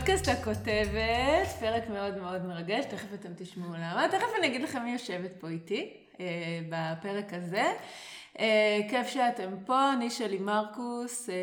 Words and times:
לפודקאסט 0.00 0.28
הכותבת, 0.28 1.48
פרק 1.60 1.88
מאוד 1.88 2.18
מאוד 2.18 2.44
מרגש, 2.44 2.84
תכף 2.84 3.14
אתם 3.14 3.28
תשמעו 3.36 3.74
למה. 3.74 4.06
תכף 4.10 4.26
אני 4.38 4.46
אגיד 4.46 4.62
לכם 4.62 4.82
מי 4.82 4.92
יושבת 4.92 5.30
פה 5.40 5.48
איתי 5.48 5.92
אה, 6.20 6.26
בפרק 6.68 7.34
הזה. 7.34 7.72
אה, 8.38 8.80
כיף 8.90 9.06
שאתם 9.06 9.50
פה, 9.66 9.92
אני 9.92 10.10
שלי 10.10 10.38
מרקוס, 10.38 11.30
אה, 11.30 11.34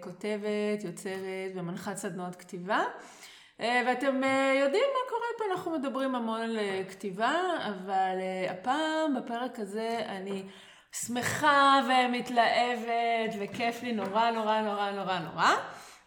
כותבת, 0.00 0.84
יוצרת 0.84 1.52
ומנחת 1.54 1.96
סדנאות 1.96 2.36
כתיבה. 2.36 2.80
אה, 3.60 3.82
ואתם 3.86 4.24
אה, 4.24 4.54
יודעים 4.60 4.84
מה 4.92 5.10
קורה 5.10 5.28
פה, 5.38 5.44
אנחנו 5.52 5.70
מדברים 5.70 6.14
המון 6.14 6.40
על 6.40 6.58
אה, 6.58 6.82
כתיבה, 6.88 7.34
אבל 7.68 8.16
הפעם, 8.50 9.14
בפרק 9.16 9.58
הזה, 9.58 10.02
אני 10.08 10.42
שמחה 10.92 11.80
ומתלהבת, 11.88 13.34
וכיף 13.40 13.82
לי 13.82 13.92
נורא 13.92 14.30
נורא 14.30 14.60
נורא 14.60 14.90
נורא 14.90 15.18
נורא. 15.18 15.54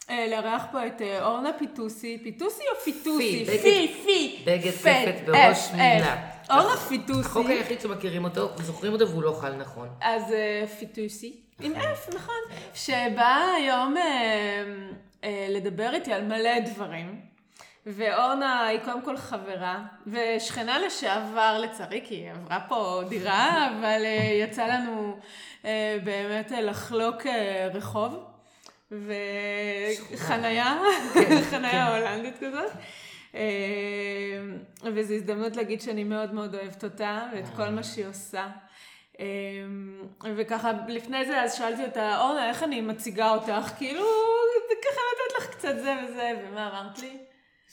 אה, 0.09 0.27
לארח 0.29 0.65
פה 0.71 0.87
את 0.87 1.01
אה, 1.01 1.25
אורנה 1.25 1.49
פיטוסי, 1.59 2.19
פיטוסי 2.23 2.63
או 2.75 2.79
פיטוסי? 2.83 3.45
פי, 3.45 3.93
פי, 4.05 4.43
בגד- 4.45 4.69
ספת 4.71 5.15
בראש 5.25 5.67
אפ, 5.69 5.73
מילה. 5.73 6.15
אורנה 6.51 6.77
פיטוסי. 6.77 7.19
החוק 7.29 7.47
היחיד 7.47 7.81
שמכירים 7.81 8.23
אותו, 8.23 8.49
וזוכרים 8.57 8.93
אותו 8.93 9.09
והוא 9.09 9.23
לא 9.23 9.37
חל 9.41 9.53
נכון. 9.53 9.87
אז 10.01 10.33
אה, 10.33 10.63
פיטוסי, 10.79 11.35
עם 11.61 11.73
F, 11.75 12.15
נכון, 12.15 12.35
שבאה 12.73 13.53
היום 13.57 13.97
אה, 13.97 14.63
אה, 15.23 15.45
לדבר 15.49 15.93
איתי 15.93 16.13
על 16.13 16.23
מלא 16.23 16.59
דברים. 16.59 17.29
ואורנה 17.85 18.65
היא 18.65 18.79
קודם 18.85 19.01
כל 19.01 19.17
חברה, 19.17 19.79
ושכנה 20.07 20.79
לשעבר 20.79 21.57
לצערי, 21.59 22.01
כי 22.05 22.15
היא 22.15 22.31
עברה 22.31 22.59
פה 22.67 23.01
דירה, 23.09 23.67
אבל 23.67 24.01
אה, 24.05 24.31
יצא 24.43 24.65
לנו 24.67 25.17
אה, 25.65 25.97
באמת 26.03 26.51
אה, 26.51 26.61
לחלוק 26.61 27.25
אה, 27.27 27.67
רחוב, 27.73 28.23
וחנייה, 28.91 30.79
חנייה 31.51 31.97
הולנדית 31.97 32.37
כזאת. 32.39 32.71
אה, 33.35 33.41
וזו 34.93 35.13
הזדמנות 35.13 35.55
להגיד 35.55 35.81
שאני 35.81 36.03
מאוד 36.03 36.33
מאוד 36.33 36.55
אוהבת 36.55 36.83
אותה, 36.83 37.29
ואת 37.33 37.45
כל 37.55 37.69
מה 37.69 37.83
שהיא 37.83 38.05
עושה. 38.05 38.47
אה, 39.19 39.25
וככה, 40.35 40.71
לפני 40.87 41.25
זה 41.25 41.41
אז 41.41 41.53
שאלתי 41.53 41.85
אותה, 41.85 42.21
אורנה, 42.21 42.49
איך 42.49 42.63
אני 42.63 42.81
מציגה 42.81 43.29
אותך? 43.29 43.71
כאילו, 43.77 44.05
ככה 44.81 45.01
לתת 45.13 45.37
לך 45.37 45.55
קצת 45.55 45.75
זה 45.75 45.93
וזה, 46.03 46.31
ומה 46.43 46.69
אמרת 46.69 46.99
לי? 46.99 47.17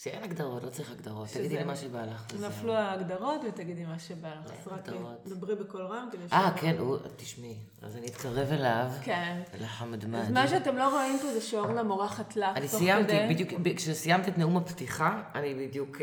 שאין 0.03 0.23
הגדרות, 0.25 0.65
לא 0.65 0.71
צריך 0.71 0.91
הגדרות. 0.91 1.29
שזה- 1.29 1.39
תגידי 1.39 1.57
לי 1.57 1.65
מה 1.65 1.77
שבא 1.77 2.03
לך. 2.05 2.27
נפלו 2.47 2.75
ההגדרות 2.75 3.41
ותגידי 3.49 3.85
מה 3.85 3.99
שבא 3.99 4.29
לך. 4.29 4.51
אז 4.61 4.69
רק 4.73 4.89
הגדרות. 4.89 5.23
דברי 5.27 5.55
בקול 5.55 5.81
רם 5.83 6.09
כדי 6.13 6.29
ש... 6.29 6.33
אה, 6.33 6.51
כן, 6.57 6.77
הוא, 6.79 6.97
תשמעי, 7.17 7.57
אז 7.83 7.97
אני 7.97 8.07
אתקרב 8.07 8.53
אליו, 8.53 8.87
כן. 9.03 9.41
לחמדמד. 9.61 10.19
אז 10.21 10.31
מה 10.31 10.49
שאתם 10.49 10.77
לא 10.77 10.89
רואים 10.95 11.19
פה 11.23 11.33
זה 11.33 11.41
שאורנה 11.41 11.83
מורחת 11.83 12.37
לך 12.37 12.57
אני 12.57 12.69
סיימתי. 12.69 13.13
בדיוק, 13.31 13.53
ב- 13.63 13.77
כשסיימת 13.77 14.29
את 14.29 14.39
נאום 14.39 14.57
הפתיחה, 14.57 15.23
אני 15.35 15.55
בדיוק... 15.55 16.01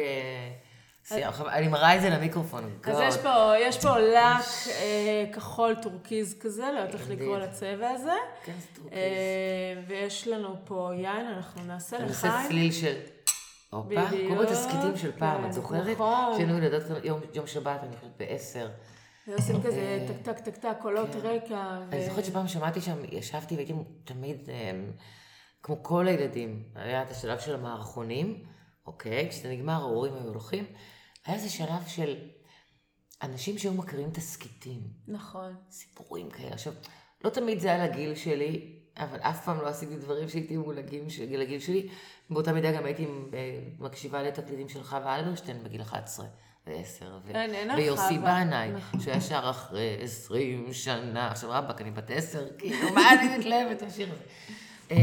אה, 1.12 1.28
עכשיו, 1.28 1.50
אני 1.50 1.68
מראה 1.68 1.96
את 1.96 2.02
זה 2.02 2.10
למיקרופון. 2.10 2.64
אז. 2.84 2.98
יש 3.02 3.18
פה, 3.18 3.54
יש 3.60 3.82
פה 3.82 4.00
לק 4.00 4.46
אה, 4.68 5.26
כחול 5.34 5.76
טורקיז 5.82 6.36
כזה, 6.40 6.62
לא 6.76 6.80
יודעת 6.80 6.94
איך. 7.02 7.10
לקרוא 7.10 7.38
לצבע 7.38 7.90
הזה. 7.90 8.12
כן, 8.46 8.54
זה 8.60 8.68
טורקיז. 8.76 8.94
אה, 8.98 9.82
ויש 9.88 10.28
לנו 10.28 10.56
פה 10.66 10.92
יין, 10.96 11.28
אנחנו 11.28 11.64
נעשה 11.64 11.98
אני 11.98 12.10
לחיים. 12.10 12.34
עושה 12.34 12.48
צליל 12.48 12.72
של... 12.72 12.96
הופה, 13.74 14.06
בדיוק, 14.06 14.32
כמו 14.32 14.42
בתסכיתים 14.42 14.98
של 14.98 15.12
פעם, 15.20 15.42
כן, 15.42 15.48
את 15.48 15.54
זוכרת? 15.54 15.88
נכון. 15.88 16.34
שהיינו 16.36 16.58
ילדות 16.58 16.84
יום- 17.34 17.48
שבת, 17.48 17.80
אני 17.84 17.96
חושבת 17.98 18.12
בעשר. 18.18 18.70
ועושים 19.28 19.62
כזה 19.64 19.78
אה, 19.80 20.06
טק 20.24 20.36
טק 20.36 20.46
טק 20.46 20.56
טק, 20.58 20.76
קולות 20.82 21.10
כן. 21.14 21.20
רקע. 21.20 21.78
אני 21.92 22.06
זוכרת 22.10 22.26
שפעם 22.26 22.48
שמעתי 22.48 22.82
שם, 22.82 22.98
ישבתי 23.12 23.56
והייתי 23.56 23.74
תמיד, 24.04 24.50
אמ, 24.50 24.92
כמו 25.64 25.84
כל 25.84 26.08
הילדים, 26.08 26.64
היה 26.76 27.04
את 27.04 27.12
השלב 27.12 27.40
של 27.40 27.56
המערכונים, 27.56 28.44
אוקיי? 28.86 29.30
כשזה 29.30 29.50
נגמר, 29.52 29.74
ההורים 29.74 30.14
היו 30.14 30.24
הולכים. 30.28 30.66
היה 31.26 31.36
איזה 31.36 31.50
שלב 31.50 31.84
של 31.88 32.16
אנשים 33.24 33.58
שהיו 33.58 33.74
מכירים 33.74 34.10
תסכיתים, 34.12 34.80
נכון. 35.08 35.56
סיפורים 35.72 36.30
כאלה. 36.30 36.50
עכשיו, 36.54 36.74
לא 37.24 37.30
תמיד 37.30 37.60
זה 37.60 37.68
היה 37.74 37.88
לגיל 37.88 38.16
שלי, 38.16 38.80
אבל 38.98 39.18
אף 39.20 39.46
פעם 39.46 39.62
לא 39.62 39.68
עשיתי 39.68 39.96
דברים 39.96 40.30
שהתאימו 40.30 40.72
לגיל, 40.72 41.10
ש- 41.10 41.20
לגיל 41.20 41.60
שלי. 41.60 41.90
באותה 42.34 42.54
מידה 42.54 42.72
גם 42.72 42.86
הייתי 42.86 43.06
אה, 43.34 43.60
מקשיבה 43.80 44.24
לתקליטים 44.24 44.70
של 44.70 44.84
חווה 44.84 45.20
אלברשטיין 45.20 45.64
בגיל 45.64 45.82
11 45.82 46.26
ו-10. 46.68 47.04
ו- 47.26 47.36
אין, 47.36 47.54
אין 47.54 47.68
לך 47.68 47.78
ויוסי. 47.78 48.18
בנאי, 48.18 48.72
נכון. 48.72 49.00
שהיה 49.00 49.22
שר 49.22 49.50
אחרי 49.50 49.98
20 50.02 50.74
שנה. 50.74 51.28
עכשיו 51.32 51.50
רבאק, 51.52 51.82
אני 51.82 51.92
בת 51.92 52.12
10, 52.12 52.46
כאילו, 52.58 52.92
מה 52.96 53.12
אני 53.14 53.38
מתלהבת 53.38 53.82
לשיר 53.82 54.10
הזה? 54.12 54.22
אה, 54.92 54.98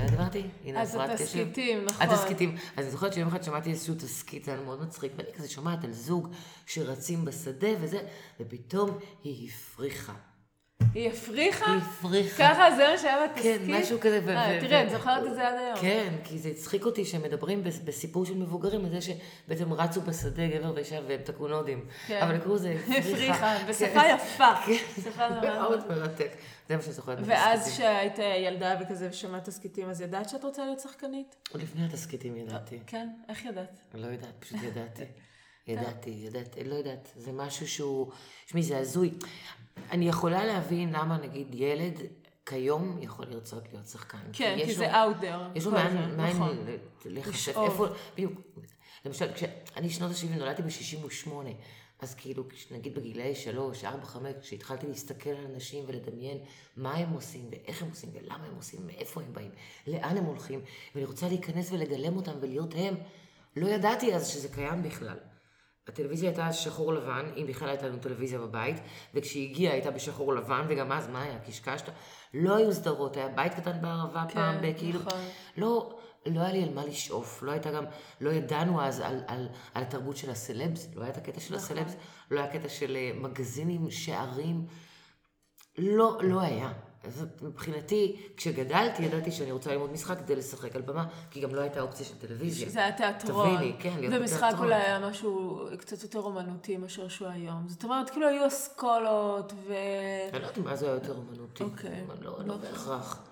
מה 0.00 0.10
דיברתי? 0.10 0.42
הנה 0.64 0.82
אז 0.82 0.94
הפרעת 0.94 1.10
קשב. 1.10 1.22
התסכיתים, 1.22 1.84
נכון. 1.84 2.06
התסכיתים. 2.06 2.54
אז 2.76 2.84
אני 2.84 2.90
זוכרת 2.90 3.12
שיום 3.12 3.28
אחד 3.28 3.42
שמעתי 3.42 3.70
איזשהו 3.70 3.94
תסכית, 3.94 4.44
זה 4.44 4.52
היה 4.52 4.60
מאוד 4.60 4.82
מצחיק, 4.82 5.12
ואני 5.16 5.28
כזה 5.36 5.48
שומעת 5.48 5.84
על 5.84 5.92
זוג 5.92 6.28
שרצים 6.66 7.24
בשדה 7.24 7.68
וזה, 7.80 7.98
ופתאום 8.40 8.98
היא 9.24 9.50
הפריחה. 9.50 10.14
היא 10.94 11.08
הפריחה? 11.10 11.66
היא 11.72 11.80
הפריחה. 11.80 12.36
ככה 12.54 12.76
זה 12.76 12.88
מה 12.92 12.98
שהיה 12.98 13.16
בתסכית? 13.26 13.60
כן, 13.66 13.80
משהו 13.82 13.98
כזה. 14.00 14.20
ו- 14.24 14.30
אה, 14.30 14.58
ו- 14.58 14.66
תראה, 14.66 14.82
ו- 14.82 14.86
את 14.86 14.90
זוכרת 14.90 15.26
את 15.26 15.34
זה 15.34 15.48
עד 15.48 15.54
היום. 15.54 15.76
כן, 15.80 16.14
כי 16.24 16.38
זה 16.38 16.48
הצחיק 16.48 16.84
אותי 16.84 17.04
שהם 17.04 17.22
מדברים 17.22 17.64
בס- 17.64 17.78
בסיפור 17.84 18.26
של 18.26 18.34
מבוגרים, 18.34 18.84
על 18.84 18.90
זה 18.90 18.98
שבעצם 19.00 19.72
רצו 19.72 20.00
בשדה 20.00 20.46
גבר 20.46 20.72
ואישה 20.74 20.98
והם 21.08 21.20
תקעו 21.24 21.48
נודים. 21.48 21.86
כן. 22.06 22.20
אבל 22.22 22.34
לקרוא 22.34 22.54
לזה 22.54 22.76
הפריחה, 22.98 23.56
כן. 23.58 23.66
בשפה 23.68 24.00
יפה. 24.14 24.54
כן. 24.66 25.00
שפה 25.04 25.28
נורא- 25.28 25.40
מאוד 25.50 25.86
מרתק. 25.88 26.30
זה 26.68 26.76
מה 26.76 26.82
שאני 26.82 26.92
זוכרת. 26.94 27.18
ואז. 27.26 27.68
כשהיית 27.72 28.18
ילדה 28.18 28.74
וכזה 28.80 29.08
ושמעת 29.10 29.44
תסכיתים, 29.44 29.88
אז 29.90 30.00
ידעת 30.00 30.28
שאת 30.28 30.44
רוצה 30.44 30.64
להיות 30.64 30.80
שחקנית? 30.80 31.36
עוד 31.52 31.62
לפני 31.62 31.84
התסכיתים 31.84 32.36
ידעתי. 32.36 32.78
כן, 32.86 33.08
איך 33.28 33.44
ידעת? 33.44 33.78
לא 33.94 34.06
יודעת, 34.06 34.34
פשוט 34.38 34.58
ידעתי. 34.62 35.02
ידעתי, 35.68 36.10
ידעתי, 36.10 36.64
לא 36.64 36.74
יודעת. 36.74 37.08
זה 37.16 37.32
משהו 37.32 37.68
שהוא... 37.68 38.10
תשמעי, 38.46 38.62
זה 38.62 38.78
הזוי. 38.78 39.10
אני 39.90 40.08
יכולה 40.08 40.44
להבין 40.44 40.92
למה 40.92 41.18
נגיד 41.18 41.54
ילד 41.54 42.00
כיום 42.46 42.98
יכול 43.02 43.26
לרצות 43.26 43.62
להיות 43.72 43.86
שחקן. 43.86 44.18
כן, 44.32 44.54
כי 44.56 44.62
יש 44.62 44.76
זה 44.76 44.92
there. 44.92 45.24
יש 45.54 45.64
לו 45.64 45.72
מעין, 45.72 46.16
מעין 46.16 46.36
נכון. 46.36 46.56
לשאוב. 47.04 47.70
איפה, 47.70 47.86
בדיוק, 48.14 48.40
למשל, 49.04 49.32
כשאני 49.32 49.90
שנות 49.90 50.10
ה-70 50.10 50.38
נולדתי 50.38 50.62
ב-68, 50.62 51.30
אז 51.98 52.14
כאילו, 52.14 52.44
נגיד 52.70 52.94
בגילאי 52.94 53.34
3, 53.34 53.84
4, 53.84 54.06
5, 54.06 54.32
כשהתחלתי 54.40 54.86
להסתכל 54.86 55.30
על 55.30 55.46
אנשים 55.54 55.84
ולדמיין 55.86 56.38
מה 56.76 56.94
הם 56.94 57.12
עושים, 57.12 57.48
ואיך 57.50 57.82
הם 57.82 57.88
עושים, 57.88 58.10
ולמה 58.12 58.44
הם 58.46 58.56
עושים, 58.56 58.86
מאיפה 58.86 59.20
הם 59.20 59.32
באים, 59.32 59.50
לאן 59.86 60.16
הם 60.16 60.24
הולכים, 60.24 60.60
ואני 60.94 61.06
רוצה 61.06 61.28
להיכנס 61.28 61.72
ולגלם 61.72 62.16
אותם 62.16 62.32
ולהיות 62.40 62.74
הם, 62.76 62.94
לא 63.56 63.68
ידעתי 63.68 64.14
אז 64.14 64.28
שזה 64.28 64.48
קיים 64.48 64.82
בכלל. 64.82 65.16
הטלוויזיה 65.88 66.28
הייתה 66.28 66.52
שחור 66.52 66.92
לבן, 66.94 67.26
אם 67.36 67.46
בכלל 67.48 67.68
הייתה 67.68 67.88
לנו 67.88 67.98
טלוויזיה 67.98 68.38
בבית, 68.38 68.76
וכשהיא 69.14 69.50
הגיעה 69.50 69.72
הייתה 69.72 69.90
בשחור 69.90 70.34
לבן, 70.34 70.66
וגם 70.68 70.92
אז, 70.92 71.08
מה 71.08 71.22
היה? 71.22 71.38
קשקשת? 71.38 71.88
לא 72.34 72.56
היו 72.56 72.72
סדרות, 72.72 73.16
היה 73.16 73.28
בית 73.28 73.54
קטן 73.54 73.80
בערבה 73.82 74.24
כן, 74.28 74.34
פעם, 74.34 74.54
בכאילו... 74.62 75.00
נכון. 75.00 75.20
לא, 75.56 75.98
לא 76.26 76.40
היה 76.40 76.52
לי 76.52 76.62
על 76.62 76.74
מה 76.74 76.84
לשאוף, 76.84 77.42
לא 77.42 77.50
הייתה 77.50 77.70
גם, 77.70 77.84
לא 78.20 78.30
ידענו 78.30 78.82
אז 78.82 79.00
על, 79.00 79.20
על, 79.26 79.48
על 79.74 79.82
התרבות 79.82 80.16
של 80.16 80.30
הסלבס, 80.30 80.88
לא 80.94 81.02
היה 81.02 81.10
את 81.10 81.16
הקטע 81.16 81.40
של 81.40 81.54
נכון. 81.56 81.78
הסלבס, 81.78 81.96
לא 82.30 82.40
היה 82.40 82.52
קטע 82.52 82.68
של 82.68 82.96
אה, 82.96 83.10
מגזינים, 83.14 83.90
שערים, 83.90 84.66
לא, 85.78 86.18
לא 86.22 86.40
היה. 86.40 86.72
אז 87.06 87.26
מבחינתי, 87.42 88.16
כשגדלתי, 88.36 89.02
ידעתי 89.02 89.32
שאני 89.32 89.52
רוצה 89.52 89.72
ללמוד 89.72 89.92
משחק 89.92 90.18
כדי 90.18 90.36
לשחק 90.36 90.76
על 90.76 90.82
במה, 90.82 91.06
כי 91.30 91.40
גם 91.40 91.54
לא 91.54 91.60
הייתה 91.60 91.80
אופציה 91.80 92.06
של 92.06 92.14
טלוויזיה. 92.18 92.68
זה 92.68 92.78
היה 92.78 92.92
תיאטרון. 92.92 93.56
תביני, 93.56 93.76
כן, 93.78 93.96
להיות 94.00 94.14
ומשחק 94.16 94.36
בתיאטרון. 94.36 94.64
אולי 94.64 94.74
היה 94.74 94.98
משהו 94.98 95.60
קצת 95.78 96.02
יותר 96.02 96.20
אומנותי 96.20 96.76
מאשר 96.76 97.08
שהוא 97.08 97.28
היום. 97.28 97.64
זאת 97.68 97.84
אומרת, 97.84 98.10
כאילו 98.10 98.28
היו 98.28 98.46
אסכולות 98.46 99.52
ו... 99.52 99.74
אני 100.32 100.42
לא 100.42 100.46
יודעת 100.46 100.58
מה 100.58 100.76
זה 100.76 100.86
היה 100.86 100.94
יותר 100.94 101.16
אומנותי. 101.16 101.64
אוקיי. 101.64 102.04
לא, 102.22 102.38
לא. 102.38 102.44
לא 102.46 102.56
בהכרח. 102.56 103.22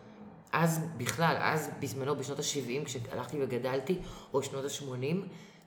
אז 0.53 0.81
בכלל, 0.97 1.37
אז 1.41 1.71
בזמנו, 1.81 2.17
בשנות 2.17 2.39
ה-70, 2.39 2.85
כשהלכתי 2.85 3.37
וגדלתי, 3.43 3.99
או 4.35 4.43
שנות 4.43 4.65
ה-80, 4.65 5.17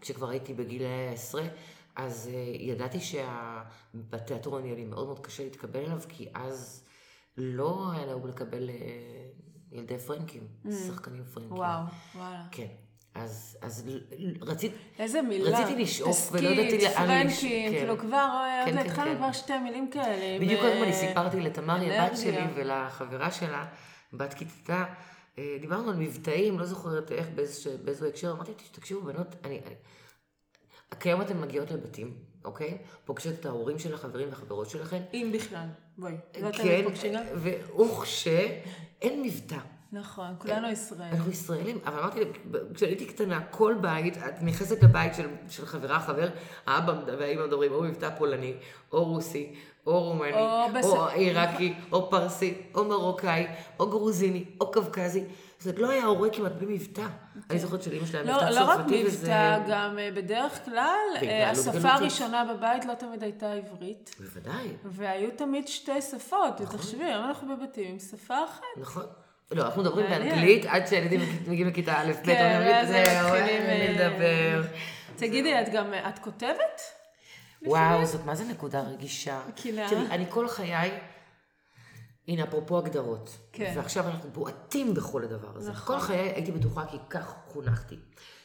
כשכבר 0.02 0.30
הייתי 0.30 0.54
בגיל 0.54 0.82
העשרה, 0.86 1.44
אז 1.96 2.30
uh, 2.32 2.62
ידעתי 2.62 2.98
שבתיאטרון 3.00 4.66
יהיה 4.66 4.76
לי 4.76 4.86
מאוד 4.86 5.06
מאוד 5.06 5.20
קשה 5.20 5.44
להתקבל 5.44 5.80
אליו, 5.80 6.00
כי 6.10 6.28
אז 6.34 6.87
לא 7.38 7.92
היה 7.94 8.06
נהוג 8.06 8.28
לקבל 8.28 8.70
uh, 8.70 9.76
ילדי 9.76 9.98
פרנקים, 9.98 10.48
שחקנים 10.88 11.24
פרנקים. 11.24 11.54
Mm. 11.54 11.60
וואו, 11.60 11.84
וואלה. 12.16 12.44
כן. 12.52 12.68
אז, 13.16 13.58
אז 13.62 13.90
רצית, 14.42 14.72
איזה 15.00 15.22
מילה. 15.22 15.60
רציתי 15.60 15.82
לשאוף 15.82 16.30
ולא 16.32 16.50
ידעתי 16.50 16.84
לאן 16.84 16.94
פרנקים, 16.94 17.72
כן. 17.72 17.78
כאילו 17.78 17.98
כבר, 17.98 18.30
עוד 18.60 18.70
כן, 18.70 18.76
לא 18.76 18.82
כן, 18.82 18.88
התחלנו 18.88 19.12
כן. 19.12 19.18
כבר 19.18 19.32
שתי 19.32 19.58
מילים 19.58 19.90
כאלה. 19.90 20.40
בדיוק 20.40 20.62
קודם 20.62 20.78
אני 20.78 20.88
אה, 20.88 20.94
סיפרתי 20.94 21.40
לתמרי, 21.40 21.98
הבת. 21.98 22.18
שלי, 22.18 22.44
ולחברה 22.56 23.32
שלה, 23.32 23.66
בת 24.14 24.34
כיתתה, 24.34 24.86
אה, 25.38 25.58
דיברנו 25.62 25.90
על 25.90 25.96
מבטאים, 25.96 26.60
לא 26.60 26.66
זוכרת 26.66 27.12
איך, 27.12 27.28
באיזה, 27.36 27.78
באיזו 27.84 28.06
הקשר, 28.06 28.32
אמרתי, 28.32 28.52
תקשיבו 28.72 29.02
בנות, 29.02 29.36
אני, 29.44 29.62
אני... 29.66 29.76
כיום 31.00 31.22
אתן 31.22 31.42
מגיעות 31.42 31.72
לבתים, 31.72 32.18
אוקיי? 32.48 32.78
פוגשות 33.06 33.34
את 33.40 33.46
ההורים 33.46 33.80
של 33.80 33.94
החברים 33.94 34.30
והחברות 34.30 34.70
שלכם. 34.70 35.02
אם 35.14 35.32
בכלל. 35.34 35.66
בואי. 35.98 36.14
לא 36.42 36.52
כן, 36.52 36.82
גם? 36.86 36.92
וכשאין 37.44 39.22
מבטא. 39.24 39.58
נכון, 39.92 40.28
כולנו 40.38 40.70
ישראלים. 40.72 41.14
אנחנו 41.16 41.32
ישראלים, 41.32 41.78
אבל 41.86 42.00
אמרתי, 42.00 42.20
כשהייתי 42.74 43.06
קטנה, 43.06 43.42
כל 43.52 43.76
בית, 43.82 44.18
את 44.18 44.42
נכנסת 44.42 44.84
לבית 44.84 45.16
של, 45.16 45.28
של 45.50 45.66
חברה, 45.66 46.00
חבר, 46.00 46.28
האבא 46.66 46.94
והאמא 47.18 47.46
מדברים 47.48 47.72
או 47.74 47.84
מבטא 47.84 48.10
פולני, 48.18 48.54
או 48.92 49.04
רוסי, 49.06 49.56
או 49.86 50.04
רומני, 50.04 50.34
או 50.34 50.40
או, 50.40 50.68
בס- 50.76 50.86
או 50.86 51.08
עיראקי, 51.08 51.74
או 51.92 52.10
פרסי, 52.10 52.54
או 52.76 52.84
מרוקאי, 52.86 53.48
או 53.80 53.90
גרוזיני, 53.90 54.46
או 54.62 54.72
קווקזי. 54.72 55.24
אומרת, 55.66 55.80
לא 55.80 55.90
היה 55.90 56.06
הורה 56.06 56.30
כמעט 56.30 56.52
בלי 56.52 56.74
מבטא. 56.74 57.08
אני 57.50 57.60
זוכרת 57.60 57.84
שלאמא 57.84 58.06
שלי 58.06 58.18
היה 58.20 58.24
מבטא 58.24 58.46
לא, 58.46 58.60
לא 58.60 58.66
רק 58.66 58.78
צרפתי, 58.78 59.04
וזה... 59.06 59.28
מבטא, 59.28 59.60
גם 59.70 60.00
אה, 60.00 60.10
בדרך 60.14 60.66
כלל, 60.66 60.76
אה, 61.16 61.22
והתנהלות 61.22 61.68
השפה. 61.68 61.90
הראשונה 61.90 62.54
בבית 62.54 62.86
לא 62.86 62.94
תמיד 62.94 63.24
הייתה 63.24 63.52
עברית. 63.52 64.16
בוודאי, 64.20 64.68
והיו 64.86 65.30
תמיד 65.36 65.68
שתי 65.68 66.02
שפות, 66.02 66.62
ותחשבי, 66.62 67.04
היום 67.04 67.26
אנחנו 67.26 67.58
בבתים 67.58 67.92
עם 67.92 68.00
שפה 68.00 68.44
אחת. 68.46 68.64
נכון. 68.78 69.04
לא, 69.52 69.66
אנחנו 69.66 69.82
מדברים. 69.82 70.10
באנגלית 70.10 70.66
עד 70.66 70.88
שהילדים 70.88 71.20
מגיעים 71.48 71.68
לכיתה 71.68 72.02
א', 72.02 72.12
ב', 72.22 72.26
כן, 72.26 72.56
אומרים, 72.56 72.76
הם 72.76 72.86
זהו, 72.86 73.28
מתחילים, 73.28 73.62
אין 73.62 73.98
לי 73.98 74.04
אה, 74.04 74.10
לדבר. 74.10 74.68
תגידי, 75.16 75.62
את 75.62 75.70
גם, 75.74 75.94
את 75.94 76.20
כותבת? 76.20 76.82
וואו, 77.62 78.06
זאת 78.06 78.26
מה 78.26 78.36
זה 78.36 78.44
נקודה 78.44 78.82
רגישה. 78.82 79.40
קינה. 79.56 79.90
תראי, 79.90 80.08
אני 80.10 80.26
כל 80.30 80.48
חיי, 80.48 80.92
הנה, 82.28 82.44
אפרופו 82.44 82.78
הגדרות. 82.78 83.38
כן. 83.52 83.74
ועכשיו 83.76 84.08
אנחנו 84.08 84.30
בועטים 84.30 84.94
בכל 84.94 85.24
הדבר 85.24 85.52
הזה. 85.56 85.72
נכון. 85.72 85.96
כל 85.96 86.02
חיי 86.02 86.18
הייתי 86.18 86.52
בטוחה, 86.52 86.86
כי 86.86 86.98
כך 87.10 87.36
חונכתי, 87.48 87.96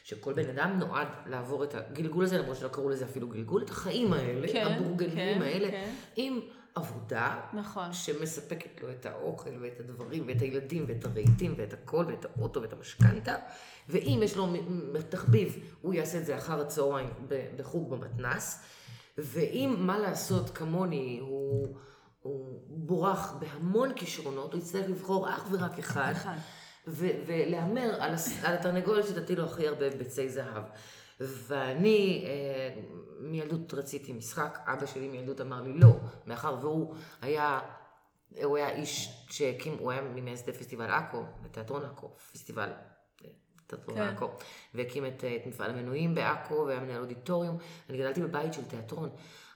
שכל 0.05 0.33
בן 0.33 0.59
אדם 0.59 0.79
נועד 0.79 1.09
לעבור 1.27 1.65
את 1.65 1.75
הגלגול 1.75 2.25
הזה, 2.25 2.39
למרות 2.39 2.57
שלא 2.57 2.69
קראו 2.69 2.89
לזה 2.89 3.05
אפילו 3.05 3.29
גלגול, 3.29 3.63
את 3.63 3.71
החיים 3.71 4.13
האלה, 4.13 4.49
כן, 4.53 4.67
הבורגניים 4.67 5.39
כן, 5.39 5.43
האלה, 5.43 5.71
כן. 5.71 5.95
עם 6.17 6.41
עבודה. 6.75 7.41
נכון. 7.53 7.93
שמספקת 7.93 8.83
לו 8.83 8.91
את 8.91 9.07
האוכל 9.07 9.51
ואת 9.61 9.81
הדברים 9.81 10.25
ואת 10.27 10.41
הילדים 10.41 10.85
ואת 10.89 11.05
הרהיטים 11.05 11.55
ואת 11.57 11.73
הכל 11.73 12.05
ואת 12.09 12.25
האוטו 12.25 12.63
ואת 12.63 12.73
המשכנתה 12.73 13.35
ואם 13.89 14.21
יש 14.23 14.37
לו 14.37 14.49
תחביב 15.09 15.59
הוא 15.83 15.95
יעשה 15.95 16.19
את 16.19 16.27
זה 16.27 16.39
אחר 16.39 16.61
הצהריים 16.61 17.11
בחוג 17.57 17.91
במתנ"ס 17.91 18.65
ואם 19.19 19.75
מה 19.79 19.99
לעשות 19.99 20.51
כמוני 20.51 21.19
הוא, 21.21 21.77
הוא 22.23 22.63
בורח 22.67 23.33
בהמון 23.33 23.95
כישרונות 23.95 24.53
הוא 24.53 24.61
יצטרך 24.61 24.91
לבחור 24.91 25.29
אך 25.29 25.47
ורק 25.51 25.79
אחד 25.79 26.13
אחד. 26.13 26.37
ו- 26.87 27.23
ולהמר 27.27 27.97
על, 28.01 28.15
על 28.45 28.55
התרנגולת 28.55 29.07
שתטיל 29.07 29.39
לו 29.39 29.47
הכי 29.47 29.69
הרבה 29.69 29.91
ביצי 29.91 30.29
זהב. 30.29 30.63
ואני 31.21 32.25
אה, 32.27 32.81
מילדות 33.21 33.75
רציתי 33.75 34.13
משחק, 34.13 34.59
אבא 34.67 34.87
שלי 34.87 35.09
מילדות 35.09 35.41
אמר 35.41 35.63
לי 35.63 35.73
לא, 35.73 35.93
מאחר 36.27 36.57
והוא 36.61 36.95
היה, 37.21 37.61
הוא 38.45 38.57
היה 38.57 38.71
איש 38.71 39.27
שהקים, 39.31 39.77
הוא 39.79 39.91
היה 39.91 40.03
ממייסדי 40.03 40.53
פסטיבל 40.53 40.91
עכו, 40.91 41.23
בתיאטרון 41.43 41.85
עכו, 41.85 42.11
פסטיבל 42.33 42.69
אה, 43.25 43.31
תיאטרון 43.67 43.97
כן. 43.97 44.03
עכו, 44.03 44.31
והקים 44.75 45.07
את, 45.07 45.25
אה, 45.25 45.37
את 45.37 45.47
מפעל 45.47 45.71
המנויים 45.71 46.15
בעכו, 46.15 46.55
והיה 46.55 46.81
מנהל 46.81 47.01
אודיטוריום, 47.01 47.59
אני 47.91 47.99
גדלתי 47.99 48.21
בבית 48.21 48.53
של 48.53 48.65
תיאטרון. 48.65 49.11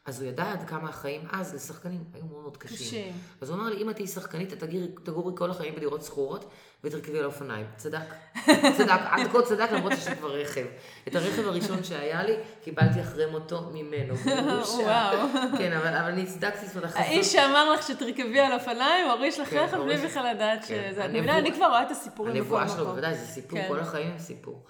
אז 0.07 0.23
הוא 0.23 0.29
ידע 0.29 0.53
עד 0.53 0.69
כמה 0.69 0.89
החיים 0.89 1.21
אז 1.33 1.55
לשחקנים 1.55 2.05
היו 2.15 2.25
מאוד 2.25 2.43
מאוד 2.43 2.57
קשים. 2.57 2.77
קשים. 2.77 3.13
אז 3.41 3.51
הוא 3.51 3.59
אמר 3.59 3.69
לי, 3.69 3.83
אם 3.83 3.91
את 3.91 3.95
תהיי 3.95 4.07
שחקנית, 4.07 4.53
את 4.53 4.63
תגורי, 5.05 5.33
כל 5.37 5.51
החיים 5.51 5.75
בדירות 5.75 6.03
שכורות, 6.03 6.51
ותרכבי 6.85 7.19
על 7.19 7.25
אופניים. 7.25 7.67
צדק. 7.77 8.15
צדק, 8.79 9.01
עד 9.11 9.27
כה 9.33 9.43
צדק, 9.43 9.69
למרות 9.73 9.93
שיש 9.93 10.09
לי 10.09 10.17
כבר 10.17 10.35
רכב. 10.35 10.65
את 11.09 11.17
הרכב 11.17 11.47
הראשון 11.47 11.85
שהיה 11.85 12.23
לי, 12.23 12.37
קיבלתי 12.65 13.01
אחרי 13.01 13.27
מותו 13.27 13.71
ממנו. 13.73 14.15
וואו. 14.85 15.19
כן, 15.59 15.73
אבל, 15.73 15.97
אבל 15.97 16.11
אני 16.11 16.23
הצדקתי, 16.23 16.67
זאת 16.67 16.77
אומרת, 16.77 16.91
האיש 16.95 17.33
שאמר 17.33 17.71
לך 17.71 17.87
שתרכבי 17.87 18.41
על 18.41 18.53
אופניים, 18.53 19.11
הוריש 19.11 19.41
לך 19.41 19.49
כן, 19.49 19.59
רכב 19.59 19.77
בלי 19.77 19.97
בכלל 19.97 20.35
לדעת 20.35 20.65
כן. 20.65 20.91
שזה... 20.93 21.05
אני 21.05 21.53
כבר 21.53 21.67
רואה 21.67 21.83
את 21.83 21.91
הסיפורים 21.91 22.33
בכל 22.33 22.43
הנבואה 22.43 22.69
שלו, 22.69 22.77
מקום. 22.77 22.91
בוודאי, 22.91 23.15
זה 23.15 23.27
סיפור, 23.27 23.59
כן. 23.59 23.69
כל 23.69 23.81
החיים 23.81 24.11
הם 24.11 24.19
סיפור. 24.19 24.65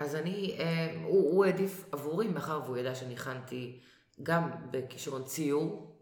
אז 0.00 0.16
אני, 0.16 0.56
אמ, 0.58 1.02
הוא, 1.02 1.34
הוא 1.34 1.44
העדיף 1.44 1.84
עבורי, 1.92 2.28
מאחר 2.28 2.60
והוא 2.64 2.76
ידע 2.76 2.94
שאני 2.94 3.14
הכנתי 3.14 3.80
גם 4.22 4.50
בכישרון 4.70 5.24
ציור. 5.24 5.96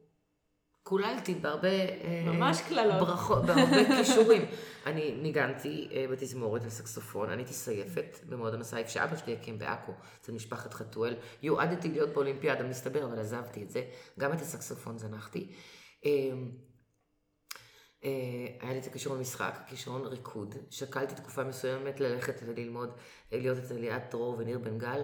קוללתי 0.82 1.34
בהרבה... 1.34 1.68
אה, 1.68 2.22
ממש 2.26 2.60
קללות. 2.68 3.00
ברכות, 3.00 3.44
בהרבה 3.44 3.96
כישורים. 3.96 4.42
אני 4.86 5.14
ניגנתי 5.22 5.88
אה, 5.92 6.06
בתזמורת 6.10 6.62
וסקסופון, 6.64 7.30
אני 7.30 7.42
הייתי 7.42 7.52
סייפת 7.52 8.18
במועדון 8.28 8.60
הסייף 8.60 8.88
שאבא 8.88 9.16
שלי 9.16 9.32
הקים 9.32 9.58
בעכו, 9.58 9.92
אצל 10.20 10.32
משפחת 10.32 10.74
חתואל. 10.74 11.14
יועדתי 11.42 11.88
להיות 11.88 12.08
באולימפיאדה, 12.08 12.64
מסתבר, 12.64 13.04
אבל 13.04 13.18
עזבתי 13.18 13.62
את 13.62 13.70
זה. 13.70 13.82
גם 14.18 14.32
את 14.32 14.40
הסקסופון 14.40 14.98
זנחתי. 14.98 15.52
אה, 18.04 18.10
היה 18.60 18.72
לי 18.72 18.78
את 18.78 18.86
הכישרון 18.86 19.20
משחק, 19.20 19.58
כישרון 19.66 20.06
ריקוד. 20.06 20.54
שקלתי 20.70 21.14
תקופה 21.14 21.44
מסוימת 21.44 22.00
ללכת 22.00 22.34
וללמוד, 22.46 22.90
אה, 23.32 23.38
להיות 23.38 23.58
אצל 23.58 23.74
ליאת 23.74 24.02
דרור 24.10 24.36
וניר 24.38 24.58
בן 24.58 24.78
גל. 24.78 25.00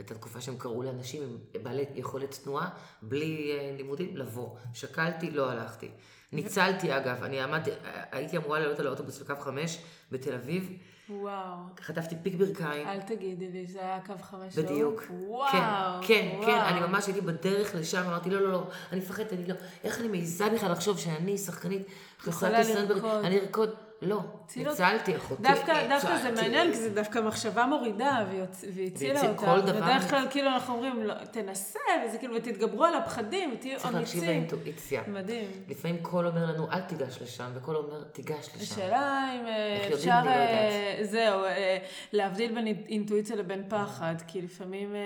את 0.00 0.10
התקופה 0.10 0.40
שהם 0.40 0.56
קראו 0.58 0.82
לאנשים 0.82 1.22
עם 1.22 1.62
בעלי 1.62 1.84
יכולת 1.94 2.38
תנועה, 2.44 2.70
בלי 3.02 3.58
אה, 3.58 3.74
לימודים, 3.76 4.16
לבוא. 4.16 4.56
שקלתי, 4.74 5.30
לא 5.30 5.50
הלכתי. 5.50 5.90
ניצלתי 6.32 6.96
אגב, 6.96 7.22
אני 7.22 7.40
עמדתי, 7.40 7.70
הייתי 8.12 8.36
אמורה 8.36 8.58
לעלות 8.58 8.80
על 8.80 8.86
האוטובוס 8.86 9.18
של 9.18 9.24
קו 9.24 9.40
5 9.40 9.78
בתל 10.12 10.34
אביב, 10.34 10.78
וואו. 11.10 11.56
חטפתי 11.80 12.14
פיק 12.22 12.34
ברכיים. 12.34 12.88
אל 12.88 13.00
תגידי 13.00 13.48
לי, 13.48 13.66
זה 13.66 13.80
היה 13.80 14.00
קו 14.06 14.12
חמש 14.22 14.58
בדיוק. 14.58 15.02
להוא? 15.10 15.36
וואו. 15.36 15.50
כן, 15.50 15.58
כן, 16.06 16.28
וואו. 16.36 16.46
כן, 16.46 16.58
אני 16.58 16.80
ממש 16.80 17.06
הייתי 17.06 17.20
בדרך 17.20 17.74
לשם, 17.74 18.02
אמרתי, 18.06 18.30
לא, 18.30 18.40
לא, 18.40 18.52
לא, 18.52 18.62
אני 18.92 19.00
מפחדת, 19.00 19.32
אני 19.32 19.46
לא, 19.46 19.54
איך 19.84 20.00
אני 20.00 20.08
מעיזה 20.08 20.48
בכלל 20.48 20.72
לחשוב 20.72 20.98
שאני 20.98 21.38
שחקנית 21.38 21.82
יכולה 22.26 22.62
לרקוד. 22.62 23.24
אני 23.24 23.40
ארקוד, 23.40 23.70
לא. 24.02 24.20
ניצלתי 24.56 25.16
אחותי, 25.16 25.42
דווקא, 25.42 25.88
דווקא 25.88 26.08
זה 26.18 26.28
הצלתי. 26.28 26.42
מעניין, 26.42 26.70
כי 26.72 26.76
זה 26.78 26.90
דווקא 26.90 27.18
מחשבה 27.18 27.66
מורידה, 27.66 28.24
והיא 28.28 28.40
הוצ- 28.42 28.64
והיא 28.74 28.86
הצילה 28.94 29.14
והציל 29.14 29.30
אותה. 29.30 29.40
כל 29.46 29.60
דבר. 29.60 29.80
בדרך 29.80 30.10
כלל, 30.10 30.26
כאילו, 30.30 30.48
אנחנו 30.50 30.74
אומרים, 30.74 31.02
לא, 31.02 31.14
תנסה, 31.24 31.78
וזה 32.06 32.18
כאילו, 32.18 32.34
ותתגברו 32.36 32.84
על 32.84 32.94
הפחדים, 32.94 33.54
ותהיו 33.54 33.78
צריך 33.78 33.94
להקשיב 33.94 34.22
אמיצים. 34.22 34.28
לאינטואיציה. 34.28 35.02
מדהים. 35.06 35.50
לפעמים 35.68 35.96
קול 36.02 36.26
אומר 36.26 36.44
לנו, 36.46 36.70
אל 36.72 36.80
תיגש 36.80 37.22
לשם, 37.22 37.44
וקול 37.54 37.76
אומר, 37.76 38.02
תיגש 38.12 38.48
לשם. 38.56 38.74
השאלה 38.74 39.30
אם 39.40 39.46
אה, 39.46 39.88
אפשר, 39.94 40.10
אה, 40.26 40.98
זהו, 41.02 41.44
אה, 41.44 41.78
להבדיל 42.12 42.54
בין 42.54 42.66
אינטואיציה 42.88 43.36
לבין 43.36 43.62
פחד, 43.68 44.14
כי 44.26 44.42
לפעמים 44.42 44.94
אה, 44.94 45.00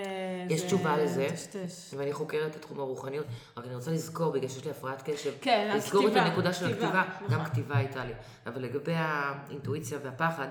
יש 0.49 0.61
תשובה 0.61 0.97
לזה. 0.97 1.27
ואני 1.97 2.13
חוקרת 2.13 2.55
את 2.55 2.61
תחום 2.61 2.79
הרוחניות, 2.79 3.25
רק 3.57 3.65
אני 3.65 3.75
רוצה 3.75 3.91
לזכור, 3.91 4.31
בגלל 4.31 4.49
שיש 4.49 4.65
לי 4.65 4.71
הפרעת 4.71 5.01
קשב, 5.09 5.31
כן, 5.41 5.71
לזכור 5.75 6.07
את 6.07 6.15
הנקודה 6.15 6.53
של 6.53 6.73
כתיבה, 6.73 7.01
הכתיבה, 7.01 7.29
גם 7.35 7.41
נכון. 7.41 7.45
כתיבה 7.51 7.77
הייתה 7.77 8.05
לי. 8.05 8.13
אבל 8.47 8.65
לגבי 8.83 8.95
האינטואיציה 8.95 9.99
והפחד, 10.03 10.47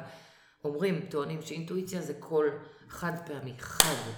אומרים, 0.65 1.01
טוענים 1.11 1.43
שאינטואיציה 1.43 2.01
זה 2.01 2.15
קול 2.15 2.51
חד 2.89 3.13
פעמי, 3.27 3.55
חד, 3.59 4.11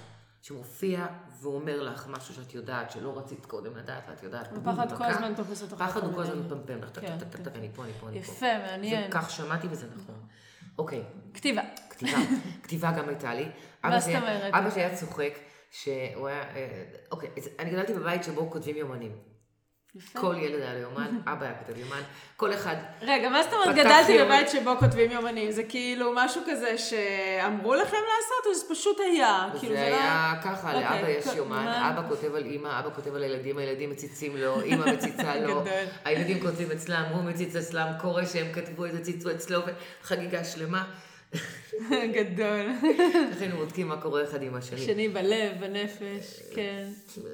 שמופיע 0.43 1.07
ואומר 1.41 1.83
לך 1.83 2.09
משהו 2.09 2.35
שאת 2.35 2.55
יודעת, 2.55 2.91
שלא 2.91 3.19
רצית 3.19 3.47
קודם 3.47 3.77
לדעת, 3.77 4.03
ואת 4.09 4.23
יודעת. 4.23 4.49
ופחד 4.53 4.93
כל. 4.97 5.05
הזמן 5.05 5.35
תופס 5.37 5.63
אותך. 5.63 5.75
פחד 5.75 6.03
הוא 6.03 6.15
כל 6.15 6.23
הזמן 6.23 6.39
מפמפם 6.39 6.79
לך, 6.79 7.01
כן, 7.01 7.19
כן. 7.19 7.51
אני 7.55 7.69
פה, 7.75 7.85
אני 7.85 7.93
פה, 8.01 8.09
אני 8.09 8.23
פה. 8.23 8.33
יפה, 8.33 8.59
מעניין. 8.59 9.11
כך 9.11 9.31
שמעתי 9.31 9.67
וזה 9.71 9.87
נכון. 9.97 10.15
אוקיי, 10.79 11.03
כתיבה. 11.35 11.63
כתיבה, 11.91 12.19
כתיבה 12.63 12.93
גם 12.93 13.09
הייתה 13.09 13.35
לי. 13.35 13.49
מה 13.85 14.01
זאת 14.01 14.15
אומרת? 14.15 14.55
אבא 14.55 14.71
שלי 14.71 14.83
היה 14.83 14.97
צוחק, 14.97 15.39
שהוא 15.71 16.29
היה, 16.29 16.43
אה, 16.43 16.85
אוקיי, 17.11 17.31
אני 17.59 17.71
גדלתי 17.71 17.95
בבית 17.95 18.25
שבו 18.25 18.51
כותבים 18.51 18.77
יומנים. 18.77 19.34
יפה. 19.97 20.21
כל 20.21 20.35
ילד 20.39 20.61
היה 20.63 20.75
לו 20.75 20.81
יומן, 20.81 21.19
אבא 21.33 21.45
היה 21.47 21.55
כותב 21.55 21.79
יומן, 21.79 22.01
כל 22.37 22.55
אחד, 22.55 22.75
רגע, 23.03 23.29
מה 23.29 23.43
זאת 23.43 23.53
אומרת 23.53 23.75
גדלתי 23.77 24.13
יום- 24.13 24.29
בבית 24.29 24.49
שבו 24.49 24.77
כותבים 24.81 25.11
יומנים? 25.11 25.51
זה 25.51 25.63
כאילו 25.63 26.13
משהו 26.15 26.43
כזה 26.47 26.79
שאמרו 26.79 27.75
לכם 27.75 27.97
לעשות, 27.97 28.47
או 28.47 28.55
זה 28.55 28.75
פשוט 28.75 29.01
היה? 29.01 29.49
כאילו, 29.61 29.75
זה 29.77 29.81
לא- 29.91 29.95
היה 29.97 30.35
ככה, 30.45 30.73
אוקיי, 30.75 30.83
לאבא 30.99 31.09
יש 31.09 31.25
כ- 31.29 31.37
יומן, 31.37 31.65
מה? 31.65 31.91
אבא 31.91 32.09
כותב 32.09 32.35
על 32.35 32.45
אימא, 32.45 32.79
אבא 32.81 32.91
כותב 32.95 33.15
על 33.15 33.23
הילדים, 33.23 33.59
הילדים 33.59 33.91
מציצים 33.91 34.37
לו, 34.37 34.61
אימא 34.61 34.93
מציצה 34.93 35.37
לו. 35.47 35.63
הילדים 36.05 36.41
כותבים 36.41 36.71
אצלם, 36.71 37.05
הוא 37.13 37.25
מציץ 37.25 37.57
אצלם, 37.57 37.87
קורה 38.01 38.27
שהם 38.27 38.53
כתבו 38.53 38.87
את 38.87 38.93
זה, 38.93 39.01
ציצו 39.05 39.31
אצלו, 39.31 39.61
וחגיגה 40.03 40.45
שלמה. 40.45 40.85
גדול. 41.91 42.67
איך 43.31 43.41
היינו 43.41 43.57
בודקים 43.57 43.89
מה 43.89 44.01
קורה 44.01 44.25
אחד 44.25 44.43
עם 44.43 44.55
השני. 44.55 44.79
שני 44.79 45.09
בלב, 45.09 45.61
בנפש, 45.61 46.43
כן. 46.55 46.89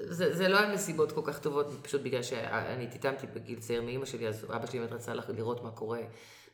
זה, 0.04 0.36
זה 0.36 0.48
לא 0.48 0.58
היה 0.58 0.72
נסיבות 0.74 1.12
כל 1.12 1.20
כך 1.24 1.38
טובות, 1.38 1.66
פשוט 1.82 2.00
בגלל 2.02 2.22
שאני 2.22 2.86
טיטמתי 2.86 3.26
בגיל 3.34 3.58
צעיר 3.58 3.82
מאימא 3.82 4.04
שלי, 4.06 4.28
אז 4.28 4.44
אבא 4.44 4.66
שלי 4.66 4.78
באמת 4.78 4.92
רצה 4.92 5.12
לראות 5.14 5.64
מה 5.64 5.70
קורה 5.70 5.98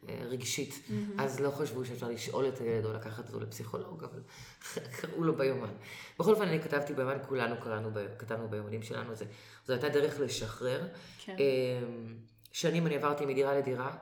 אה, 0.08 0.14
רגשית. 0.28 0.88
אז 1.18 1.40
לא 1.40 1.50
חשבו 1.50 1.84
שאפשר 1.84 2.08
לשאול 2.08 2.48
את 2.48 2.60
הילד 2.60 2.84
או 2.84 2.92
לקחת 2.92 3.28
אותו 3.28 3.40
לפסיכולוג, 3.40 4.04
אבל 4.04 4.20
קראו 5.00 5.24
לו 5.24 5.36
ביומן. 5.36 5.72
בכל 6.18 6.30
אופן, 6.30 6.48
אני 6.48 6.60
כתבתי 6.60 6.94
ביומן, 6.94 7.18
כולנו 7.28 7.56
קראנו, 7.60 7.90
ב- 7.92 8.06
כתבנו 8.18 8.48
ביומנים 8.48 8.82
שלנו, 8.82 9.14
זה, 9.14 9.24
זו 9.66 9.72
הייתה 9.72 9.88
דרך 9.88 10.20
לשחרר. 10.20 10.86
כן. 11.24 11.36
אה, 11.40 11.86
שנים 12.52 12.86
אני 12.86 12.96
עברתי 12.96 13.26
מדירה 13.26 13.54
לדירה. 13.58 13.96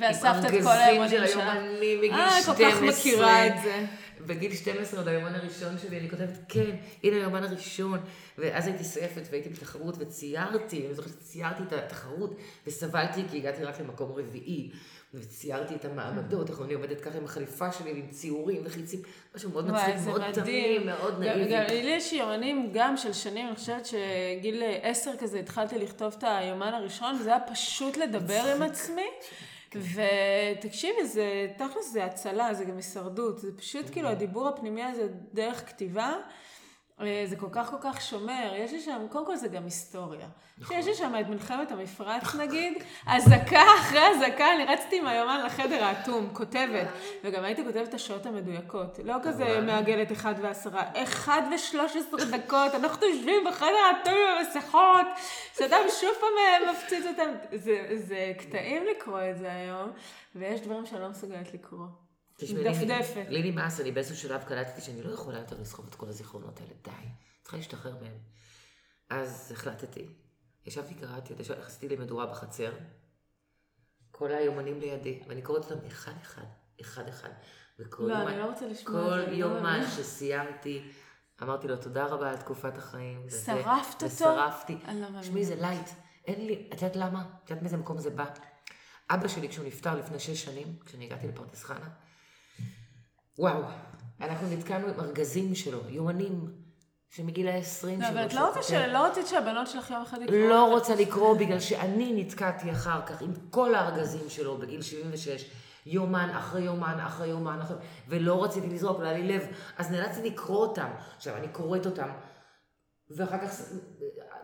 ואספת 0.00 0.44
את 0.46 0.52
עם 0.52 0.62
כל 0.62 0.68
ארגזים 0.68 1.02
היומנים 1.02 1.08
של 1.10 1.26
שלך. 1.26 1.38
היומנים 1.38 1.98
מגיל 1.98 2.12
אה, 2.12 2.42
12. 2.42 2.54
כל 2.54 2.64
כך 2.70 2.82
מכירה 2.82 3.46
את 3.46 3.52
זה. 3.62 3.84
בגיל 4.26 4.54
12 4.54 5.00
עוד 5.00 5.08
היומן 5.08 5.34
הראשון 5.34 5.78
שלי, 5.78 5.98
אני 5.98 6.10
כותבת, 6.10 6.38
כן, 6.48 6.76
הנה 7.04 7.16
היומן 7.16 7.42
הראשון. 7.42 8.00
ואז 8.38 8.66
הייתי 8.66 8.84
סייפת 8.84 9.22
והייתי 9.30 9.48
בתחרות 9.48 9.94
וציירתי, 9.98 10.86
אני 10.86 10.94
זוכרת 10.94 11.12
שציירתי 11.20 11.62
את 11.62 11.72
התחרות 11.72 12.36
וסבלתי 12.66 13.22
כי 13.30 13.36
הגעתי 13.36 13.64
רק 13.64 13.80
למקום 13.80 14.12
רביעי. 14.12 14.70
וציירתי 15.20 15.74
את 15.74 15.84
המעמדות, 15.84 16.50
איך 16.50 16.60
אני 16.60 16.74
עובדת 16.74 17.00
ככה 17.00 17.18
עם 17.18 17.24
החליפה 17.24 17.72
שלי, 17.72 17.90
עם 17.90 18.06
ציורים 18.10 18.62
וחיצים, 18.64 19.00
משהו 19.36 19.50
מאוד 19.50 19.70
מצחיק, 19.70 19.94
מאוד. 20.06 20.22
תמים, 20.32 20.86
מאוד 20.86 21.20
נאיבי. 21.20 21.52
גם 21.52 21.64
לי 21.68 21.90
יש 21.90 22.12
יומנים 22.12 22.70
גם 22.72 22.96
של 22.96 23.12
שנים, 23.12 23.46
אני 23.46 23.56
חושבת 23.56 23.86
שגיל 23.86 24.62
עשר 24.82 25.10
כזה 25.18 25.38
התחלתי 25.38 25.78
לכתוב 25.78 26.14
את 26.18 26.24
היומן 26.26 26.74
הראשון, 26.74 27.16
וזה 27.20 27.30
היה 27.30 27.40
פשוט 27.40 27.96
לדבר 27.96 28.42
עם 28.56 28.62
עצמי. 28.62 29.06
ותקשיבי, 29.74 31.06
זה, 31.06 31.48
תכלס 31.56 31.92
זה 31.92 32.04
הצלה, 32.04 32.54
זה 32.54 32.64
גם 32.64 32.76
הישרדות, 32.76 33.38
זה 33.38 33.56
פשוט 33.56 33.90
כאילו 33.92 34.08
הדיבור 34.08 34.48
הפנימי 34.48 34.82
הזה 34.82 35.08
דרך 35.34 35.68
כתיבה, 35.68 36.14
זה 36.98 37.36
כל 37.36 37.46
כך 37.52 37.70
כל 37.70 37.76
כך 37.80 38.00
שומר, 38.00 38.52
יש 38.56 38.72
לי 38.72 38.80
שם, 38.80 39.06
קודם 39.10 39.26
כל 39.26 39.36
זה 39.36 39.48
גם 39.48 39.64
היסטוריה. 39.64 40.26
יש 40.70 40.86
לי 40.86 40.94
שם 40.94 41.14
את 41.20 41.28
מלחמת 41.28 41.72
המפרץ 41.72 42.34
נגיד, 42.34 42.82
אזעקה 43.06 43.62
אחרי 43.78 44.08
אזעקה, 44.08 44.54
אני 44.54 44.64
רצתי 44.64 44.98
עם 44.98 45.06
היומן 45.06 45.42
לחדר 45.46 45.84
האטום, 45.84 46.28
כותבת, 46.32 46.88
וגם 47.24 47.44
הייתי 47.44 47.64
כותבת 47.64 47.88
את 47.88 47.94
השעות 47.94 48.26
המדויקות, 48.26 48.98
לא 49.04 49.14
כזה 49.22 49.44
וואי. 49.44 49.60
מעגלת 49.60 50.12
אחד 50.12 50.34
ועשרה, 50.42 50.82
אחד 50.94 51.42
ושלוש 51.54 51.96
עשרה 51.96 52.38
דקות, 52.38 52.74
אנחנו 52.74 53.06
יושבים 53.06 53.44
בחדר 53.48 53.66
האטום 53.68 54.14
עם 54.14 54.46
המסכות, 54.46 55.06
שאדם 55.58 55.80
שוב 56.00 56.10
פעם 56.20 56.28
אה, 56.38 56.72
מפציץ 56.72 57.06
אותם, 57.06 57.30
זה, 57.52 57.86
זה 57.96 58.32
קטעים 58.38 58.84
לקרוא 58.90 59.20
את 59.30 59.38
זה 59.38 59.52
היום, 59.52 59.90
ויש 60.34 60.60
דברים 60.60 60.86
שאני 60.86 61.00
לא 61.00 61.08
מסוגלת 61.08 61.54
לקרוא. 61.54 62.05
תשמעי, 62.36 62.64
לי- 62.64 62.70
מדפדפת. 62.70 63.24
לי 63.28 63.50
נמאס, 63.50 63.80
אני 63.80 63.92
באיזשהו 63.92 64.16
שלב 64.16 64.42
קלטתי 64.44 64.80
שאני 64.80 65.02
לא 65.02 65.10
יכולה 65.12 65.38
יותר 65.38 65.60
לסחוב 65.60 65.86
את 65.88 65.94
כל 65.94 66.08
הזיכרונות 66.08 66.60
האלה, 66.60 66.72
די, 66.84 66.90
צריכה 67.42 67.56
להשתחרר 67.56 67.94
מהם. 68.02 68.18
אז 69.10 69.52
החלטתי, 69.52 70.06
ישבתי, 70.66 70.94
קראתי, 70.94 71.34
עשיתי 71.64 71.88
לי 71.88 71.96
מדורה 71.96 72.26
בחצר, 72.26 72.72
כל 74.10 74.32
היומנים 74.32 74.80
לידי, 74.80 75.22
ואני 75.28 75.42
קוראת 75.42 75.70
אותם 75.70 75.86
אחד-אחד, 75.86 76.44
אחד-אחד. 76.80 77.30
וכל 77.78 78.02
לא, 78.02 78.12
יומן- 78.14 78.26
אני 78.32 78.38
לא 78.38 78.44
רוצה 78.46 78.66
לשמוע 78.66 79.00
את 79.00 79.06
כל 79.06 79.20
זה, 79.20 79.26
לא 79.26 79.36
יומן 79.36 79.62
מאמינה. 79.62 79.90
שסיימתי, 79.90 80.90
אמרתי 81.42 81.68
לו 81.68 81.76
תודה 81.76 82.06
רבה 82.06 82.30
על 82.30 82.36
תקופת 82.36 82.78
החיים. 82.78 83.22
וזה- 83.26 83.38
שרפת 83.46 83.94
אותו? 84.02 84.06
ושרפתי. 84.06 84.72
אני 84.84 84.94
לא 85.00 85.06
מאמינה. 85.06 85.22
תשמעי, 85.22 85.44
זה 85.44 85.54
light, 85.56 85.88
אין 86.26 86.46
לי, 86.46 86.68
את 86.72 86.82
יודעת 86.82 86.96
למה? 86.96 87.24
את 87.44 87.50
יודעת 87.50 87.62
מאיזה 87.62 87.76
מקום 87.76 87.98
זה 87.98 88.10
בא? 88.10 88.24
אבא 89.10 89.28
שלי, 89.28 89.48
כשהוא 89.48 89.66
נפטר 89.66 89.94
לפני 89.94 90.18
שש 90.18 90.44
שנים, 90.44 90.78
כשאני 90.86 91.04
הגעתי 91.04 91.28
לפרדס 91.28 91.64
חנה, 91.64 91.88
וואו, 93.38 93.62
אנחנו 94.20 94.48
נתקענו 94.50 94.86
עם 94.86 95.00
ארגזים 95.00 95.54
שלו, 95.54 95.78
יומנים, 95.88 96.50
שמגיל 97.10 97.48
ה-20 97.48 97.86
לא, 98.00 98.08
אבל 98.08 98.26
את 98.26 98.34
לא 98.34 98.48
רוצה, 98.48 98.62
ש... 98.62 98.72
לא 98.72 99.06
רצית 99.06 99.26
שהבנות 99.26 99.66
שלך 99.66 99.90
יום 99.90 100.02
אחד 100.02 100.22
יקראו? 100.22 100.48
לא 100.48 100.74
רוצה 100.74 100.94
לקרוא 100.94 101.36
בגלל 101.38 101.60
שאני 101.60 102.22
נתקעתי 102.22 102.72
אחר 102.72 103.06
כך 103.06 103.22
עם 103.22 103.32
כל 103.50 103.74
הארגזים 103.74 104.28
שלו 104.28 104.58
בגיל 104.58 104.82
76, 104.82 105.50
יומן 105.86 106.30
אחרי 106.30 106.62
יומן 106.62 106.98
אחרי 107.06 107.28
יומן 107.28 107.60
אחרי... 107.62 107.76
ולא 108.08 108.44
רציתי 108.44 108.66
לזרוק, 108.66 109.00
לא 109.00 109.04
היה 109.04 109.18
לי 109.18 109.28
לב, 109.28 109.42
אז 109.76 109.90
נאלצתי 109.90 110.30
לקרוא 110.30 110.58
אותם. 110.58 110.88
עכשיו, 111.16 111.36
אני 111.36 111.48
קוראת 111.48 111.86
אותם, 111.86 112.08
ואחר 113.16 113.38
כך 113.38 113.62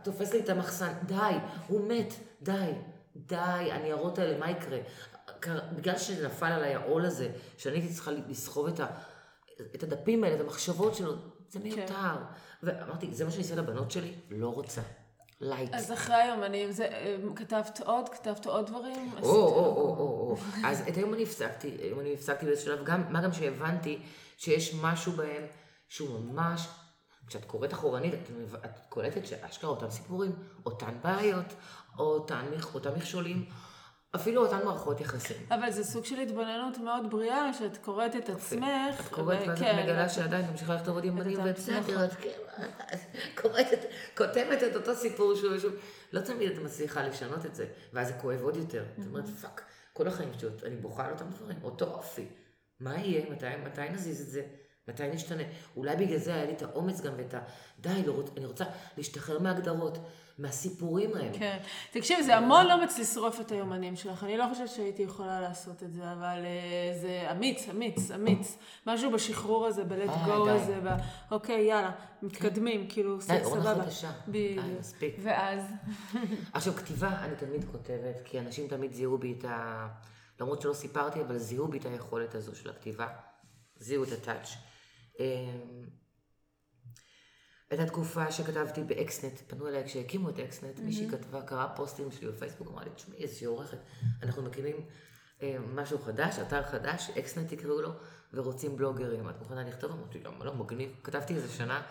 תופס 0.05 0.33
לי 0.33 0.41
את 0.41 0.49
המחסן, 0.49 0.93
די, 1.07 1.35
הוא 1.69 1.89
מת, 1.89 2.15
די, 2.43 2.73
די, 3.17 3.69
הניירות 3.73 4.19
האלה, 4.19 4.39
מה 4.39 4.51
יקרה? 4.51 4.79
בגלל 5.77 5.99
שנפל 5.99 6.47
עליי 6.47 6.75
העול 6.75 7.05
הזה, 7.05 7.29
שאני 7.59 7.77
הייתי 7.79 7.95
צריכה 7.95 8.11
לסחוב 8.29 8.67
את, 8.67 8.81
ה, 8.81 8.87
את 9.75 9.83
הדפים 9.83 10.25
האלה, 10.25 10.37
את 10.37 10.41
המחשבות 10.41 10.95
שלו, 10.95 11.13
זה 11.49 11.61
מיותר. 11.61 12.17
ואמרתי, 12.63 13.15
זה 13.15 13.25
מה 13.25 13.31
שאני 13.31 13.43
אעשה 13.43 13.55
לבנות 13.55 13.91
שלי? 13.91 14.15
לא 14.31 14.49
רוצה. 14.49 14.81
light. 15.43 15.75
אז 15.75 15.93
אחרי 15.93 16.15
היומנים, 16.15 16.73
זה, 16.73 16.85
אה, 16.85 17.17
כתבת 17.37 17.81
עוד? 17.85 18.09
כתבת 18.09 18.47
עוד 18.47 18.67
דברים? 18.67 19.13
או, 19.23 19.29
או, 19.29 19.37
או, 19.37 19.97
או, 19.99 20.31
או. 20.31 20.37
אז 20.65 20.83
את 20.89 20.97
היום 20.97 21.15
אני 21.15 21.23
הפסקתי, 21.23 21.69
היום 21.69 22.01
אני 22.01 22.15
הפסקתי 22.15 22.47
באיזשהו 22.47 22.67
שלב, 22.67 22.85
גם, 22.85 23.13
מה 23.13 23.23
גם 23.23 23.33
שהבנתי 23.33 24.03
שיש 24.37 24.75
משהו 24.83 25.13
בהם 25.13 25.43
שהוא 25.89 26.21
ממש, 26.21 26.69
כשאת 27.27 27.45
קוראת 27.45 27.73
אחורנית, 27.73 28.15
את, 28.15 28.31
את 28.65 28.79
קולטת 28.89 29.27
שאשכרה 29.27 29.71
אותם 29.71 29.91
סיפורים, 29.91 30.33
אותן 30.67 30.95
בעיות, 31.03 31.55
אותן, 31.99 32.45
אותם 32.75 32.91
מכשולים, 32.97 33.45
אפילו 34.14 34.45
אותן 34.47 34.64
מערכות 34.64 35.00
יחסים. 35.00 35.37
אבל 35.50 35.71
זה 35.71 35.85
סוג 35.85 36.04
של 36.04 36.19
התבוננות 36.21 36.78
מאוד 36.78 37.11
בריאה, 37.11 37.52
שאת 37.54 37.76
קוראת 37.76 38.16
את 38.16 38.28
עצמך. 38.28 38.64
את 39.00 39.09
קוראת 39.09 39.38
ואז 39.49 39.59
את 39.59 39.64
כן, 39.64 39.78
מגלה 39.83 40.02
ואת- 40.02 40.11
שעדיין 40.11 40.50
ממשיכה 40.50 40.75
לכתוב 40.75 40.95
עוד 40.95 41.04
יומנים, 41.05 41.38
ובסדר. 41.45 42.04
את 42.04 42.12
את 42.12 42.99
קוראת, 43.42 43.66
את- 43.73 43.85
כותבת 44.16 44.62
את 44.71 44.76
אותו 44.76 44.95
סיפור 44.95 45.35
שוב 45.35 45.52
ושוב. 45.52 45.73
לא 46.12 46.21
תמיד 46.21 46.50
את 46.52 46.59
מצליחה 46.59 47.02
לשנות 47.02 47.47
את 47.47 47.54
זה, 47.54 47.66
ואז 47.92 48.07
זה 48.09 48.14
כואב 48.14 48.42
עוד 48.42 48.57
יותר. 48.57 48.85
את 49.00 49.07
אומרת, 49.07 49.28
fuck, 49.29 49.62
כל 49.92 50.07
החיים 50.09 50.31
שלי, 50.38 50.50
אני 50.66 50.76
בוכה 50.76 51.04
על 51.07 51.12
אותם 51.12 51.31
דברים, 51.31 51.57
אותו 51.62 51.85
אופי. 51.85 52.26
מה 52.81 52.97
יהיה? 52.99 53.31
מתי, 53.31 53.47
מתי 53.64 53.88
נזיז 53.90 54.21
את 54.21 54.26
זה? 54.31 54.42
מתי 54.88 55.09
נשתנה? 55.09 55.42
אולי 55.76 55.97
בגלל 55.97 56.19
זה 56.19 56.35
היה 56.35 56.45
לי 56.45 56.52
את 56.52 56.62
האומץ 56.62 57.00
גם 57.00 57.12
ואת 57.16 57.35
ה... 57.35 57.38
די, 57.81 58.02
לא, 58.07 58.12
רוצ- 58.21 58.37
אני 58.37 58.47
רוצה 58.47 58.64
להשתחרר 58.97 59.38
מהגדרות, 59.38 59.99
מהסיפורים 60.39 61.15
האלה. 61.15 61.39
כן. 61.39 61.59
תקשיב, 61.91 62.21
זה 62.23 62.37
המון 62.37 62.71
אומץ 62.71 62.99
לשרוף 62.99 63.41
את 63.41 63.53
היומנים 63.53 63.97
שלך. 63.97 64.25
אני 64.25 64.37
לא 64.37 64.45
חושבת 64.53 64.69
שהייתי 64.69 65.03
יכולה 65.03 65.41
לעשות 65.41 65.83
את 65.83 65.93
זה, 65.93 66.12
אבל 66.12 66.39
אה, 66.45 66.99
זה 67.01 67.29
אמיץ, 67.33 67.69
אמיץ, 67.69 68.11
אמיץ. 68.11 68.59
משהו 68.87 69.11
בשחרור 69.11 69.67
הזה, 69.67 69.85
ב-let 69.85 70.09
אה, 70.09 70.27
go 70.27 70.45
די. 70.45 70.51
הזה, 70.51 70.81
ב... 70.85 70.89
אוקיי, 71.31 71.65
יאללה, 71.65 71.91
מתקדמים, 72.23 72.87
כאילו, 72.89 73.19
די, 73.27 73.45
עונה 73.45 73.62
סבבה. 73.62 73.85
חדשה. 73.85 74.11
די, 74.29 74.59
בדיוק. 74.59 74.81
מספיק. 74.81 75.17
ואז, 75.23 75.61
עכשיו, 76.53 76.73
כתיבה, 76.73 77.25
אני 77.25 77.37
תמיד 77.37 77.65
כותבת, 77.73 78.21
כי 78.25 78.41
אנשים 78.41 78.69
תמיד 78.69 78.93
זיהו 78.93 79.19
בי 79.19 79.35
את 79.39 79.45
ה... 79.45 79.89
למרות 80.41 80.61
שלא 80.61 80.73
סיפרתי, 80.73 81.21
אבל 81.21 81.39
זיהו 81.39 81.69
בי 81.69 81.79
את 81.79 81.87
היכולת 81.87 82.35
הזו 82.35 82.57
של 82.57 82.71
הכתיבה. 82.71 83.07
זיהו 83.79 84.05
את 84.05 84.12
ה 84.12 84.18
touch. 84.18 84.49
הייתה 87.73 87.87
תקופה 87.87 88.33
שכתבתי 88.33 88.83
באקסנט, 88.83 89.41
פנו 89.47 89.69
אליי 89.69 89.85
כשהקימו 89.85 90.29
את 90.29 90.38
אקסנט, 90.38 90.81
מישהי 90.81 91.09
כתבה, 91.09 91.43
קראה 91.43 91.69
פוסטים 91.69 92.12
שלי 92.12 92.29
בפייסבוק, 92.29 92.69
אמרה 92.69 92.85
לי, 92.85 92.91
תשמעי, 92.95 93.19
איזושהי 93.19 93.47
עורכת, 93.47 93.79
אנחנו 94.23 94.43
מקימים 94.43 94.76
אה, 95.43 95.57
משהו 95.75 95.99
חדש, 95.99 96.38
אתר 96.38 96.62
חדש, 96.62 97.11
אקסנט 97.19 97.55
תקראו 97.55 97.83
לו, 97.83 97.91
ורוצים 98.35 98.76
בלוגרים. 98.76 99.29
את 99.29 99.38
מוכנה 99.38 99.64
לכתוב? 99.64 99.91
אמרתי, 99.91 100.19
למה 100.25 100.45
לא, 100.45 100.55
מגניב. 100.55 100.91
כתבתי 101.05 101.35
איזה 101.35 101.49
שנה. 101.49 101.83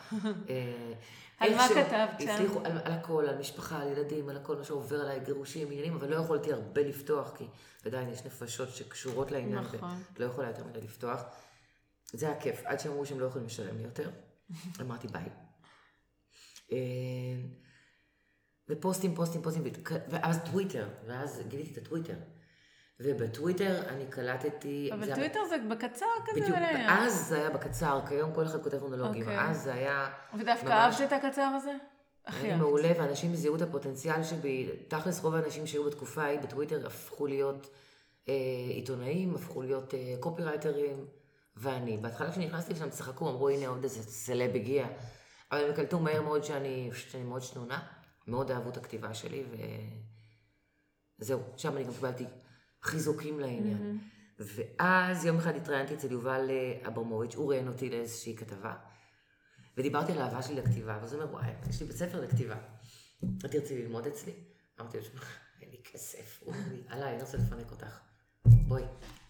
אה, 0.50 0.93
על 1.39 1.55
מה 1.55 1.67
כתבת? 1.69 2.29
הצליחו, 2.29 2.59
על, 2.59 2.77
על 2.83 2.91
הכל, 2.91 3.25
על 3.29 3.38
משפחה, 3.38 3.81
על 3.81 3.88
ילדים, 3.88 4.29
על 4.29 4.38
הכל 4.38 4.55
מה 4.55 4.63
שעובר 4.63 5.01
עליי, 5.01 5.19
גירושים, 5.19 5.67
עניינים, 5.67 5.95
אבל 5.95 6.09
לא 6.09 6.15
יכולתי 6.15 6.53
הרבה 6.53 6.81
לפתוח, 6.81 7.31
כי 7.38 7.47
עדיין 7.85 8.09
יש 8.09 8.25
נפשות 8.25 8.69
שקשורות 8.69 9.31
לעניין, 9.31 9.63
נכון. 9.63 10.03
ולא 10.17 10.25
יכולה 10.25 10.47
יותר 10.47 10.63
מדי 10.63 10.81
לפתוח. 10.81 11.21
זה 12.13 12.25
היה 12.27 12.39
כיף, 12.39 12.61
עד 12.65 12.79
שהם 12.79 12.91
אמרו 12.91 13.05
שהם 13.05 13.19
לא 13.19 13.25
יכולים 13.25 13.47
לשלם 13.47 13.77
לי 13.77 13.83
יותר. 13.83 14.09
אמרתי 14.81 15.07
ביי. 15.07 15.29
אה, 16.73 16.77
ופוסטים, 18.69 19.15
פוסטים, 19.15 19.41
פוסטים, 19.41 19.63
ואז 20.09 20.39
טוויטר, 20.51 20.87
ואז 21.07 21.41
גיליתי 21.47 21.71
את 21.73 21.77
הטוויטר. 21.77 22.15
ובטוויטר 23.03 23.81
אני 23.89 24.05
קלטתי... 24.09 24.89
אבל 24.93 25.05
זה 25.05 25.15
טוויטר 25.15 25.39
זה 25.49 25.55
בקצר 25.69 26.05
כזה, 26.25 26.41
בדיוק, 26.41 26.57
ולעניין. 26.57 26.89
אז 26.89 27.27
זה 27.27 27.37
היה 27.37 27.49
בקצר, 27.49 27.99
כיום 28.07 28.33
כל 28.33 28.45
אחד 28.45 28.63
כותב 28.63 28.77
מונולוגים, 28.81 29.21
אוקיי. 29.21 29.39
אז 29.39 29.63
זה 29.63 29.73
היה... 29.73 30.09
ודווקא 30.39 30.65
ממש- 30.65 31.01
אהבת 31.01 31.13
את 31.13 31.23
הקצר 31.23 31.41
הזה? 31.41 31.71
הכי 32.25 32.47
אהבתי. 32.47 32.59
מעולה, 32.59 32.91
ואנשים 32.99 33.35
זיהו 33.35 33.55
את 33.55 33.61
הפוטנציאל 33.61 34.23
שבי. 34.23 34.69
תכלס, 34.87 35.23
רוב 35.23 35.35
האנשים 35.35 35.67
שהיו 35.67 35.83
בתקופה 35.83 36.23
ההיא 36.23 36.39
בטוויטר 36.39 36.87
הפכו 36.87 37.27
להיות 37.27 37.69
אה, 38.29 38.33
עיתונאים, 38.69 39.35
הפכו 39.35 39.61
להיות 39.61 39.93
אה, 39.93 40.15
קופירייטרים, 40.19 41.05
ואני. 41.57 41.97
בהתחלה 41.97 42.31
כשנכנסתי 42.31 42.73
לשם 42.73 42.89
צחקו, 42.89 43.29
אמרו, 43.29 43.49
הנה 43.49 43.67
עוד 43.67 43.83
איזה 43.83 44.03
סלב 44.03 44.55
הגיע. 44.55 44.87
אבל 45.51 45.63
הם 45.70 45.75
קלטו 45.75 46.00
מהר 46.00 46.22
מאוד 46.22 46.43
שאני, 46.43 46.89
שאני 46.93 47.24
מאוד 47.24 47.41
שנונה, 47.41 47.88
מאוד 48.27 48.51
אהבו 48.51 48.70
את 48.70 48.77
הכתיבה 48.77 49.13
שלי, 49.13 49.43
וזהו, 51.20 51.41
שם 51.58 51.77
אני 51.77 51.84
גם 51.84 51.93
קיבלתי 51.93 52.25
חיזוקים 52.84 53.39
לעניין. 53.39 54.00
ואז 54.39 55.25
יום 55.25 55.38
אחד 55.38 55.55
התראיינתי 55.55 55.93
אצל 55.93 56.12
יובל 56.12 56.48
אה, 56.50 56.88
אברמוביץ', 56.88 57.36
הוא 57.36 57.50
ראיין 57.50 57.67
אותי 57.67 57.89
לאיזושהי 57.89 58.36
כתבה. 58.36 58.75
ודיברתי 59.77 60.12
על 60.12 60.22
האהבה 60.22 60.41
שלי 60.41 60.55
לכתיבה, 60.55 60.98
ואז 61.01 61.13
הוא 61.13 61.22
אומר, 61.22 61.34
וואי, 61.34 61.51
יש 61.70 61.81
לי 61.81 61.88
בית 61.88 61.98
ספר 61.98 62.22
לכתיבה. 62.22 62.58
את 63.46 63.51
תרצי 63.51 63.81
ללמוד 63.84 64.08
אצלי? 64.08 64.34
אמרתי 64.79 64.98
לו, 64.98 65.03
"שמע, 65.03 65.22
אין 65.62 65.70
לי 65.70 65.77
כסף. 65.84 66.39
הוא 66.41 66.53
אומר 66.53 66.65
לי, 66.72 66.84
עליי, 66.88 67.13
אני 67.13 67.22
רוצה 67.22 67.38
לפנק 67.38 67.72
אותך. 67.72 68.00
בואי. 68.46 68.84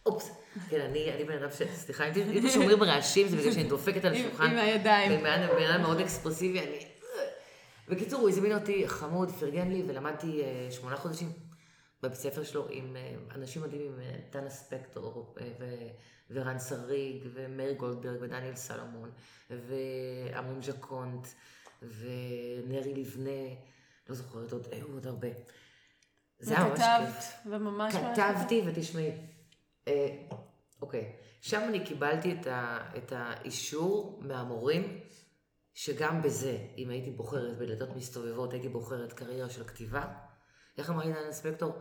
אופס. 0.05 0.31
כן, 0.69 0.81
אני, 0.81 1.13
אני 1.13 1.23
בן 1.23 1.37
אדם 1.37 1.51
ש... 1.51 1.61
סליחה, 1.75 2.05
אם 2.07 2.13
אם 2.31 2.49
שומרים 2.49 2.83
רעשים, 2.83 3.27
זה 3.27 3.37
בגלל 3.37 3.51
שאני 3.51 3.63
דופקת 3.63 4.05
על 4.05 4.13
השולחן. 4.13 4.43
עם 4.43 4.57
הידיים. 4.57 5.11
אני 5.25 5.47
בן 5.47 5.71
אדם- 5.71 5.81
מאוד 5.81 5.99
אקספרסיבי, 5.99 6.59
אני... 6.59 6.87
בקיצור, 7.89 8.21
הוא 8.21 8.29
הזמין 8.29 8.53
אותי 8.53 8.87
חמוד, 8.87 9.31
פרגן 9.31 9.67
לי, 9.71 9.83
ולמדתי 9.87 10.41
אה, 10.43 10.67
שמונה 10.71 10.95
חודשים 10.95 11.31
בבית 12.03 12.17
ספר 12.17 12.43
שלו 12.43 12.67
עם 12.69 12.95
אה, 12.95 13.15
אנשים 13.35 13.61
מדהימים, 13.61 13.99
אה, 14.01 14.15
דנה 14.31 14.49
ספקטור, 14.49 15.35
ורן 16.29 16.59
שריג, 16.59 17.27
ומאיר 17.33 17.73
גולדברג, 17.73 18.17
ודניאל 18.21 18.55
סלומון, 18.55 19.11
ועמון 19.49 20.61
ז'קונט, 20.61 21.27
ונרי 21.81 22.93
לבנה, 22.95 23.41
לא 24.09 24.15
זוכרת 24.15 24.51
עוד, 24.51 24.67
היו 24.71 24.85
עוד 24.93 25.07
הרבה. 25.07 25.27
זה 26.39 26.57
היה 26.57 26.67
ממש 26.69 26.79
וכתבת, 26.79 27.15
כיף. 27.17 27.33
וממש... 27.45 27.93
כתבתי, 27.95 28.61
ותשמעי, 28.65 29.11
אוקיי. 30.81 31.15
שם 31.41 31.61
אני 31.67 31.85
קיבלתי 31.85 32.35
את, 32.41 32.47
ה, 32.47 32.77
את 32.97 33.13
האישור 33.15 34.19
מהמורים, 34.23 34.99
שגם 35.73 36.21
בזה, 36.21 36.57
אם 36.77 36.89
הייתי 36.89 37.11
בוחרת 37.11 37.57
בדלתות 37.57 37.95
מסתובבות, 37.95 38.53
הייתי 38.53 38.69
בוחרת 38.69 39.13
קריירה 39.13 39.49
של 39.49 39.63
כתיבה. 39.63 40.03
איך 40.77 40.89
אמר 40.89 41.05
לי 41.05 41.13
דנה 41.13 41.31
ספקטור? 41.31 41.73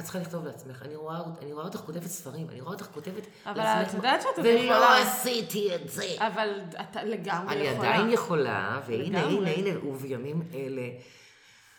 את 0.00 0.04
צריכה 0.04 0.18
לכתוב 0.18 0.44
לעצמך. 0.44 0.82
אני 0.82 0.96
רואה, 0.96 1.20
אני 1.40 1.52
רואה 1.52 1.64
אותך 1.64 1.78
כותבת 1.78 2.06
ספרים, 2.06 2.50
אני 2.50 2.60
רואה 2.60 2.72
אותך 2.72 2.86
כותבת 2.86 3.26
אבל 3.46 3.60
את 3.60 3.94
יודעת 3.94 4.22
שאת 4.22 4.38
ולא 4.38 4.48
יכולה... 4.48 5.02
עשיתי 5.02 5.74
את 5.74 5.88
זה. 5.88 6.06
אבל 6.18 6.60
אתה 6.80 7.04
לגמרי 7.04 7.54
אני 7.54 7.62
יכולה. 7.62 7.94
עדיין 7.94 8.10
יכולה, 8.10 8.80
והנה, 8.86 9.04
לגמרי. 9.04 9.54
הנה, 9.54 9.70
הנה, 9.70 9.86
ובימים 9.86 10.42
אלה. 10.54 10.88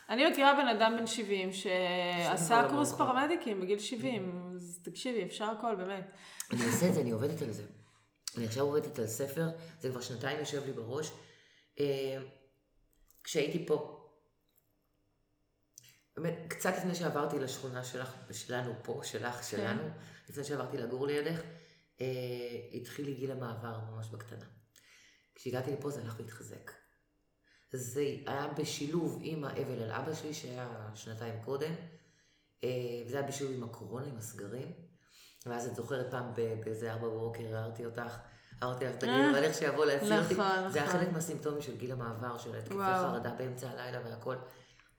אני 0.10 0.30
מכירה 0.30 0.54
בן 0.54 0.68
אדם 0.68 0.96
בן 1.00 1.08
70 1.08 1.54
שעשה 1.54 2.68
קורס 2.70 2.92
מאוחר. 2.92 3.06
פרמדיקים 3.06 3.62
בגיל 3.62 3.80
70, 3.80 4.52
אז 4.56 4.80
תקשיבי, 4.84 5.24
אפשר 5.24 5.46
הכל, 5.46 5.76
באמת. 5.76 6.12
אני 6.52 6.66
עושה 6.66 6.90
את 6.90 6.94
זה, 6.94 7.02
אני 7.02 7.12
עובדת 7.12 7.42
על 7.42 7.52
זה. 7.52 7.64
אני 8.38 8.46
עכשיו 8.46 8.66
עובדת 8.66 9.00
על 9.00 9.08
ספר, 9.08 9.50
זה 9.80 9.90
כבר 9.90 10.02
שנתיים 10.02 10.40
יושב 10.40 10.66
לי 10.66 10.74
בראש. 10.74 11.12
אה, 11.80 12.18
כשהייתי 13.24 13.66
פה, 13.68 14.06
באמת, 16.18 16.36
קצת 16.48 16.74
לפני 16.78 16.96
שעברתי 16.96 17.40
לשכונה 17.40 17.84
שלך, 17.84 18.16
שלנו 18.32 18.74
פה, 18.84 19.02
שלך, 19.04 19.44
שלנו, 19.44 19.84
לפני 20.30 20.44
שעברתי 20.44 20.78
לגור 20.78 21.08
לידך, 21.08 21.42
אה, 22.02 22.06
התחיל 22.74 23.06
לי 23.06 23.14
גיל 23.14 23.32
המעבר 23.32 23.80
ממש 23.92 24.10
בקטנה. 24.10 24.46
כשהגעתי 25.36 25.72
לפה 25.72 25.90
זה 25.90 26.02
הלך 26.02 26.16
והתחזק. 26.20 26.72
זה 27.72 28.02
היה 28.26 28.48
בשילוב 28.58 29.20
עם 29.22 29.44
האבל 29.44 29.84
על 29.84 29.92
אבא 29.92 30.14
שלי, 30.14 30.34
שהיה 30.34 30.90
שנתיים 30.96 31.42
קודם, 31.44 31.74
אה, 32.64 32.70
וזה 33.06 33.20
היה 33.20 33.28
בשילוב 33.28 33.54
עם 33.54 33.64
הקורונה, 33.64 34.06
עם 34.06 34.18
הסגרים. 34.18 34.72
ואז 35.46 35.68
את 35.68 35.76
זוכרת 35.76 36.12
פעם 36.12 36.34
באיזה 36.36 36.94
ארבע 36.94 37.08
בבוקר 37.08 37.56
הערתי 37.56 37.86
אותך, 37.86 38.18
הערתי 38.62 38.86
לך, 38.86 38.96
תגידי, 38.96 39.30
אבל 39.32 39.44
איך 39.44 39.58
שיבוא 39.58 39.86
להציל 39.86 40.14
אותי. 40.14 40.34
נכון, 40.34 40.72
זה 40.72 40.80
היה 40.80 40.88
נכון. 40.88 41.00
חלק 41.00 41.12
מהסימפטומים 41.12 41.62
של 41.62 41.78
גיל 41.78 41.92
המעבר, 41.92 42.38
של 42.38 42.56
התקפי. 42.56 42.76
חרדה 42.76 43.34
באמצע 43.34 43.70
הלילה 43.70 44.00
והכל. 44.06 44.36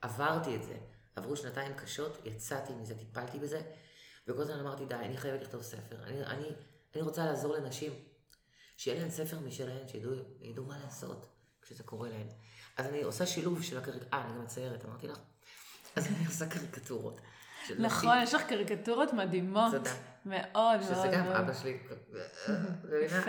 עברתי 0.00 0.56
את 0.56 0.62
זה. 0.62 0.76
עברו 1.16 1.36
שנתיים 1.36 1.74
קשות, 1.74 2.18
יצאתי 2.24 2.72
מזה, 2.72 2.94
טיפלתי 2.94 3.38
בזה, 3.38 3.62
וכל 4.28 4.42
הזמן 4.42 4.60
אמרתי, 4.60 4.86
די, 4.86 4.94
אני 4.94 5.16
חייבת 5.16 5.42
לכתוב 5.42 5.62
ספר. 5.62 6.02
אני, 6.02 6.24
אני, 6.24 6.46
אני 6.94 7.02
רוצה 7.02 7.24
לעזור 7.24 7.56
לנשים, 7.56 7.92
שיהיה 8.76 9.00
להן 9.00 9.10
ספר 9.10 9.38
משלהן, 9.38 9.88
שידעו 9.88 10.12
ידעו 10.40 10.64
מה 10.64 10.78
לעשות 10.84 11.26
כשזה 11.62 11.82
קורה 11.82 12.08
להן. 12.08 12.28
אז 12.80 12.86
אני 12.86 13.02
עושה 13.02 13.26
שילוב 13.26 13.62
של 13.62 13.78
הקריקטורות, 13.78 14.14
אה, 14.14 14.24
אני 14.24 14.34
גם 14.34 14.42
מציירת, 14.44 14.84
אמרתי 14.84 15.08
לך? 15.08 15.18
אז 15.96 16.06
אני 16.06 16.26
עושה 16.26 16.46
קריקטורות. 16.46 17.20
נכון, 17.78 18.16
יש 18.22 18.34
לך 18.34 18.42
קריקטורות 18.42 19.12
מדהימות. 19.12 19.72
תודה. 19.72 19.90
מאוד 20.26 20.82
שזה 20.82 20.94
מאוד 20.94 21.10
גם 21.12 21.24
מאוד. 21.24 21.36
אבא 21.36 21.52
שלי. 21.54 21.78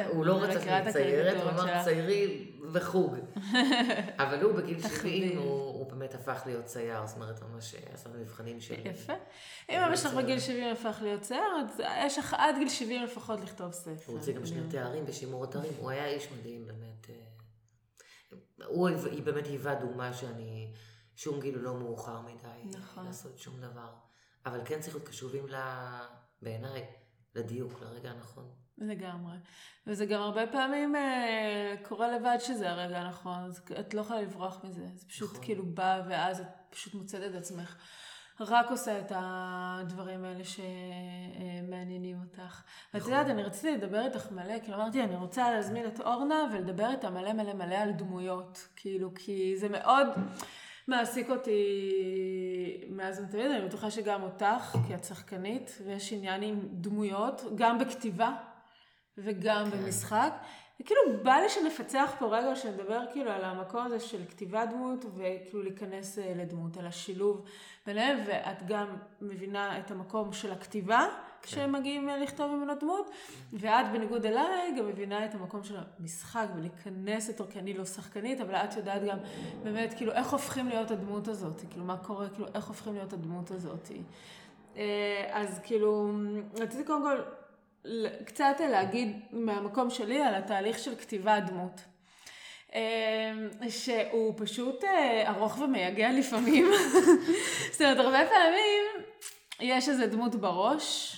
הוא 0.07 0.25
לא 0.25 0.43
רצה 0.43 0.61
שאני 0.61 0.91
ציירת, 0.93 1.41
הוא 1.41 1.49
אמר. 1.49 1.83
ציירי 1.83 2.51
וחוג. 2.71 3.15
אבל 4.23 4.41
הוא 4.41 4.53
בגיל 4.53 4.81
70, 4.81 4.91
תחביב. 4.91 5.39
הוא 5.39 5.91
באמת 5.91 6.15
הפך 6.15 6.41
להיות 6.45 6.65
צייר, 6.65 7.05
זאת 7.05 7.15
אומרת, 7.15 7.41
ממש 7.41 7.75
עשה 7.93 8.09
לנו 8.09 8.19
מבחנים 8.19 8.61
של... 8.61 8.87
יפה. 8.87 9.13
אם 9.69 9.79
אבא 9.79 9.95
שלך 9.95 10.13
בגיל 10.13 10.39
70 10.39 10.73
הפך 10.73 10.97
להיות 11.01 11.21
צייר, 11.21 11.51
אז 11.61 11.81
יש 12.05 12.17
לך 12.17 12.35
עד 12.37 12.55
גיל 12.59 12.69
70 12.69 13.03
לפחות 13.03 13.41
לכתוב 13.41 13.71
ספר. 13.71 13.91
הוא 14.05 14.17
הוציא 14.17 14.33
גם 14.33 14.45
שני 14.45 14.61
תארים 14.69 15.05
בשימור 15.05 15.43
אתרים, 15.43 15.71
הוא 15.79 15.89
היה 15.89 16.07
איש 16.07 16.27
מדהים, 16.31 16.65
באמת. 16.65 17.30
הוא 18.65 18.89
היא 18.89 19.23
באמת 19.23 19.45
היווה 19.45 19.75
דוגמה 19.75 20.13
שאני, 20.13 20.73
שום 21.15 21.39
גיל 21.39 21.57
לא 21.57 21.73
מאוחר 21.73 22.21
מדי 22.21 22.77
נכון. 22.77 23.05
לעשות 23.05 23.37
שום 23.37 23.61
דבר. 23.61 23.93
אבל 24.45 24.61
כן 24.65 24.79
צריך 24.79 24.95
להיות 24.95 25.07
קשובים 25.07 25.47
ל... 25.47 25.55
בעיניי, 26.41 26.85
לדיוק, 27.35 27.81
לרגע 27.81 28.11
הנכון. 28.11 28.49
לגמרי. 28.77 29.35
וזה 29.87 30.05
גם 30.05 30.21
הרבה 30.21 30.47
פעמים 30.51 30.95
אה, 30.95 31.75
קורה 31.83 32.17
לבד 32.17 32.37
שזה 32.39 32.71
הרגע 32.71 32.99
הנכון, 32.99 33.51
את 33.79 33.93
לא 33.93 34.01
יכולה 34.01 34.21
לברוח 34.21 34.63
מזה. 34.63 34.87
זה 34.95 35.07
פשוט 35.07 35.31
נכון. 35.31 35.45
כאילו 35.45 35.65
בא, 35.65 36.01
ואז 36.09 36.39
את 36.39 36.47
פשוט 36.69 36.93
מוצאת 36.93 37.31
את 37.31 37.35
עצמך. 37.35 37.77
רק 38.39 38.71
עושה 38.71 38.99
את 38.99 39.11
הדברים 39.15 40.23
האלה 40.23 40.43
שמעניינים 40.43 42.19
אותך. 42.19 42.63
ואת 42.93 43.01
נכון. 43.01 43.13
יודעת, 43.13 43.29
אני 43.29 43.43
רציתי 43.43 43.77
לדבר 43.77 44.05
איתך 44.05 44.31
מלא, 44.31 44.59
כאילו 44.63 44.77
אמרתי, 44.77 45.03
אני 45.03 45.15
רוצה 45.15 45.51
להזמין 45.51 45.85
את 45.85 45.99
אורנה 45.99 46.49
ולדבר 46.53 46.91
איתה 46.91 47.09
מלא 47.09 47.33
מלא 47.33 47.53
מלא 47.53 47.75
על 47.75 47.91
דמויות. 47.91 48.67
כאילו, 48.75 49.11
כי 49.15 49.57
זה 49.57 49.69
מאוד 49.69 50.07
מעסיק 50.87 51.29
אותי 51.29 51.61
מאז 52.89 53.19
ומתמיד, 53.19 53.51
אני 53.51 53.65
בטוחה 53.67 53.91
שגם 53.91 54.23
אותך, 54.23 54.75
כי 54.87 54.95
את 54.95 55.03
שחקנית, 55.03 55.77
ויש 55.85 56.13
עניין 56.13 56.41
עם 56.41 56.59
דמויות, 56.71 57.41
גם 57.55 57.79
בכתיבה 57.79 58.31
וגם 59.17 59.65
כן. 59.71 59.77
במשחק. 59.77 60.33
וכאילו 60.79 61.01
בא 61.23 61.33
לי 61.33 61.49
שנפצח 61.49 62.15
פה 62.19 62.37
רגע, 62.37 62.55
שנדבר 62.55 63.01
כאילו 63.11 63.31
על 63.31 63.43
המקום 63.43 63.85
הזה 63.85 63.99
של 63.99 64.25
כתיבת 64.29 64.69
דמות, 64.69 65.05
וכאילו 65.05 65.63
להיכנס 65.63 66.19
אה, 66.19 66.33
לדמות, 66.35 66.77
על 66.77 66.87
השילוב 66.87 67.45
ביניהם, 67.85 68.19
ואת 68.25 68.67
גם 68.67 68.87
מבינה 69.21 69.79
את 69.79 69.91
המקום 69.91 70.33
של 70.33 70.51
הכתיבה, 70.51 71.05
כשמגיעים 71.41 72.09
אה, 72.09 72.17
לכתוב 72.17 72.51
ממנו 72.51 72.73
דמות, 72.79 73.09
ואת 73.53 73.91
בניגוד 73.91 74.25
אליי 74.25 74.73
גם 74.77 74.87
מבינה 74.87 75.25
את 75.25 75.35
המקום 75.35 75.63
של 75.63 75.75
המשחק, 75.99 76.45
ולהיכנס 76.55 77.29
לתור, 77.29 77.47
כי 77.47 77.59
אני 77.59 77.73
לא 77.73 77.85
שחקנית, 77.85 78.41
אבל 78.41 78.55
את 78.55 78.77
יודעת 78.77 79.03
גם 79.03 79.17
באמת 79.63 79.93
כאילו 79.93 80.11
איך 80.11 80.31
הופכים 80.31 80.67
להיות 80.67 80.91
הדמות 80.91 81.27
הזאת, 81.27 81.61
כאילו 81.69 81.85
מה 81.85 81.97
קורה, 81.97 82.29
כאילו 82.29 82.47
איך 82.55 82.67
הופכים 82.67 82.93
להיות 82.93 83.13
הדמות 83.13 83.51
הזאת. 83.51 83.91
אה, 84.77 85.29
אז 85.31 85.59
כאילו, 85.63 86.11
רציתי 86.53 86.83
קודם 86.83 87.01
כל 87.01 87.17
קצת 88.25 88.55
להגיד 88.59 89.19
מהמקום 89.31 89.89
שלי 89.89 90.21
על 90.21 90.35
התהליך 90.35 90.79
של 90.79 90.95
כתיבת 90.95 91.43
דמות. 91.47 91.81
אה, 92.73 93.31
שהוא 93.69 94.33
פשוט 94.37 94.83
אה, 94.83 95.29
ארוך 95.29 95.59
ומייגע 95.59 96.11
לפעמים. 96.11 96.71
זאת 97.71 97.81
אומרת, 97.81 97.97
הרבה 97.97 98.25
פעמים 98.29 99.05
יש 99.59 99.89
איזה 99.89 100.07
דמות 100.07 100.35
בראש, 100.35 101.17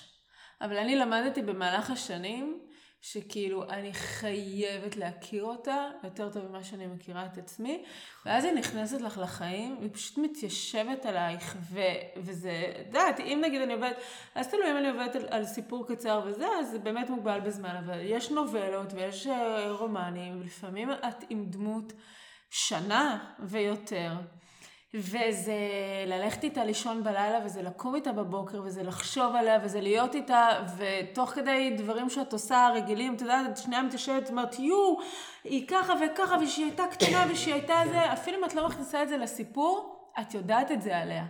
אבל 0.62 0.78
אני 0.78 0.96
למדתי 0.96 1.42
במהלך 1.42 1.92
השנים 1.92 2.60
שכאילו 3.04 3.70
אני 3.70 3.94
חייבת 3.94 4.96
להכיר 4.96 5.44
אותה 5.44 5.88
יותר 6.04 6.30
טוב 6.30 6.48
ממה 6.48 6.64
שאני 6.64 6.88
מכירה 6.88 7.26
את 7.26 7.38
עצמי, 7.38 7.84
ואז 8.26 8.46
היא 8.46 8.54
נכנסת 8.54 9.02
לך 9.02 9.18
לחיים, 9.18 9.78
היא 9.82 9.90
פשוט 9.94 10.18
מתיישבת 10.18 11.06
עלייך, 11.06 11.58
ו- 11.62 11.80
וזה, 12.18 12.72
את 12.82 12.86
יודעת, 12.88 13.20
אם 13.20 13.42
נגיד 13.44 13.62
אני 13.62 13.74
עובדת, 13.74 13.96
אז 14.36 14.48
תלוי 14.48 14.72
אם 14.72 14.78
אני 14.78 14.90
עובדת 14.90 15.16
על, 15.16 15.26
על 15.30 15.46
סיפור 15.46 15.88
קצר 15.88 16.22
וזה, 16.26 16.48
אז 16.60 16.72
זה 16.72 16.80
באמת 16.80 17.10
מוגבל 17.10 17.40
בזמן, 17.40 17.76
אבל 17.86 18.00
יש 18.04 18.32
נובלות 18.32 18.94
ויש 18.94 19.28
אה, 19.28 19.72
רומנים, 19.72 20.42
ולפעמים 20.42 20.92
את 20.92 21.24
עם 21.30 21.46
דמות 21.46 21.94
שנה 22.50 23.34
ויותר. 23.40 24.12
וזה 24.94 25.54
ללכת 26.08 26.44
איתה 26.44 26.66
לישון 26.66 27.04
בלילה, 27.04 27.40
וזה 27.46 27.62
לקום 27.62 27.96
איתה 27.96 28.12
בבוקר, 28.12 28.62
וזה 28.64 28.84
לחשוב 28.84 29.36
עליה, 29.36 29.60
וזה 29.64 29.82
להיות 29.82 30.16
איתה, 30.16 30.48
ותוך 30.78 31.30
כדי 31.30 31.76
דברים 31.78 32.10
שאת 32.10 32.34
עושה 32.34 32.70
רגילים, 32.76 33.16
את 33.16 33.22
יודעת, 33.22 33.50
את 33.50 33.58
שנייה 33.58 33.82
מתיישבת, 33.82 34.30
אומרת, 34.30 34.60
יואו, 34.60 35.00
היא 35.44 35.68
ככה 35.68 35.94
וככה, 36.06 36.36
ושהיא 36.42 36.66
הייתה 36.66 36.84
קטנה, 36.92 37.26
ושהיא 37.32 37.54
הייתה 37.54 37.76
זה, 37.92 38.14
אפילו 38.14 38.40
אם 38.40 38.46
את 38.46 38.56
לא 38.56 38.68
מכניסה 38.68 39.04
את 39.04 39.10
זה 39.10 39.18
לסיפור, 39.18 40.00
את 40.22 40.34
יודעת 40.34 40.72
את 40.72 40.82
זה 40.82 40.98
עליה. 40.98 41.26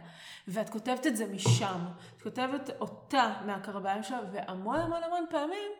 ואת 0.47 0.69
כותבת 0.69 1.07
את 1.07 1.17
זה 1.17 1.25
משם. 1.27 1.79
את 2.17 2.21
כותבת 2.21 2.69
אותה 2.81 3.33
מהקרביים 3.45 4.03
שלה, 4.03 4.19
והמון 4.31 4.79
המון 4.79 5.03
המון 5.03 5.25
פעמים, 5.29 5.71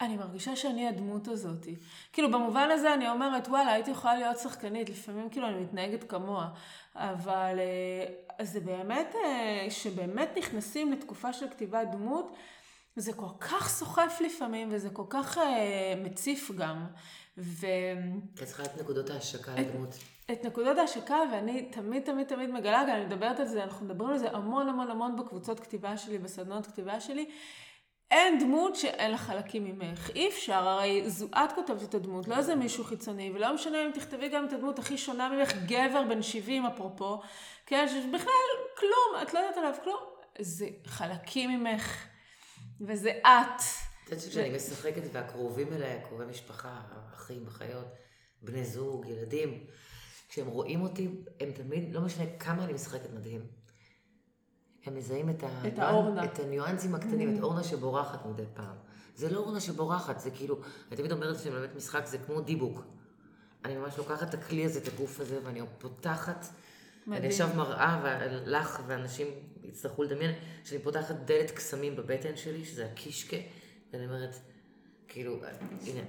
אני 0.00 0.16
מרגישה 0.16 0.56
שאני 0.56 0.88
הדמות 0.88 1.28
הזאת. 1.28 1.66
כאילו, 2.12 2.30
במובן 2.30 2.68
הזה 2.70 2.94
אני 2.94 3.10
אומרת, 3.10 3.48
וואלה, 3.48 3.72
הייתי 3.72 3.90
יכולה 3.90 4.14
להיות 4.14 4.38
שחקנית, 4.38 4.90
לפעמים 4.90 5.30
כאילו 5.30 5.48
אני 5.48 5.60
מתנהגת 5.60 6.04
כמוה. 6.10 6.48
אבל 6.94 7.58
אה, 7.58 8.44
זה 8.44 8.60
באמת, 8.60 9.14
אה, 9.24 9.66
שבאמת 9.70 10.28
נכנסים 10.38 10.92
לתקופה 10.92 11.32
של 11.32 11.48
כתיבת 11.48 11.88
דמות, 11.92 12.36
זה 12.96 13.12
כל 13.12 13.26
כך 13.40 13.68
סוחף 13.68 14.18
לפעמים, 14.24 14.68
וזה 14.72 14.90
כל 14.90 15.04
כך 15.08 15.38
אה, 15.38 15.94
מציף 16.04 16.50
גם. 16.50 16.86
ו... 17.38 17.66
את 18.42 18.44
צריכה 18.44 18.64
את 18.64 18.80
נקודות 18.80 19.10
ההשקה 19.10 19.54
לדמות. 19.54 19.94
את 20.32 20.44
נקודות 20.44 20.78
ההשקה, 20.78 21.18
ואני 21.32 21.62
תמיד 21.62 22.02
תמיד 22.02 22.26
תמיד 22.26 22.50
מגלה, 22.50 22.84
גם 22.88 22.96
אני 22.96 23.04
מדברת 23.04 23.40
על 23.40 23.46
זה, 23.46 23.64
אנחנו 23.64 23.86
מדברים 23.86 24.10
על 24.10 24.18
זה 24.18 24.30
המון 24.30 24.68
המון 24.68 24.90
המון 24.90 25.16
בקבוצות 25.16 25.60
כתיבה 25.60 25.96
שלי, 25.96 26.18
בסדנות 26.18 26.66
כתיבה 26.66 27.00
שלי. 27.00 27.30
אין 28.10 28.38
דמות 28.38 28.76
שאין 28.76 29.10
לה 29.10 29.18
חלקים 29.18 29.64
ממך. 29.64 30.10
אי 30.10 30.28
אפשר, 30.28 30.68
הרי 30.68 31.10
זו 31.10 31.26
את 31.26 31.52
כותבת 31.54 31.82
את 31.82 31.94
הדמות, 31.94 32.28
לא 32.28 32.36
איזה 32.36 32.54
מישהו 32.54 32.84
חיצוני, 32.84 33.32
ולא 33.34 33.54
משנה 33.54 33.86
אם 33.86 33.90
תכתבי 33.94 34.28
גם 34.28 34.46
את 34.46 34.52
הדמות 34.52 34.78
הכי 34.78 34.98
שונה 34.98 35.28
ממך, 35.28 35.52
גבר 35.66 36.02
בן 36.08 36.22
70 36.22 36.66
אפרופו, 36.66 37.20
כן, 37.66 37.86
שבכלל 37.88 38.32
כלום, 38.78 39.22
את 39.22 39.34
לא 39.34 39.38
יודעת 39.38 39.56
עליו 39.56 39.74
כלום. 39.84 40.00
זה 40.38 40.68
חלקים 40.86 41.50
ממך, 41.50 42.06
וזה 42.80 43.10
את. 43.10 43.62
את 44.04 44.10
יודעת 44.10 44.24
שכשאני 44.24 44.56
משחקת 44.56 45.02
והקרובים 45.12 45.72
אליי, 45.72 46.00
קרובי 46.08 46.24
משפחה, 46.24 46.80
אחים, 47.14 47.46
אחיות, 47.46 47.86
בני 48.42 48.64
זוג, 48.64 49.06
ילדים, 49.06 49.66
כשהם 50.28 50.46
רואים 50.46 50.82
אותי, 50.82 51.08
הם 51.40 51.52
תמיד, 51.52 51.94
לא 51.94 52.00
משנה 52.00 52.24
כמה 52.38 52.64
אני 52.64 52.72
משחקת 52.72 53.10
מדהים, 53.10 53.46
הם 54.86 54.94
מזהים 54.94 55.30
את, 55.30 55.42
ה... 55.42 55.68
את 55.68 55.78
האורנה. 55.78 56.24
את 56.24 56.38
הניואנסים 56.38 56.94
הקטנים, 56.94 57.36
את 57.36 57.42
אורנה 57.42 57.64
שבורחת 57.64 58.26
מדי 58.26 58.42
פעם. 58.54 58.76
זה 59.16 59.30
לא 59.30 59.38
אורנה 59.38 59.60
שבורחת, 59.60 60.20
זה 60.20 60.30
כאילו, 60.30 60.60
אני 60.88 60.96
תמיד 60.96 61.12
אומרת 61.12 61.38
שאני 61.38 61.54
מלמדת 61.54 61.76
משחק, 61.76 62.06
זה 62.06 62.18
כמו 62.18 62.40
דיבוק. 62.40 62.84
אני 63.64 63.76
ממש 63.76 63.98
לוקחת 63.98 64.28
את 64.28 64.34
הכלי 64.34 64.64
הזה, 64.64 64.78
את 64.78 64.88
הגוף 64.88 65.20
הזה, 65.20 65.38
ואני 65.44 65.60
פותחת, 65.78 66.46
מדהים. 67.06 67.22
אני 67.22 67.28
עכשיו 67.28 67.48
מראה 67.56 68.18
לך 68.46 68.82
ואנשים 68.86 69.26
יצטרכו 69.62 70.02
לדמיין, 70.02 70.34
שאני 70.64 70.82
פותחת 70.82 71.14
דלת 71.24 71.50
קסמים 71.50 71.96
בבטן 71.96 72.36
שלי, 72.36 72.64
שזה 72.64 72.86
הקישקה, 72.86 73.36
ואני 73.92 74.06
אומרת, 74.06 74.34
כאילו, 75.08 75.40
הנה, 75.86 76.00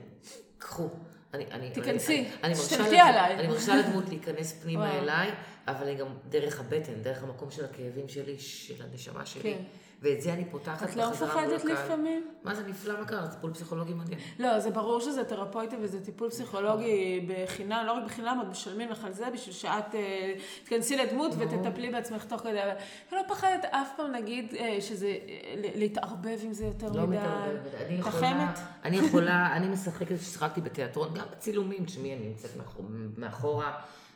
קחו. 0.57 0.89
אני, 1.35 1.45
אני, 1.51 1.69
תיכנסי, 1.69 2.27
תשתלטי 2.53 2.99
עליי. 2.99 3.35
אני 3.35 3.47
מרשה 3.47 3.75
לדמות 3.75 4.09
להיכנס 4.09 4.53
פנימה. 4.63 4.99
אליי, 4.99 5.31
אבל 5.67 5.87
אני 5.87 5.95
גם 5.95 6.07
דרך 6.29 6.59
הבטן, 6.59 6.93
דרך 7.01 7.23
המקום 7.23 7.51
של 7.51 7.65
הכאבים 7.65 8.09
שלי, 8.09 8.39
של 8.39 8.83
הנשמה 8.83 9.25
שלי. 9.25 9.41
כן. 9.41 9.57
ואת 10.05 10.21
זה 10.21 10.33
אני 10.33 10.45
פותחת 10.45 10.89
את 10.89 10.95
לא 10.95 11.09
בחזרה 11.09 11.33
מול 11.33 11.43
מפחדת 11.55 11.71
הקהל. 11.71 11.85
לפעמים? 11.85 12.27
מה 12.43 12.55
זה 12.55 12.63
נפלא, 12.67 12.99
מה 12.99 13.05
קרה? 13.05 13.27
טיפול 13.27 13.53
פסיכולוגי 13.53 13.93
מדהים. 13.93 14.19
לא, 14.39 14.59
זה 14.59 14.69
ברור 14.71 14.99
שזה 14.99 15.23
תרפויטי 15.23 15.75
וזה 15.81 16.05
טיפול 16.05 16.29
פסיכולוגי 16.29 17.27
בחינם, 17.27 17.83
לא 17.87 17.91
רק 17.93 18.03
בחינם, 18.05 18.37
עוד 18.39 18.49
משלמים 18.49 18.89
לך 18.89 19.05
על 19.05 19.13
זה 19.13 19.25
בשביל 19.33 19.55
שאת 19.55 19.95
אה, 19.95 20.33
תכנסי 20.63 20.97
לדמות 20.97 21.31
ותטפלי 21.37 21.89
בעצמך 21.91 22.23
תוך 22.25 22.41
כדי. 22.41 22.61
אני 22.61 22.71
לא 23.11 23.21
פחדת 23.27 23.65
אף 23.65 23.89
פעם, 23.97 24.11
נגיד, 24.11 24.53
אה, 24.59 24.77
שזה, 24.81 25.07
אה, 25.07 25.53
להתערבב 25.75 26.37
עם 26.43 26.53
זה 26.53 26.65
יותר 26.65 26.87
לא 26.91 27.07
מדי. 27.07 27.17
מתערבבת. 27.17 27.75
אני 27.87 27.95
יכולה? 27.99 28.53
אני 28.83 28.97
יכולה, 28.97 29.49
אני 29.55 29.67
משחקת, 29.67 30.15
שיחקתי 30.21 30.61
בתיאטרון, 30.61 31.13
גם 31.13 31.25
בצילומים, 31.31 31.85
תשמעי, 31.85 32.13
אני 32.13 32.27
נמצאת 32.27 32.57
מאחור- 32.57 32.85
מאחורה, 33.17 33.73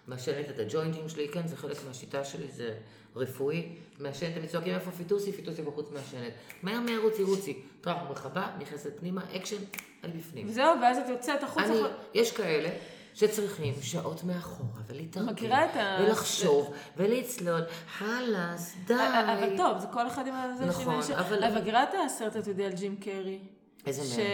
מעשנת 0.09 0.49
את 0.49 0.59
הג'וינטים 0.59 1.09
שלי, 1.09 1.27
כן, 1.29 1.47
זה 1.47 1.57
חלק 1.57 1.77
מהשיטה 1.87 2.23
שלי, 2.25 2.47
זה 2.51 2.73
רפואי. 3.15 3.67
מעשנת, 3.99 4.37
הם 4.37 4.45
צועקים 4.47 4.73
איפה 4.73 4.91
פיטוסי, 4.91 5.31
פיטוסי 5.31 5.61
בחוץ 5.61 5.89
מעשנת. 5.91 6.33
מהר 6.63 6.79
מהר 6.79 6.99
רוצי 7.03 7.23
רוצי. 7.23 7.61
טראח 7.81 7.97
מרחבה, 8.09 8.47
נכנסת 8.59 8.99
פנימה, 8.99 9.21
אקשן, 9.35 9.55
אני 10.03 10.13
בפנים. 10.13 10.47
וזהו, 10.49 10.81
ואז 10.81 10.97
את 10.97 11.09
יוצאת 11.09 11.43
החוצה. 11.43 11.65
אני, 11.65 11.81
יש 12.13 12.31
כאלה 12.31 12.69
שצריכים 13.13 13.73
שעות 13.81 14.23
מאחורה 14.23 14.79
ולהתארגן, 14.87 15.29
מכירה 15.33 15.65
את 15.65 15.75
ה- 15.75 15.97
ולחשוב, 16.03 16.73
ולצלול, 16.97 17.61
חלאס, 17.97 18.75
די. 18.87 18.93
אבל 18.93 19.57
טוב, 19.57 19.77
זה 19.79 19.87
כל 19.93 20.07
אחד 20.07 20.27
עם 20.27 20.33
הזה 20.35 20.65
נכון. 20.65 20.99
אבל- 21.17 21.43
אבל 21.43 21.61
מכירה 21.61 21.83
את 21.83 21.89
הסרט, 22.05 22.37
אתה 22.37 22.49
יודע, 22.49 22.65
על 22.65 22.71
ג'ים 22.73 22.95
קרי? 22.97 23.39
איזה 23.85 24.01
מהם? 24.01 24.27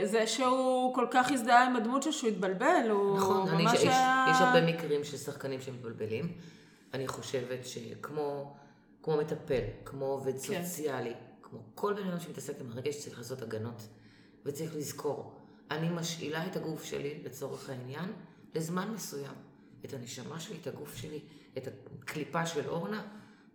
שזה 0.00 0.26
שהוא 0.26 0.94
כל 0.94 1.06
כך 1.10 1.30
הזדהה 1.30 1.66
עם 1.66 1.76
הדמות 1.76 2.02
שלו, 2.02 2.12
שהוא 2.12 2.30
התבלבל, 2.30 2.90
הוא 2.90 3.18
נכון, 3.18 3.48
אני, 3.48 3.62
ממש 3.62 3.74
יש, 3.74 3.82
היה... 3.82 4.26
יש 4.30 4.40
הרבה 4.40 4.66
מקרים 4.66 5.04
של 5.04 5.16
שחקנים 5.16 5.60
שמתבלבלים. 5.60 6.32
אני 6.94 7.08
חושבת 7.08 7.66
שכמו 7.66 8.56
כמו 9.02 9.16
מטפל, 9.16 9.62
כמו 9.84 10.04
עובד 10.04 10.32
כן. 10.42 10.64
סוציאלי, 10.64 11.14
כמו 11.42 11.58
כל 11.74 11.94
בן 11.94 12.08
אדם 12.08 12.20
שמתעסק 12.20 12.60
עם 12.60 12.72
הרגש, 12.72 12.96
צריך 12.96 13.18
לעשות 13.18 13.42
הגנות. 13.42 13.82
וצריך 14.44 14.76
לזכור, 14.76 15.32
אני 15.70 15.88
משאילה 15.88 16.46
את 16.46 16.56
הגוף 16.56 16.84
שלי, 16.84 17.22
לצורך 17.24 17.70
העניין, 17.70 18.12
לזמן 18.54 18.90
מסוים. 18.90 19.34
את 19.84 19.94
הנשמה 19.94 20.40
שלי, 20.40 20.56
את 20.62 20.66
הגוף 20.66 20.96
שלי, 20.96 21.20
את 21.58 21.68
הקליפה 22.02 22.46
של 22.46 22.68
אורנה, 22.68 23.02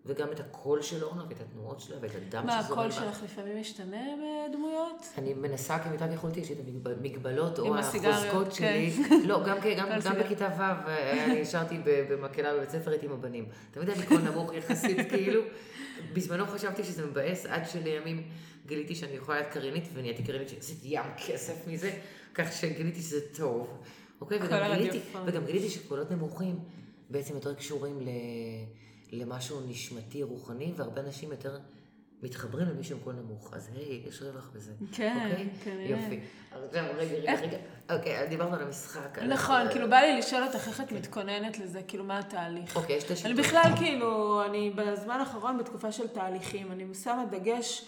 וגם 0.05 0.31
את 0.31 0.39
הקול 0.39 0.81
של 0.81 1.03
אורנה, 1.03 1.23
ואת 1.29 1.41
התנועות 1.41 1.79
שלה, 1.79 1.97
ואת 2.01 2.11
הדם 2.15 2.45
מה, 2.45 2.63
שזורם 2.63 2.79
הקול 2.79 2.89
בה. 2.89 2.95
שלך 2.95 3.23
לפעמים 3.23 3.59
משתנה 3.59 4.05
בדמויות? 4.49 5.07
אני 5.17 5.33
מנסה 5.33 5.79
כמיטב 5.79 6.11
יכולתי, 6.13 6.39
יש 6.39 6.49
לי 6.49 6.55
את 6.55 6.87
המגבלות 6.99 7.59
או 7.59 7.77
החוזקות 7.77 8.47
כן. 8.47 8.53
שלי. 8.53 9.03
לא, 9.29 9.43
גם. 9.45 9.57
בכיתה 10.19 10.49
ו' 10.57 10.61
אה, 10.61 11.25
אני 11.25 11.41
נשארתי 11.41 11.77
ב- 11.85 12.13
במקהלה 12.13 12.53
בבית 12.57 12.69
ספר, 12.69 12.91
הייתי 12.91 13.05
עם 13.05 13.11
הבנים. 13.11 13.45
תמיד 13.71 13.89
היה 13.89 13.97
לי 13.97 14.05
קול 14.05 14.21
נמוך 14.21 14.53
יחסית, 14.53 14.97
כאילו. 15.11 15.41
בזמנו 16.13 16.45
חשבתי 16.47 16.83
שזה 16.83 17.05
מבאס, 17.05 17.45
עד 17.45 17.63
שלימים 17.69 18.23
גיליתי 18.65 18.95
שאני 18.95 19.13
יכולה 19.13 19.39
להיות 19.39 19.53
קריינית, 19.53 19.89
ונהייתי 19.93 20.23
קריינית 20.23 20.49
שעשיתי 20.49 20.87
ים 20.87 21.03
כסף 21.27 21.67
מזה, 21.67 21.91
כך 22.33 22.51
שגיליתי 22.51 23.01
שזה 23.01 23.19
טוב. 23.35 23.77
אוקיי, 24.21 24.37
וגם 24.37 24.59
גיליתי, 24.63 24.87
הרדיופון. 24.87 25.21
וגם 25.25 25.45
גיליתי 25.45 25.69
שקולות 25.69 26.11
נמוכים 26.11 26.59
בעצם 27.09 27.35
יותר 27.35 27.53
קשורים 27.53 28.01
ל... 28.01 28.07
למשהו 29.15 29.59
נשמתי, 29.67 30.23
רוחני, 30.23 30.73
והרבה 30.75 31.01
אנשים 31.01 31.31
יותר 31.31 31.57
מתחברים 32.23 32.67
למישהו 32.67 32.97
עם 32.97 33.03
קול 33.03 33.13
נמוך. 33.15 33.53
אז 33.53 33.69
היי, 33.75 34.01
יש 34.07 34.21
רווח 34.21 34.49
בזה. 34.55 34.71
כן, 34.91 35.29
אוקיי? 35.31 35.49
כנראה. 35.63 35.89
יופי. 35.89 36.19
עכשיו, 36.51 36.85
רגע, 36.97 37.15
רגע, 37.17 37.41
רגע. 37.41 37.57
אוקיי, 37.97 38.27
דיברנו 38.29 38.55
על 38.55 38.61
המשחק. 38.61 39.19
על- 39.19 39.27
נכון, 39.33 39.61
כאילו 39.71 39.89
בא 39.89 39.95
לי 39.97 40.17
לשאול 40.19 40.43
אותך 40.43 40.67
איך 40.67 40.81
את 40.81 40.91
מתכוננת 40.91 41.59
לזה, 41.59 41.81
כאילו 41.87 42.03
מה 42.03 42.19
התהליך. 42.19 42.75
אוקיי, 42.75 42.95
יש 42.95 43.03
את 43.03 43.11
השיטות. 43.11 43.31
אני 43.31 43.41
בכלל 43.41 43.71
כאילו, 43.77 44.41
אני 44.45 44.69
בזמן 44.75 45.19
האחרון 45.19 45.57
בתקופה 45.57 45.91
של 45.91 46.07
תהליכים, 46.07 46.71
אני 46.71 46.93
שמה 47.03 47.25
דגש 47.31 47.85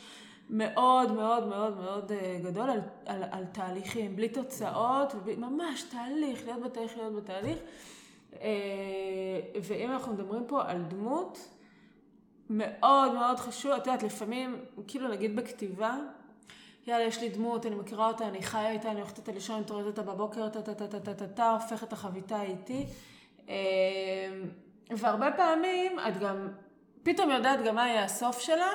מאוד 0.50 1.12
מאוד 1.12 1.48
מאוד 1.48 1.78
מאוד 1.78 2.12
אה, 2.12 2.40
גדול 2.44 2.70
על, 2.70 2.80
על, 3.06 3.24
על 3.32 3.44
תהליכים, 3.52 4.16
בלי 4.16 4.30
תוצאות, 4.30 5.16
ובלי- 5.16 5.36
ממש 5.36 5.84
תהליך, 5.92 6.46
להיות 6.46 6.64
בתהליך, 6.64 6.98
להיות 6.98 7.16
בתהליך. 7.16 7.58
אה, 8.42 9.60
ואם 9.62 9.92
אנחנו 9.92 10.14
מדברים 10.14 10.44
פה 10.48 10.62
על 10.66 10.84
דמות, 10.88 11.50
מאוד 12.50 13.14
מאוד 13.14 13.38
חשוב, 13.38 13.72
את 13.72 13.88
יודעת, 13.88 14.04
לפעמים, 14.04 14.56
כאילו 14.88 15.08
נגיד 15.08 15.36
בכתיבה, 15.36 15.98
יאללה, 16.88 17.04
יש 17.04 17.22
לי 17.22 17.30
דמות, 17.30 17.66
אני 17.66 17.76
מכירה 17.76 18.08
אותה, 18.08 18.28
אני 18.28 18.44
חיה 18.44 18.72
איתה, 18.72 18.92
אני 18.92 19.00
הולכת 19.00 19.18
איתה 19.18 19.32
לישון, 19.32 19.60
מתעוררת 19.60 19.86
אותה 19.86 20.02
בבוקר, 20.02 20.50
טה 20.50 20.62
טה 20.62 20.74
טה 20.74 20.88
טה 20.88 21.00
טה 21.00 21.14
טה 21.14 21.28
טה, 21.28 21.52
הופכת 21.52 21.88
את 21.88 21.94
החביתה 21.94 22.42
איתי. 22.42 22.86
אה, 23.50 23.56
והרבה 24.90 25.32
פעמים 25.32 26.00
את 26.00 26.18
גם, 26.18 26.48
פתאום 27.04 27.30
יודעת 27.30 27.64
גם 27.64 27.76
מה 27.76 27.88
יהיה 27.88 28.04
הסוף 28.04 28.40
שלה, 28.40 28.72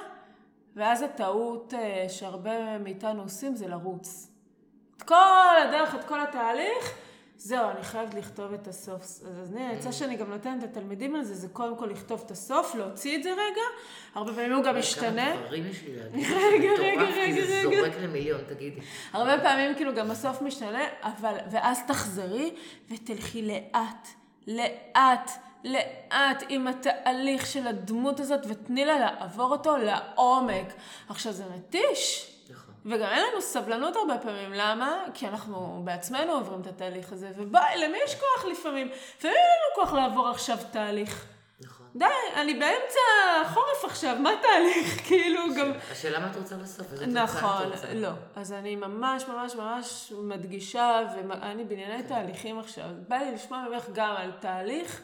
ואז 0.77 1.03
הטעות 1.03 1.75
אה, 1.75 2.07
שהרבה 2.09 2.79
מאיתנו 2.79 3.23
עושים 3.23 3.57
זה 3.57 3.69
לרוץ. 3.69 4.29
את 4.97 5.03
כל 5.03 5.57
הדרך, 5.69 5.95
את 5.95 6.05
כל 6.05 6.21
התהליך, 6.21 6.99
זהו, 7.45 7.71
אני 7.71 7.83
חייבת 7.83 8.15
לכתוב 8.15 8.53
את 8.53 8.69
הסוף. 8.69 9.03
אז 9.03 9.53
אני, 9.53 9.63
העצה 9.63 9.93
שאני 9.93 10.17
גם 10.17 10.31
נותנת 10.31 10.63
לתלמידים 10.63 11.17
על 11.17 11.25
זה, 11.25 11.35
זה 11.35 11.49
קודם 11.49 11.77
כל 11.77 11.87
לכתוב 11.87 12.23
את 12.27 12.31
הסוף, 12.31 12.75
להוציא 12.75 13.19
את 13.19 13.23
זה 13.23 13.33
רגע. 13.33 13.63
הרבה 14.15 14.33
פעמים 14.33 14.53
הוא 14.53 14.65
גם 14.65 14.79
משתנה. 14.79 15.33
כמה 15.33 15.47
דברים 15.47 15.67
יש 15.67 15.83
לי 15.83 15.97
להגיד. 15.97 16.27
רגע, 16.53 16.71
רגע, 16.79 17.03
רגע, 17.03 17.43
רגע. 17.45 17.81
זורק 17.81 17.93
למיליון, 18.03 18.41
תגידי. 18.49 18.81
הרבה 19.13 19.39
פעמים 19.43 19.75
כאילו 19.75 19.95
גם 19.95 20.11
הסוף 20.11 20.43
משתנה, 20.43 20.85
אבל, 21.03 21.37
ואז 21.51 21.81
תחזרי 21.89 22.55
ותלכי 22.91 23.43
לאט, 23.43 24.09
לאט, 24.47 25.31
לאט 25.65 26.45
עם 26.49 26.67
התהליך 26.67 27.47
של 27.47 27.67
הדמות 27.67 28.21
הזאת, 28.21 28.41
ותני 28.49 28.85
לה 28.85 28.99
לעבור 28.99 29.51
אותו 29.53 29.77
לעומק. 29.77 30.67
עכשיו 31.09 31.33
זה 31.33 31.45
מתיש. 31.57 32.32
נכון. 32.85 32.93
וגם 32.93 33.09
אין 33.11 33.23
לנו 33.33 33.43
סבלנות 33.43 33.97
הרבה 33.97 34.19
פעמים, 34.19 34.53
למה? 34.53 35.05
כי 35.15 35.29
אנחנו 35.29 35.81
בעצמנו 35.85 36.33
עוברים 36.33 36.61
את 36.61 36.67
התהליך 36.67 37.13
הזה, 37.13 37.31
וביי, 37.37 37.79
למי 37.79 37.99
יש 38.05 38.15
כוח 38.15 38.45
לפעמים? 38.45 38.89
לפעמים 38.89 39.37
אין 39.37 39.47
לנו 39.57 39.85
כוח 39.85 39.93
לעבור 39.93 40.29
עכשיו 40.29 40.59
תהליך. 40.71 41.27
נכון. 41.61 41.87
די, 41.95 42.05
אני 42.37 42.55
באמצע 42.55 43.01
החורף 43.43 43.85
עכשיו, 43.85 44.17
מה 44.21 44.31
תהליך? 44.43 44.99
כאילו 45.09 45.41
גם... 45.57 45.73
השאלה 45.93 46.21
מה 46.21 46.31
את 46.31 46.37
רוצה 46.37 46.57
בסוף, 46.57 46.93
איזה 46.93 47.07
תוצאה 47.07 47.25
את 47.25 47.29
נכון, 47.29 47.73
רוצה. 47.73 47.95
לא. 47.95 48.11
אז 48.37 48.53
אני 48.53 48.77
ממש 48.77 49.25
ממש 49.29 49.55
ממש 49.55 50.13
מדגישה, 50.19 51.01
ואני 51.15 51.65
בענייני 51.65 52.03
תהליכים 52.03 52.59
עכשיו. 52.59 52.85
בא 53.09 53.17
לי 53.17 53.35
לשמוע 53.35 53.65
ממך 53.71 53.85
גם 53.93 54.15
על 54.17 54.33
תהליך, 54.41 55.01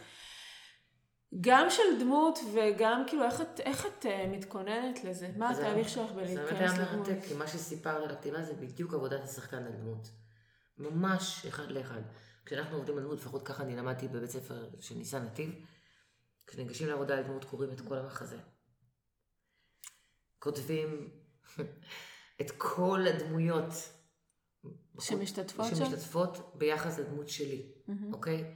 גם 1.41 1.71
של 1.71 2.01
דמות 2.01 2.39
וגם 2.55 3.05
כאילו 3.07 3.25
איך 3.25 3.41
את, 3.41 3.61
איך 3.61 3.87
את 3.87 4.07
אה, 4.07 4.27
מתכוננת 4.27 5.05
לזה? 5.05 5.31
מה 5.37 5.51
התהליך 5.51 5.89
שלך 5.89 6.09
זה 6.09 6.15
באמת 6.15 6.39
בלהיכנס 6.39 6.79
היה 6.79 6.89
לדמות? 6.89 7.09
מרתק, 7.09 7.25
כי 7.29 7.35
מה 7.35 7.47
שסיפרת 7.47 8.03
על 8.03 8.11
הכתיבה 8.11 8.43
זה 8.43 8.55
בדיוק 8.55 8.95
עבודת 8.95 9.25
השחקן 9.25 9.57
על 9.57 9.73
דמות. 9.73 10.09
ממש 10.79 11.47
אחד 11.47 11.71
לאחד. 11.71 12.01
כשאנחנו 12.45 12.77
עובדים 12.77 12.97
על 12.97 13.03
דמות, 13.03 13.19
לפחות 13.19 13.43
ככה 13.43 13.63
אני 13.63 13.77
למדתי 13.77 14.09
בבית 14.09 14.31
ספר 14.31 14.69
של 14.81 14.95
ניסן 14.95 15.25
נתיב, 15.25 15.51
כשניגשים 16.47 16.89
לעבודה 16.89 17.19
על 17.19 17.23
דמות 17.23 17.45
קוראים 17.45 17.71
את 17.71 17.81
כל 17.81 17.99
המחזה. 17.99 18.39
כותבים 20.39 21.11
את 22.41 22.51
כל 22.59 23.05
הדמויות. 23.09 23.73
שמשתתפות 25.01 25.67
שם? 25.67 25.75
שמשתתפות 25.77 26.55
ביחס 26.55 26.99
לדמות 26.99 27.29
שלי, 27.29 27.73
אוקיי? 28.13 28.55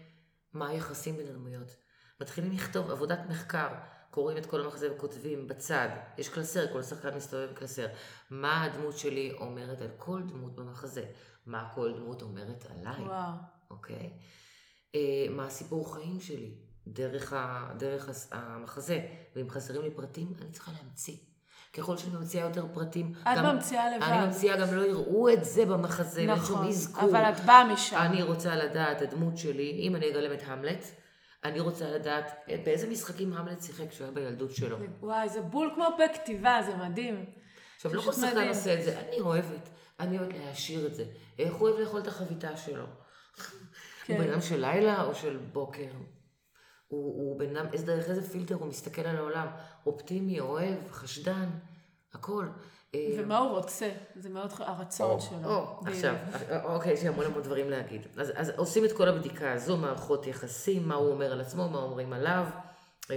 מה 0.52 0.68
היחסים 0.68 1.16
בין 1.16 1.26
הדמויות. 1.26 1.81
מתחילים 2.22 2.52
לכתוב 2.52 2.90
עבודת 2.90 3.20
מחקר, 3.28 3.68
קוראים 4.10 4.38
את 4.38 4.46
כל 4.46 4.60
המחזה 4.60 4.92
וכותבים 4.94 5.48
בצד, 5.48 5.88
יש 6.18 6.28
קלסר, 6.28 6.72
כל 6.72 6.82
שחקן 6.82 7.16
מסתובב 7.16 7.48
עם 7.48 7.54
קלסר. 7.54 7.86
מה 8.30 8.64
הדמות 8.64 8.98
שלי 8.98 9.32
אומרת 9.40 9.80
על 9.80 9.88
כל 9.98 10.22
דמות 10.22 10.54
במחזה? 10.54 11.04
מה 11.46 11.68
כל 11.74 11.92
דמות 11.92 12.22
אומרת 12.22 12.66
עליי, 12.70 13.02
וואו. 13.02 13.32
אוקיי? 13.70 14.10
אה, 14.94 15.26
מה 15.30 15.46
הסיפור 15.46 15.94
חיים 15.94 16.20
שלי 16.20 16.54
דרך, 16.86 17.32
ה, 17.32 17.68
דרך 17.78 18.08
המחזה, 18.32 19.00
ואם 19.36 19.50
חסרים 19.50 19.82
לי 19.82 19.90
פרטים, 19.90 20.32
אני 20.42 20.50
צריכה 20.50 20.72
להמציא. 20.82 21.16
ככל 21.72 21.96
שאני 21.96 22.16
ממציאה 22.16 22.44
יותר 22.44 22.66
פרטים, 22.74 23.12
את 23.22 23.38
ממציאה 23.38 23.96
לבד. 23.96 24.06
אני 24.06 24.26
ממציאה 24.26 24.56
גם 24.56 24.74
לא 24.74 24.82
יראו 24.82 25.28
את 25.28 25.44
זה 25.44 25.66
במחזה, 25.66 26.20
אין 26.20 26.36
שום 26.36 26.36
נכון, 26.36 26.68
אזכור. 26.68 27.10
אבל 27.10 27.22
את 27.22 27.40
באה 27.40 27.72
משם. 27.72 27.96
אני 27.96 28.22
רוצה 28.22 28.56
לדעת, 28.56 29.02
הדמות 29.02 29.36
שלי, 29.36 29.70
אם 29.80 29.96
אני 29.96 30.10
אגלם 30.10 30.32
את 30.32 30.42
המלט, 30.46 30.84
אני 31.44 31.60
רוצה 31.60 31.90
לדעת 31.90 32.32
אה, 32.48 32.56
באיזה 32.64 32.90
משחקים 32.90 33.32
המלט 33.32 33.62
שיחק 33.62 33.88
כשהוא 33.90 34.04
היה 34.04 34.14
בילדות 34.14 34.50
שלו. 34.50 34.76
וואי, 35.00 35.28
זה 35.28 35.40
בול 35.40 35.72
כמו 35.74 35.88
בכתיבה, 35.98 36.60
זה 36.66 36.76
מדהים. 36.76 37.26
עכשיו, 37.76 37.94
לא 37.94 38.02
כל 38.02 38.12
שחקן. 38.12 38.48
עושה 38.48 38.74
את 38.74 38.84
זה, 38.84 39.00
אני 39.00 39.20
אוהבת, 39.20 39.68
אני 40.00 40.18
אוהבת 40.18 40.34
להעשיר 40.34 40.86
את 40.86 40.94
זה. 40.94 41.04
איך 41.38 41.54
הוא 41.54 41.68
אוהב 41.68 41.80
לאכול 41.80 42.00
את 42.00 42.06
החביתה 42.06 42.56
שלו? 42.56 42.84
כן. 44.04 44.14
הוא 44.14 44.24
בן 44.24 44.30
אדם 44.30 44.40
של 44.40 44.60
לילה 44.60 45.04
או 45.04 45.14
של 45.14 45.36
בוקר? 45.52 45.90
הוא, 46.88 47.30
הוא 47.30 47.38
בן 47.38 47.56
אדם, 47.56 47.66
איזה 47.72 47.86
דרך 47.86 48.10
איזה 48.10 48.30
פילטר 48.30 48.54
הוא 48.54 48.66
מסתכל 48.66 49.02
על 49.02 49.16
העולם. 49.16 49.46
אופטימי, 49.86 50.40
אוהב, 50.40 50.90
חשדן, 50.90 51.48
הכל. 52.12 52.46
אה, 52.94 53.00
ומה 53.18 53.38
הוא 53.38 53.50
רוצה? 53.50 53.90
זה 54.16 54.28
מאוד, 54.28 54.50
הרצון 54.58 55.20
שלו. 55.20 55.38
או. 55.44 55.80
עכשיו, 55.86 56.14
אה, 56.50 56.64
אוקיי, 56.64 56.92
יש 56.92 57.02
לי 57.02 57.08
המון 57.08 57.26
המון 57.26 57.42
דברים 57.42 57.70
להגיד. 57.70 58.06
אז, 58.16 58.32
אז 58.36 58.52
עושים 58.56 58.84
את 58.84 58.92
כל 58.92 59.08
הבדיקה 59.08 59.52
הזו, 59.52 59.76
מערכות 59.76 60.26
יחסים, 60.26 60.88
מה 60.88 60.94
הוא 60.94 61.10
אומר 61.10 61.32
על 61.32 61.40
עצמו, 61.40 61.68
מה 61.68 61.78
אומרים 61.78 62.12
עליו. 62.12 62.44
אה, 63.10 63.16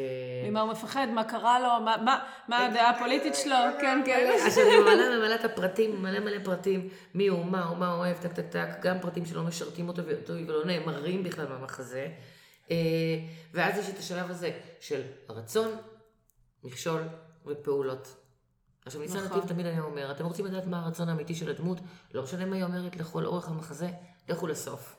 ממה 0.49 0.61
הוא 0.61 0.71
מפחד, 0.71 1.07
מה 1.13 1.23
קרה 1.23 1.59
לו, 1.59 1.85
מה- 1.85 1.97
מה- 1.97 2.23
מה 2.47 2.65
הדעה 2.65 2.89
הפוליטית 2.89 3.35
שלו, 3.35 3.55
כן, 3.81 4.01
כן. 4.05 4.29
עכשיו 4.47 4.63
אני 4.67 4.79
ממלא 4.79 5.17
ממלא 5.17 5.35
את 5.35 5.45
הפרטים, 5.45 6.01
מלא 6.03 6.19
מלא 6.19 6.43
פרטים, 6.43 6.89
מי 7.13 7.27
הוא, 7.27 7.45
מה 7.45 7.65
הוא, 7.65 7.77
מה 7.77 7.91
הוא 7.91 7.97
אוהב, 7.99 8.17
טק 8.17 8.33
טק 8.33 8.45
טק, 8.49 8.67
גם 8.81 8.99
פרטים 9.01 9.25
שלא 9.25 9.43
משרתים 9.43 9.87
אותו 9.87 10.01
ולא 10.47 10.65
נאמרים 10.65 11.23
בכלל. 11.23 11.45
אה, 12.71 12.75
ואז 13.53 13.77
יש 13.77 13.89
את 13.89 13.99
השלב 13.99 14.29
הזה 14.31 14.51
של 14.79 15.01
רצון, 15.29 15.71
מכשול 16.63 17.01
ופעולות. 17.45 18.24
עכשיו 18.85 19.01
נכון. 19.03 19.17
נתיב 19.23 19.45
תמיד 19.47 19.65
היה 19.65 19.81
אומר, 19.81 20.11
אתם 20.11 20.25
רוצים 20.25 20.45
לדעת 20.45 20.65
מה 20.65 20.85
הרצון 20.85 21.09
האמיתי 21.09 21.35
של 21.35 21.49
הדמות? 21.49 21.77
לא 22.13 22.23
משנה 22.23 22.45
מה 22.45 22.55
היא 22.55 22.63
אומרת 22.63 22.95
לכל 22.95 23.25
אורך 23.25 23.47
המחזה, 23.47 23.89
לכו 24.29 24.47
לסוף. 24.47 24.95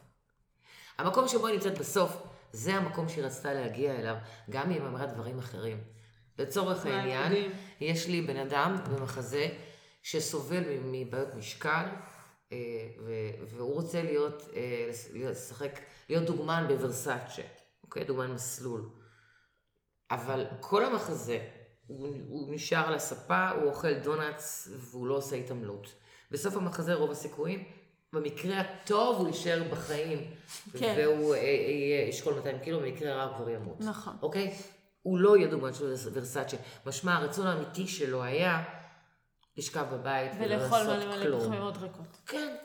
המקום 0.99 1.29
שבו 1.29 1.47
היא 1.47 1.55
נמצאת 1.55 1.79
בסוף, 1.79 2.23
זה 2.53 2.75
המקום 2.75 3.09
שהיא 3.09 3.25
רצתה 3.25 3.55
להגיע 3.55 3.95
אליו, 3.95 4.17
גם 4.51 4.63
אם 4.67 4.71
היא 4.73 4.81
אמרה 4.81 5.07
דברים 5.07 5.39
אחרים. 5.39 5.81
לצורך 6.39 6.87
העניין. 6.87 7.33
יש 7.81 8.07
לי 8.09 8.23
בן 8.23 8.37
אדם 8.37 8.77
במחזה 8.91 9.49
שסובל 10.03 10.63
מבעיות 10.85 11.35
משקל, 11.35 11.85
אה, 12.53 12.59
והוא 13.51 13.75
רוצה 13.75 13.99
אה, 13.99 14.03
להיות- 14.03 14.43
לשחק, 15.15 15.81
להיות 16.09 16.25
דוגמן 16.25 16.65
בוורסאצ'ה, 16.69 17.43
אוקיי? 17.83 18.05
דוגמן 18.05 18.31
מסלול. 18.33 18.89
אבל 20.11 20.47
כל 20.61 20.85
המחזה, 20.85 21.49
הוא, 21.87 22.09
הוא 22.29 22.55
נשאר 22.55 22.87
על 22.87 22.95
הספה, 22.95 23.51
הוא 23.51 23.69
אוכל 23.69 23.95
דונלדס 23.95 24.69
והוא 24.79 25.07
לא 25.07 25.15
עושה 25.15 25.37
התעמלות. 25.37 25.95
בסוף 26.31 26.57
המחזה 26.57 26.95
רוב 26.95 27.11
הסיכויים, 27.11 27.65
במקרה 28.13 28.61
הטוב 28.61 29.17
הוא 29.17 29.27
יישאר 29.27 29.63
בחיים, 29.71 30.19
כן. 30.79 30.95
והוא 30.99 31.35
אה, 31.35 31.41
יהיה 31.41 32.09
ישקול 32.09 32.35
200 32.35 32.59
קילו, 32.59 32.81
במקרה 32.81 33.15
רע 33.15 33.25
הוא 33.25 33.37
כבר 33.37 33.51
ימות. 33.51 33.81
נכון. 33.81 34.17
אוקיי? 34.23 34.55
הוא 35.03 35.19
לא 35.19 35.37
יהיה 35.37 35.49
דוגמן 35.49 35.75
של 35.75 35.95
ורסאצ'ה. 36.13 36.57
משמע, 36.87 37.15
הרצון 37.15 37.47
האמיתי 37.47 37.89
שלו 37.89 38.23
היה 38.23 38.65
לשכב 39.57 39.87
בבית 39.93 40.33
ולא 40.39 40.45
ולאכול 40.45 40.79
לעשות 40.79 40.97
מלא 40.97 41.17
מלא 41.17 41.25
כלום. 41.25 41.41
פחמימות 41.41 41.77
ריקות. 41.77 42.17
כן, 42.27 42.57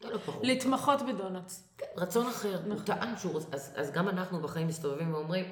לא. 0.00 0.18
להתמחות 0.42 1.02
בדונלדס. 1.02 1.68
כן, 1.78 1.86
רצון 1.96 2.26
אחר. 2.26 2.60
הוא 2.66 2.80
טען 2.84 3.16
שהוא 3.16 3.32
רוצה, 3.32 3.46
אז, 3.52 3.72
אז 3.76 3.90
גם 3.90 4.08
אנחנו 4.08 4.40
בחיים 4.42 4.66
מסתובבים 4.66 5.14
ואומרים, 5.14 5.44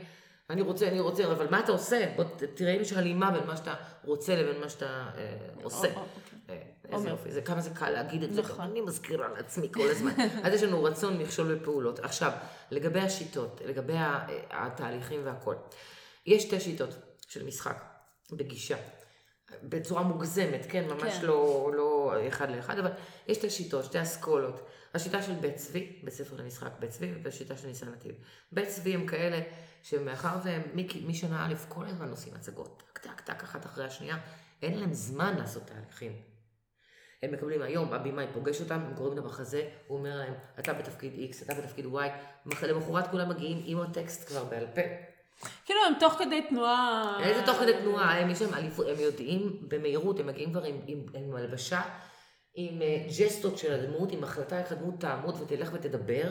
אני 0.50 0.62
רוצה, 0.62 0.88
אני 0.88 1.00
רוצה, 1.00 1.24
אבל 1.32 1.46
מה 1.50 1.60
אתה 1.60 1.72
עושה? 1.72 2.12
בוא 2.16 2.24
תראה 2.54 2.72
אם 2.72 2.80
יש 2.80 2.92
הלימה 2.92 3.30
בין 3.30 3.46
מה 3.46 3.56
שאתה 3.56 3.74
רוצה 4.04 4.36
לבין 4.36 4.60
מה 4.60 4.68
שאתה 4.68 4.86
אה, 5.16 5.36
עושה. 5.62 5.88
או- 5.94 6.00
או- 6.00 6.06
אוקיי. 6.16 6.56
אה, 6.90 6.92
איזה. 6.96 7.08
יופי, 7.08 7.32
זה 7.32 7.42
כמה 7.42 7.60
זה 7.60 7.70
קל 7.70 7.90
להגיד 7.90 8.22
את 8.22 8.34
זה, 8.34 8.42
נכון. 8.42 8.56
גם 8.64 8.70
אני 8.70 8.80
מזכירה 8.80 9.28
לעצמי 9.28 9.68
כל 9.72 9.90
הזמן. 9.90 10.12
אז 10.44 10.52
יש 10.54 10.62
לנו 10.62 10.84
רצון, 10.84 11.18
מכשול 11.18 11.54
ופעולות. 11.60 11.98
עכשיו, 12.00 12.32
לגבי 12.70 13.00
השיטות, 13.00 13.60
לגבי 13.64 13.96
ה- 13.96 14.26
התהליכים 14.50 15.20
והכל. 15.24 15.54
יש 16.26 16.42
שתי 16.42 16.60
שיטות 16.60 16.90
של 17.28 17.44
משחק 17.46 17.84
בגישה. 18.32 18.76
בצורה 19.62 20.02
מוגזמת, 20.02 20.66
כן, 20.68 20.84
ממש 20.88 21.14
כן. 21.18 21.26
לא, 21.26 21.70
לא 21.76 21.91
אחד 22.28 22.50
לאחד, 22.50 22.78
אבל 22.78 22.90
יש 23.28 23.36
שתי 23.36 23.50
שיטות, 23.50 23.84
שתי 23.84 24.02
אסכולות. 24.02 24.66
השיטה 24.94 25.22
של 25.22 25.32
בית 25.32 25.56
צבי, 25.56 26.00
בית 26.04 26.14
ספר 26.14 26.36
למשחק 26.36 26.70
בית 26.78 26.90
צבי, 26.90 27.12
והשיטה 27.22 27.56
של 27.56 27.66
ניסן 27.68 27.88
נתיב. 27.88 28.14
בית 28.52 28.68
צבי 28.68 28.94
הם 28.94 29.06
כאלה 29.06 29.40
שמאחר 29.82 30.36
והם 30.44 30.62
משנה 31.06 31.46
א' 31.46 31.54
כל 31.68 31.86
הזמן 31.86 32.10
עושים 32.10 32.34
הצגות, 32.34 32.82
טק 32.92 32.98
טק 32.98 33.20
טק 33.20 33.42
אחת 33.42 33.66
אחרי 33.66 33.84
השנייה, 33.84 34.16
אין 34.62 34.78
להם 34.78 34.92
זמן 34.92 35.36
לעשות 35.38 35.62
תהליכים. 35.66 36.12
הם 37.22 37.32
מקבלים 37.32 37.62
היום, 37.62 37.92
הבמאי 37.92 38.26
פוגש 38.32 38.60
אותם, 38.60 38.74
הם 38.74 38.94
קוראים 38.96 39.18
את 39.18 39.24
המחזה, 39.24 39.68
הוא 39.86 39.98
אומר 39.98 40.16
להם, 40.16 40.34
אתה 40.58 40.72
בתפקיד 40.72 41.30
X, 41.30 41.44
אתה 41.44 41.54
בתפקיד 41.54 41.84
Y, 41.84 41.98
מח- 42.46 42.64
למחרת 42.64 43.10
כולם 43.10 43.28
מגיעים 43.28 43.62
עם 43.64 43.80
הטקסט 43.80 44.28
כבר 44.28 44.44
בעל 44.44 44.66
פה. 44.74 44.80
כאילו 45.64 45.80
הם 45.86 45.94
תוך 46.00 46.12
כדי 46.12 46.42
תנועה... 46.48 47.16
איזה 47.22 47.42
תוך 47.46 47.56
כדי 47.56 47.72
תנועה, 47.82 48.18
הם 48.18 48.30
יש 48.30 48.42
להם 48.42 48.54
אליפות, 48.54 48.86
הם 48.88 49.00
יודעים 49.00 49.56
במהירות, 49.68 50.20
הם 50.20 50.26
מגיעים 50.26 50.52
כבר 50.52 50.64
עם, 50.64 50.76
עם, 50.86 50.98
עם 51.14 51.34
הלבשה, 51.34 51.82
עם 52.54 52.82
אה, 52.82 53.06
ג'סטות 53.18 53.58
של 53.58 53.72
הדמות, 53.72 54.12
עם 54.12 54.24
החלטה 54.24 54.58
איך 54.58 54.72
הדמות 54.72 55.00
תעמוד 55.00 55.40
ותלך 55.40 55.70
ותדבר, 55.72 56.30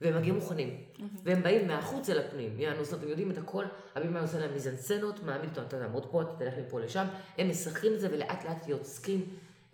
והם 0.00 0.16
מגיעים 0.16 0.34
מוכנים. 0.34 0.84
והם 1.24 1.42
באים 1.42 1.66
מהחוץ 1.68 2.10
אל 2.10 2.18
הפנים, 2.18 2.60
יענו, 2.60 2.84
זאת 2.84 2.92
אומרת, 2.92 3.04
הם 3.04 3.10
יודעים 3.10 3.30
את 3.30 3.38
הכל, 3.38 3.64
הבמאי 3.94 4.20
עושה 4.20 4.38
להם 4.38 4.52
מיזנסצנות, 4.52 5.22
מעמיד 5.22 5.50
אותם, 5.50 5.62
אתה 5.62 5.78
תעמוד 5.78 6.06
פה, 6.10 6.22
אתה 6.22 6.30
תלך 6.38 6.54
מפה 6.66 6.80
לשם, 6.80 7.06
הם 7.38 7.50
משחקים 7.50 7.94
את 7.94 8.00
זה 8.00 8.08
ולאט 8.12 8.44
לאט 8.44 8.68
יוצקים 8.68 9.26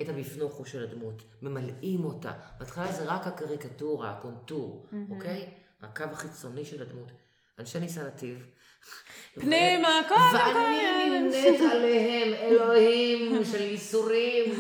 את 0.03 0.09
המפנוכו 0.09 0.65
של 0.65 0.83
הדמות, 0.83 1.23
ממלאים 1.43 2.05
אותה. 2.05 2.33
בהתחלה 2.59 2.93
זה 2.93 3.05
רק 3.05 3.27
הקריקטורה, 3.27 4.11
הקונטור, 4.11 4.87
אוקיי? 5.11 5.49
הקו 5.83 6.05
החיצוני 6.05 6.65
של 6.65 6.83
הדמות. 6.83 7.13
אנשי 7.59 7.81
ניסן 7.81 8.07
נתיב. 8.07 8.47
פנימה, 9.40 10.01
כל 10.09 10.14
הכל. 10.14 10.37
ואני 10.37 11.20
נמנית 11.20 11.61
עליהם, 11.72 12.35
אלוהים 12.35 13.44
של 13.44 13.62
ייסורים. 13.62 14.55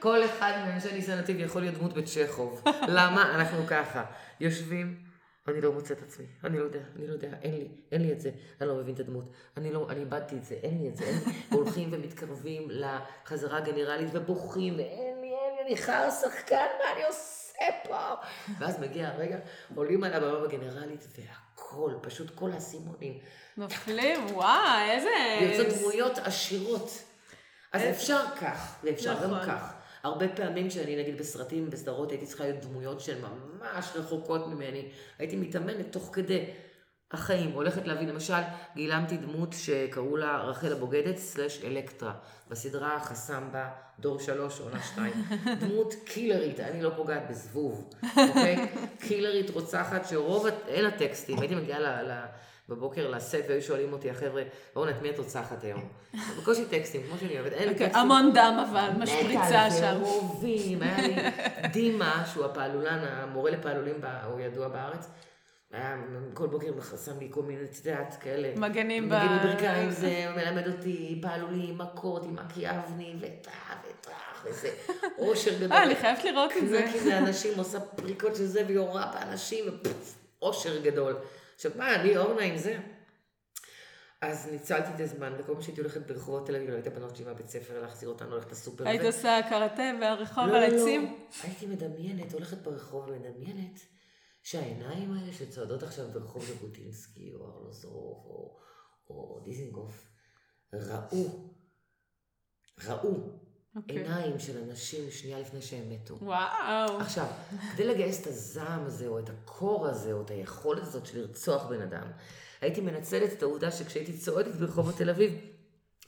כל 0.00 0.24
אחד 0.24 0.52
מאנשי 0.66 0.92
ניסן 0.92 1.18
נתיב 1.18 1.40
יכול 1.40 1.62
להיות 1.62 1.74
דמות 1.74 1.94
בצ'כוב. 1.94 2.62
למה? 2.88 3.34
אנחנו 3.34 3.66
ככה, 3.66 4.04
יושבים, 4.40 5.10
אני 5.48 5.60
לא 5.60 5.72
מוצא 5.72 5.94
את 5.94 6.02
עצמי, 6.02 6.26
אני 6.44 6.58
לא 6.58 6.64
יודע, 6.64 6.80
אני 6.96 7.06
לא 7.06 7.12
יודע, 7.12 7.28
אין 7.42 7.54
לי, 7.54 7.68
אין 7.92 8.02
לי 8.02 8.12
את 8.12 8.20
זה, 8.20 8.30
אני 8.60 8.68
לא 8.68 8.74
מבין 8.74 8.94
את 8.94 9.00
הדמות, 9.00 9.24
אני 9.56 9.72
לא, 9.72 9.86
אני 9.90 10.00
איבדתי 10.00 10.36
את 10.36 10.44
זה, 10.44 10.54
אין 10.62 10.82
לי 10.82 10.88
את 10.88 10.96
זה, 10.96 11.04
אין 11.04 11.14
לי, 11.26 11.32
הולכים 11.50 11.88
ומתקרבים 11.92 12.68
לחזרה 12.70 13.58
הגנרלית 13.58 14.08
ובוכים, 14.12 14.74
ואין 14.74 15.20
לי, 15.20 15.28
אין 15.28 15.54
לי, 15.56 15.62
אני 15.66 15.76
חר 15.76 16.10
שחקן, 16.10 16.56
מה 16.56 16.92
אני 16.96 17.04
עושה 17.04 17.64
פה? 17.88 18.14
ואז 18.58 18.80
מגיע 18.80 19.08
הרגע, 19.08 19.38
עולים 19.74 20.04
על 20.04 20.12
הבמה 20.12 20.46
בגנרלית, 20.46 21.06
והכל, 21.18 21.49
פשוט 22.02 22.30
כל 22.34 22.52
האסימונים. 22.52 23.18
נופלים, 23.56 24.26
וואי, 24.26 24.90
איזה... 24.90 25.08
ויוצאות 25.40 25.78
דמויות 25.78 26.18
עשירות. 26.18 27.04
אז 27.72 27.82
אפשר 27.90 28.24
כך, 28.40 28.76
ואפשר 28.84 29.14
גם 29.22 29.30
נכון. 29.30 29.46
כך. 29.46 29.72
הרבה 30.02 30.28
פעמים 30.28 30.68
כשאני 30.68 31.02
נגיד 31.02 31.18
בסרטים, 31.18 31.70
בסדרות, 31.70 32.10
הייתי 32.10 32.26
צריכה 32.26 32.44
להיות 32.44 32.64
דמויות 32.64 33.00
שהן 33.00 33.18
ממש 33.20 33.86
רחוקות 33.94 34.46
ממני. 34.46 34.88
הייתי 35.18 35.36
מתאמנת 35.36 35.92
תוך 35.92 36.10
כדי 36.12 36.44
החיים. 37.12 37.50
הולכת 37.50 37.86
להביא, 37.86 38.06
למשל, 38.06 38.40
גילמתי 38.76 39.16
דמות 39.16 39.52
שקראו 39.52 40.16
לה 40.16 40.36
רחל 40.36 40.72
הבוגדת 40.72 41.16
סלש 41.16 41.64
אלקטרה. 41.64 42.12
בסדרה 42.48 43.00
חסמבה, 43.00 43.68
דור 44.00 44.18
שלוש, 44.18 44.60
עונה 44.60 44.82
שתיים. 44.82 45.12
דמות 45.60 45.94
קילרית, 46.04 46.60
אני 46.60 46.82
לא 46.82 46.90
פוגעת 46.96 47.22
בזבוב, 47.30 47.90
אוקיי? 48.02 48.68
קילרית 49.08 49.50
רוצחת 49.50 50.08
שרוב, 50.08 50.46
אין 50.68 50.84
לה 50.84 50.90
טקסטים. 50.90 51.38
הייתי 51.40 51.54
מגיעה 51.54 51.80
ל... 51.80 51.86
ל 51.86 52.24
בבוקר 52.70 53.10
לסט 53.10 53.44
והיו 53.48 53.62
שואלים 53.62 53.92
אותי 53.92 54.10
החבר'ה, 54.10 54.42
אורנה, 54.76 54.90
את 54.90 55.02
מי 55.02 55.10
את 55.10 55.18
רוצחת 55.18 55.64
היום? 55.64 55.88
בקושי 56.38 56.64
טקסטים, 56.64 57.02
כמו 57.02 57.18
שאני 57.18 57.40
אוהבת, 57.40 57.52
אין 57.52 57.68
לי 57.68 57.72
אוקיי, 57.72 57.86
טקסטים. 57.86 58.02
המון 58.02 58.32
דם 58.34 58.66
אבל, 58.70 58.90
משפריצה 58.98 59.70
שם. 59.70 59.98
רובים, 60.00 60.82
היה 60.82 61.08
לי 61.08 61.14
דימה, 61.72 62.24
שהוא 62.32 62.44
הפעלולן, 62.44 62.98
המורה 62.98 63.50
לפעלולים, 63.50 64.00
הוא 64.30 64.40
ידוע 64.40 64.68
בארץ. 64.68 65.08
היה 65.72 65.96
כל 66.34 66.46
בוקר 66.46 66.72
שם 67.04 67.18
לי 67.18 67.28
כל 67.30 67.42
מיני, 67.42 67.64
את 67.64 67.86
יודעת, 67.86 68.16
כאלה. 68.20 68.52
מגנים 68.56 69.08
ב... 69.08 69.12
מגן 69.12 69.38
בברכיים, 69.38 69.90
זה 69.90 70.26
מלמד 70.36 70.68
אותי 70.68 71.18
פעלולים, 71.22 71.78
מכות 71.78 72.24
עם 72.24 72.36
מקי 72.36 72.70
אבני, 72.70 73.14
וטח 73.20 73.74
וטח, 73.88 74.44
וזה 74.44 74.70
אושר 75.18 75.58
גדול. 75.58 75.72
אה, 75.72 75.82
אני 75.82 75.96
חייבת 75.96 76.24
לראות 76.24 76.52
את 76.58 76.68
זה. 76.68 76.82
קנקים 76.82 77.08
לאנשים, 77.08 77.58
עושה 77.58 77.80
פריקות 77.80 78.36
של 78.36 78.46
זה 78.46 78.64
ויורה 78.66 79.12
באנשים, 79.14 79.64
ופוף, 79.68 80.18
אושר 80.42 80.82
גדול. 80.82 81.16
עכשיו, 81.54 81.72
מה, 81.76 81.94
אני 81.94 82.16
אורנה 82.16 82.42
עם 82.42 82.56
זה? 82.56 82.78
אז 84.20 84.48
ניצלתי 84.52 84.88
את 84.94 85.00
הזמן, 85.00 85.32
וכל 85.38 85.52
פעם 85.52 85.62
שהייתי 85.62 85.80
הולכת 85.80 86.06
ברחובות 86.06 86.46
תל 86.46 86.56
אביב, 86.56 86.70
לא 86.70 86.74
הייתה 86.74 86.90
בנות 86.90 87.16
שלי 87.16 87.24
מהבית 87.24 87.48
ספר 87.48 87.80
להחזיר 87.82 88.08
אותנו, 88.08 88.34
ללכת 88.34 88.52
לסופר. 88.52 88.88
היית. 88.88 89.02
עושה 89.02 89.40
קראטה 89.48 89.92
והרחוב 90.00 90.44
לא, 90.44 90.56
על 90.56 90.70
לא, 90.70 90.82
עצים? 90.82 91.16
הייתי 91.42 91.66
מדמיינת, 91.66 92.32
הולכת 92.32 92.58
ברחוב 92.58 93.08
ומדמיינת 93.08 93.80
שהעיניים 94.42 95.12
האלה 95.12 95.32
שצועדות 95.32 95.82
עכשיו 95.82 96.08
ברחוב 96.12 96.44
ז'בוטינסקי, 96.44 97.34
או 97.34 97.50
ארלוזורוב, 97.50 98.26
או, 98.26 98.58
או 99.08 99.40
דיזינגוף, 99.44 100.08
ראו, 100.72 101.54
ראו 102.84 103.40
אוקיי. 103.76 103.98
עיניים 103.98 104.38
של 104.38 104.62
אנשים 104.62 105.10
שנייה 105.10 105.40
לפני 105.40 105.62
שהם 105.62 105.90
מתו. 105.90 106.18
וואו. 106.20 107.00
עכשיו, 107.00 107.26
כדי 107.72 107.84
לגייס 107.84 108.22
את 108.22 108.26
הזעם 108.26 108.86
הזה, 108.86 109.06
או 109.06 109.18
את 109.18 109.28
הקור 109.28 109.86
הזה, 109.86 110.12
או 110.12 110.22
את 110.22 110.30
היכולת 110.30 110.82
הזאת 110.82 111.06
של 111.06 111.18
לרצוח 111.18 111.66
בן 111.66 111.82
אדם, 111.82 112.10
הייתי 112.60 112.80
מנצלת 112.80 113.32
את 113.32 113.42
העובדה 113.42 113.70
שכשהייתי 113.70 114.18
צועדת 114.18 114.54
ברחובות 114.54 114.94
תל 114.96 115.10
אביב, 115.10 115.32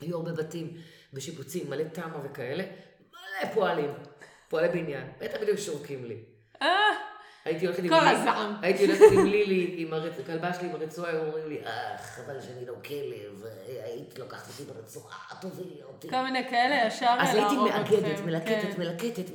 היו 0.01 0.17
הרבה 0.17 0.31
בתים 0.31 0.77
בשיפוצים, 1.13 1.69
מלא 1.69 1.83
תמה 1.83 2.21
וכאלה, 2.23 2.63
מלא 2.63 3.53
פועלים, 3.53 3.89
פועלי 4.49 4.67
בניין, 4.69 5.11
בטח 5.21 5.37
בדיוק 5.41 5.57
שורקים 5.57 6.05
לי. 6.05 6.23
הייתי 7.45 7.65
הולכת 7.65 7.83
עם 7.83 7.89
כל 7.89 8.07
הזעם. 8.07 8.55
הייתי 8.61 8.85
הולכת 8.85 9.05
עם 9.13 9.25
לילי, 9.25 9.75
עם 9.77 9.93
הכלבה 10.23 10.53
שלי 10.53 10.69
עם 10.69 10.75
הרצועה, 10.75 11.09
היו 11.11 11.25
אומרים 11.25 11.49
לי, 11.49 11.65
אה, 11.65 11.97
חבל 11.97 12.41
שאני 12.41 12.65
לא 12.65 12.73
כלב, 12.85 13.45
אה, 13.45 13.85
היית 13.85 14.19
לוקחת 14.19 14.47
אותי 14.47 14.71
ברצועה, 14.73 15.17
תובילי 15.41 15.83
אותי. 15.83 16.09
כל 16.09 16.23
מיני 16.23 16.49
כאלה, 16.49 16.87
ישר 16.87 17.15
אז 17.19 17.35
הייתי 17.35 17.55
להרוג 17.55 17.69
מאגדת, 17.69 18.19
מלקטת, 18.25 18.73
כן. 18.75 18.81
מלקטת, 18.81 19.25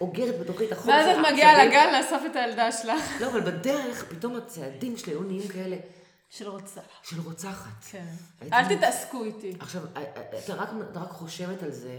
אוגרת 0.00 0.38
בתוכי 0.40 0.66
את 0.66 0.72
החום 0.72 0.88
ואז 0.88 1.06
את 1.06 1.32
מגיעה. 1.32 1.64
לגן 1.64 1.94
לאסוף 1.98 2.22
את 2.30 2.36
הילדה 2.36 2.72
שלך. 2.72 3.20
לא, 3.20 3.26
אבל 3.26 3.40
בדרך, 3.40 4.04
פתאום 4.04 4.36
הצעדים 4.36 4.96
שלי 4.96 5.12
היו 5.12 5.22
נהיים 5.22 5.48
כאלה 5.48 5.76
של 6.30 6.48
רוצה. 6.48 6.80
של 7.02 7.20
רוצחת. 7.20 7.84
כן. 7.90 8.04
אל 8.52 8.76
תתעסקו 8.76 9.24
איתי. 9.24 9.52
עכשיו, 9.60 9.82
אה, 9.96 10.02
אה, 10.16 10.38
אתה 10.90 11.00
רק 11.00 11.10
חושבת 11.10 11.62
על 11.62 11.70
זה, 11.70 11.98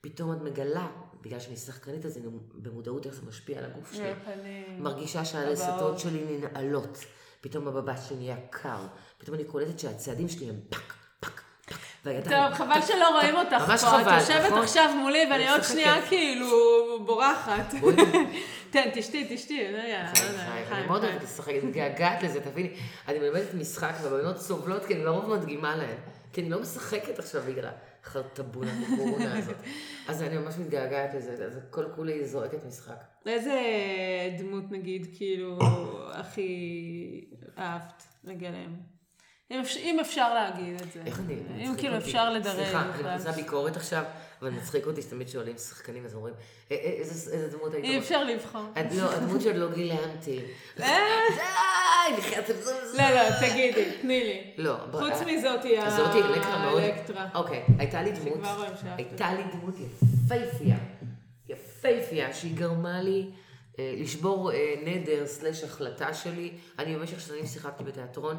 פתאום 0.00 0.32
את 0.32 0.42
מגלה, 0.42 0.86
בגלל 1.24 1.40
שאני 1.40 1.56
שחקנית, 1.56 2.06
אז 2.06 2.16
אני 2.16 2.26
במודעות 2.54 3.06
איך 3.06 3.14
זה 3.14 3.22
משפיע 3.28 3.58
על 3.58 3.64
הגוף 3.64 3.92
שלי. 3.92 4.12
בפנים. 4.12 4.82
מרגישה 4.82 5.24
שהלסתות 5.24 5.98
שלי 5.98 6.24
ננעלות, 6.38 6.98
פתאום 7.40 7.68
הבבט 7.68 7.98
שלי 8.08 8.16
נהיה 8.16 8.36
קר, 8.50 8.86
פתאום 9.18 9.34
אני 9.34 9.44
קולטת 9.44 9.78
שהצעדים 9.78 10.28
שלי 10.28 10.48
הם 10.48 10.60
פק, 10.68 10.94
פק, 11.20 11.40
פק. 11.66 11.74
טוב, 12.02 12.54
חבל 12.54 12.82
שלא 12.86 13.08
רואים 13.08 13.36
אותך 13.36 13.64
פה. 13.66 13.72
ממש 13.72 13.80
חבל, 13.80 14.00
את 14.16 14.20
יושבת 14.20 14.46
נכון? 14.46 14.62
עכשיו 14.62 14.94
מולי 14.96 15.26
ואני 15.30 15.50
עוד. 15.50 15.62
שנייה 15.62 16.06
כאילו 16.08 16.48
בורחת. 17.06 17.74
תן, 18.70 18.90
תשתי, 18.94 19.26
תשתי, 19.30 19.72
לא 19.72 19.78
אני 20.72 20.86
מאוד. 20.86 21.04
אוהבת 21.04 21.22
לשחק, 21.22 21.48
אני 21.48 21.60
מתגעגעת 21.60 22.22
לזה, 22.22 22.40
תביני. 22.40 22.76
אני 23.08 23.18
מלמדת 23.18 23.54
משחק 23.54 23.92
והבנות 24.02 24.38
סובלות 24.38 24.84
כי 24.84 24.94
אני 24.94 25.04
לרוב 25.04 25.34
מדגימה 25.36 25.76
להן. 25.76 25.96
כי 26.34 26.40
אני 26.40 26.50
לא 26.50 26.60
משחקת 26.60 27.18
עכשיו 27.18 27.42
בגלל 27.48 27.68
החרטבונה 28.04 28.70
הקורונה 28.92 29.34
הזאת. 29.38 29.56
אז 30.08 30.22
אני 30.22 30.38
ממש 30.38 30.54
מתגעגעת 30.58 31.14
לזה, 31.14 31.44
אז 31.46 31.58
כל 31.70 31.84
כולי 31.94 32.26
זורקת 32.26 32.64
משחק. 32.66 33.04
איזה 33.26 33.60
דמות 34.38 34.64
נגיד, 34.70 35.06
כאילו, 35.16 35.58
הכי 36.12 37.24
אהבת 37.58 38.02
לגלם? 38.24 38.76
אם 39.50 39.60
אפשר- 39.60 39.80
אם 39.80 40.00
אפשר 40.00 40.34
להגיד 40.34 40.80
את 40.80 40.92
זה. 40.92 41.02
איך 41.06 41.20
אני... 41.20 41.34
אם 41.56 41.74
כאילו. 41.78 41.96
אפשר 41.96 42.30
לדרג 42.32 42.54
סליחה, 42.56 42.82
אני. 42.82 42.90
מכניסה 43.02 43.32
ביקורת 43.32 43.76
עכשיו, 43.76 44.04
אבל 44.44 44.52
מצחיק 44.52 44.86
אותי 44.86 45.02
שתמיד 45.02 45.28
שואלים 45.28 45.58
שחקנים, 45.58 46.04
אז 46.04 46.14
אומרים, 46.14 46.34
"אה, 46.70 46.76
אה, 46.76 46.90
איזה 47.32 47.58
דמות 47.58 47.74
היית 47.74 47.84
אי 47.84 47.96
רוצה?" 47.96 47.98
אפשר 47.98 48.24
לבחור. 48.24 48.60
לא, 48.96 49.12
הדמות 49.12 49.40
שעוד 49.40 49.56
לא 49.56 49.70
גילמתי. 49.74 50.40
אה, 50.80 50.96
די. 52.16 52.22
לא, 52.98 53.10
לא, 53.10 53.30
תגידי, 53.40 53.84
תני 54.00 54.24
לי. 54.24 54.64
לא. 54.64 54.76
חוץ 54.92 55.22
מזאתי 55.26 55.76
זאתי 55.90 56.18
אלקטרה 56.18 56.70
מאוד... 56.70 56.82
אוקיי, 57.34 57.62
הייתה 57.78 58.02
לי 58.02 58.12
דמות, 58.12 58.38
הייתה 58.96 59.32
לי 59.34 59.42
דמות 59.52 59.74
יפייפייה, 59.80 60.76
יפייפייה, 61.48 62.34
שהיא 62.34 62.56
גרמה 62.56 63.02
לי 63.02 63.30
לשבור 63.78 64.50
נדר 64.84 65.26
סלש 65.26 65.64
החלטה 65.64 66.14
שלי. 66.14 66.52
אני 66.78 66.96
במשך 66.96 67.20
שנים 67.20 67.46
שיחקתי 67.46 67.84
בתיאטרון. 67.84 68.36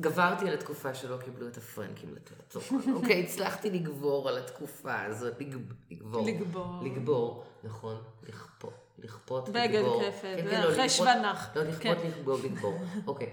גברתי 0.00 0.48
על 0.48 0.54
התקופה 0.54 0.94
שלא 0.94 1.16
קיבלו 1.16 1.48
את 1.48 1.56
הפרנקים 1.56 2.14
לתיאטרון. 2.14 2.82
אוקיי, 2.96 3.24
הצלחתי 3.24 3.70
לגבור 3.70 4.28
על 4.28 4.38
התקופה 4.38 5.02
הזאת, 5.02 5.40
לג- 5.40 5.56
לגבור. 5.90 6.26
לגבור. 6.26 6.66
לגבור, 6.84 7.44
נכון, 7.64 8.02
לכפות. 8.28 8.72
לכפות, 8.98 9.48
לגבור. 9.48 10.02
כפת, 10.10 10.22
כן, 10.22 10.50
כן, 10.50 10.60
לא, 10.62 10.68
אחרי 10.72 10.84
לכפות- 10.86 10.90
שוונח. 10.90 11.48
לא, 11.56 11.62
לכפות, 11.62 11.98
כן. 12.02 12.08
לגבור, 12.18 12.38
לגבור. 12.44 12.78
אוקיי. 13.06 13.30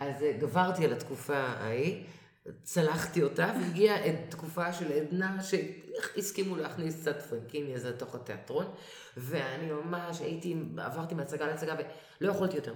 אז 0.00 0.22
אה, 0.22 0.32
גברתי 0.38 0.84
על 0.84 0.92
התקופה 0.92 1.36
ההיא, 1.36 2.04
צלחתי 2.62 3.22
אותה, 3.22 3.52
והגיעה 3.60 3.96
תקופה 4.28 4.72
של 4.72 4.92
עדנה 4.92 5.38
שהסכימו 5.42 6.56
להכניס 6.56 7.00
קצת 7.00 7.22
פרנקיני 7.22 7.74
הזה 7.74 7.90
לתוך 7.90 8.14
התיאטרון, 8.14 8.66
ואני 9.16 9.70
ממש 9.72 10.20
הייתי, 10.20 10.56
עברתי 10.78 11.14
מהצגה 11.14 11.46
להצגה 11.46 11.74
ולא 12.20 12.32
יכולתי 12.32 12.56
יותר. 12.56 12.74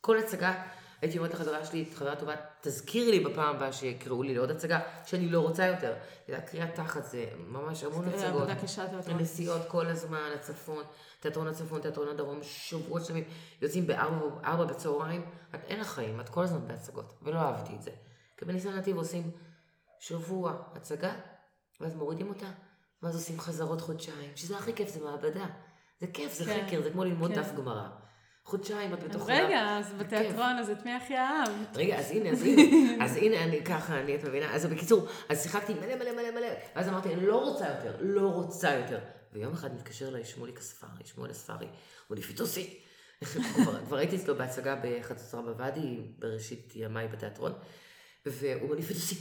כל 0.00 0.18
הצגה, 0.18 0.62
הייתי 1.04 1.18
אומרת 1.18 1.34
לחברה 1.34 1.64
שלי, 1.64 1.84
חברה 1.94 2.16
טובה, 2.16 2.34
תזכירי 2.60 3.10
לי 3.10 3.20
בפעם 3.20 3.56
הבאה 3.56 3.72
שיקראו 3.72 4.22
לי 4.22 4.34
לעוד 4.34 4.50
הצגה, 4.50 4.80
שאני 5.04 5.28
לא 5.28 5.40
רוצה 5.40 5.66
יותר. 5.66 5.94
זה 6.28 6.36
הקריאה 6.36 6.72
תחת, 6.72 7.04
זה 7.04 7.26
ממש 7.36 7.84
המון 7.84 8.08
הצגות. 8.08 8.24
עבודה 8.24 8.54
קשה 8.54 8.88
תיאטרון. 8.88 9.20
נסיעות 9.20 9.62
כל 9.68 9.86
הזמן 9.86 10.30
לצפון, 10.34 10.84
תיאטרון 11.20 11.46
הצפון, 11.46 11.80
תיאטרון 11.80 12.08
הדרום, 12.08 12.38
שבועות 12.42 13.04
שלמים, 13.04 13.24
יוצאים 13.62 13.86
בארבע 13.86 14.26
ארבע 14.44 14.64
בצהריים, 14.64 15.24
את 15.54 15.64
אין 15.64 15.80
לך 15.80 15.86
חיים, 15.86 16.20
את 16.20 16.28
כל 16.28 16.44
הזמן 16.44 16.68
בהצגות, 16.68 17.14
ולא 17.22 17.38
אהבתי 17.38 17.74
את 17.76 17.82
זה. 17.82 17.90
כי 18.36 18.44
בניסן 18.44 18.76
נתיב 18.76 18.96
עושים 18.96 19.30
שבוע 19.98 20.56
הצגה, 20.74 21.12
ואז 21.80 21.94
מורידים 21.94 22.28
אותה, 22.28 22.50
ואז 23.02 23.14
עושים 23.14 23.40
חזרות 23.40 23.80
חודשיים, 23.80 24.30
שזה 24.34 24.56
הכי 24.56 24.72
כיף, 24.74 24.88
זה 24.88 25.04
מעבדה. 25.04 25.46
זה 26.00 26.06
כיף, 26.06 26.32
זה 26.32 26.44
כן, 26.44 26.66
חקר, 26.66 26.82
זה 26.82 26.90
כמו 26.90 27.04
ללמוד 27.04 27.30
כן. 27.30 27.42
דף 27.42 27.52
גמרא. 27.56 27.88
חודשיים 28.44 28.94
את 28.94 29.02
בתוך... 29.04 29.30
רגע, 29.30 29.78
אז 29.78 29.92
בתיאטרון, 29.98 30.58
אז 30.58 30.70
את 30.70 30.84
מי 30.84 30.92
הכי 30.92 31.16
אהבת? 31.16 31.76
רגע, 31.76 31.98
אז 31.98 32.10
הנה, 32.10 32.30
אז 32.30 32.42
הנה, 32.46 33.04
אז 33.04 33.16
הנה, 33.16 33.44
אני 33.44 33.64
ככה, 33.64 34.00
אני, 34.00 34.14
את 34.14 34.24
מבינה? 34.24 34.54
אז 34.54 34.66
בקיצור, 34.66 35.06
אז 35.28 35.42
שיחקתי 35.42 35.74
מלא 35.74 35.96
מלא 35.96 36.12
מלא 36.12 36.30
מלא, 36.30 36.46
ואז 36.76 36.88
אמרתי, 36.88 37.14
אני 37.14 37.26
לא 37.26 37.36
רוצה 37.36 37.68
יותר, 37.68 37.96
לא 38.00 38.28
רוצה 38.28 38.74
יותר. 38.74 38.98
ויום 39.32 39.52
אחד 39.52 39.74
מתקשר 39.74 40.08
אליי 40.08 40.24
שמוליק 40.24 40.58
הספרי, 40.58 41.04
שמואל 41.04 41.30
הספרי, 41.30 41.66
הוא 42.08 42.16
לי 42.16 42.22
פיטוסי. 42.22 42.80
כבר 43.86 43.96
הייתי 43.96 44.16
אצלו 44.16 44.34
בהצגה 44.34 44.76
בחצוצרה 44.82 45.42
בוואדי, 45.42 46.00
בראשית 46.18 46.72
ימיי 46.76 47.08
בתיאטרון, 47.08 47.52
והוא 48.26 48.62
אומר 48.62 48.74
לי, 48.74 48.82
פיטוסי, 48.82 49.16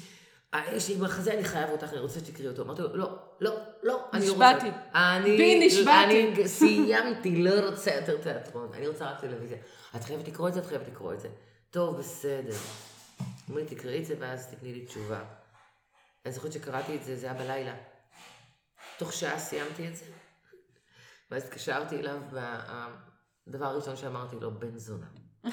יש 0.71 0.89
לי 0.89 0.97
מחזה, 0.97 1.33
אני 1.33 1.43
חייב 1.43 1.69
אותך, 1.69 1.93
אני 1.93 1.99
רוצה 1.99 2.19
שתקראי 2.19 2.47
אותו. 2.47 2.61
אמרתי 2.61 2.81
לו, 2.81 2.95
לא, 2.95 3.17
לא, 3.41 3.57
לא, 3.83 4.09
אני 4.13 4.27
לא 4.27 4.31
רוצה. 4.31 4.53
נשבעתי. 4.53 4.67
אני, 4.95 5.37
בי, 5.37 5.67
נשבעתי. 5.67 6.27
אני 6.33 6.47
סיימתי, 6.57 7.43
לא 7.43 7.69
רוצה 7.69 7.95
יותר 7.95 8.21
תיאטרון, 8.21 8.69
אני 8.73 8.87
רוצה 8.87 9.11
רק 9.11 9.19
טלוויזיה. 9.21 9.57
את 9.95 10.03
חייבת 10.03 10.27
לקרוא 10.27 10.47
את 10.47 10.53
זה, 10.53 10.59
את 10.59 10.65
חייבת 10.65 10.87
לקרוא 10.87 11.13
את 11.13 11.19
זה. 11.19 11.29
טוב, 11.71 11.97
בסדר. 11.97 12.55
אמרו 13.49 13.59
לי, 13.59 13.65
תקראי 13.65 13.99
את 13.99 14.05
זה 14.05 14.15
ואז 14.19 14.47
תתני 14.47 14.73
לי 14.73 14.85
תשובה. 14.85 15.23
אני 16.25 16.33
זוכרת 16.33 16.51
שקראתי 16.51 16.95
את 16.95 17.03
זה, 17.03 17.15
זה 17.15 17.25
היה 17.25 17.35
בלילה. 17.35 17.75
תוך 18.97 19.13
שעה 19.13 19.39
סיימתי 19.39 19.87
את 19.87 19.95
זה. 19.95 20.05
ואז 21.31 21.43
התקשרתי 21.43 21.99
אליו, 21.99 22.17
והדבר 22.31 23.65
הראשון 23.65 23.95
שאמרתי 23.95 24.35
לו, 24.41 24.59
בן 24.59 24.77
זונה. 24.77 25.05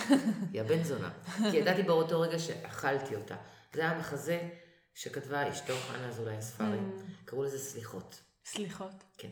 יא 0.54 0.62
בן 0.62 0.82
זונה. 0.82 1.10
כי 1.50 1.56
ידעתי 1.56 1.82
באותו 1.82 2.20
רגע 2.20 2.38
שאכלתי 2.38 3.16
אותה. 3.16 3.36
זה 3.74 3.80
היה 3.80 3.98
מחזה 3.98 4.48
שכתבה 4.94 5.50
אשתו 5.50 5.74
חנה 5.76 6.09
אזולאי 6.09 6.37
הספרי. 6.37 6.79
קראו 7.24 7.44
לזה 7.44 7.59
סליחות. 7.59 8.20
סליחות. 8.44 9.05
כן. 9.18 9.29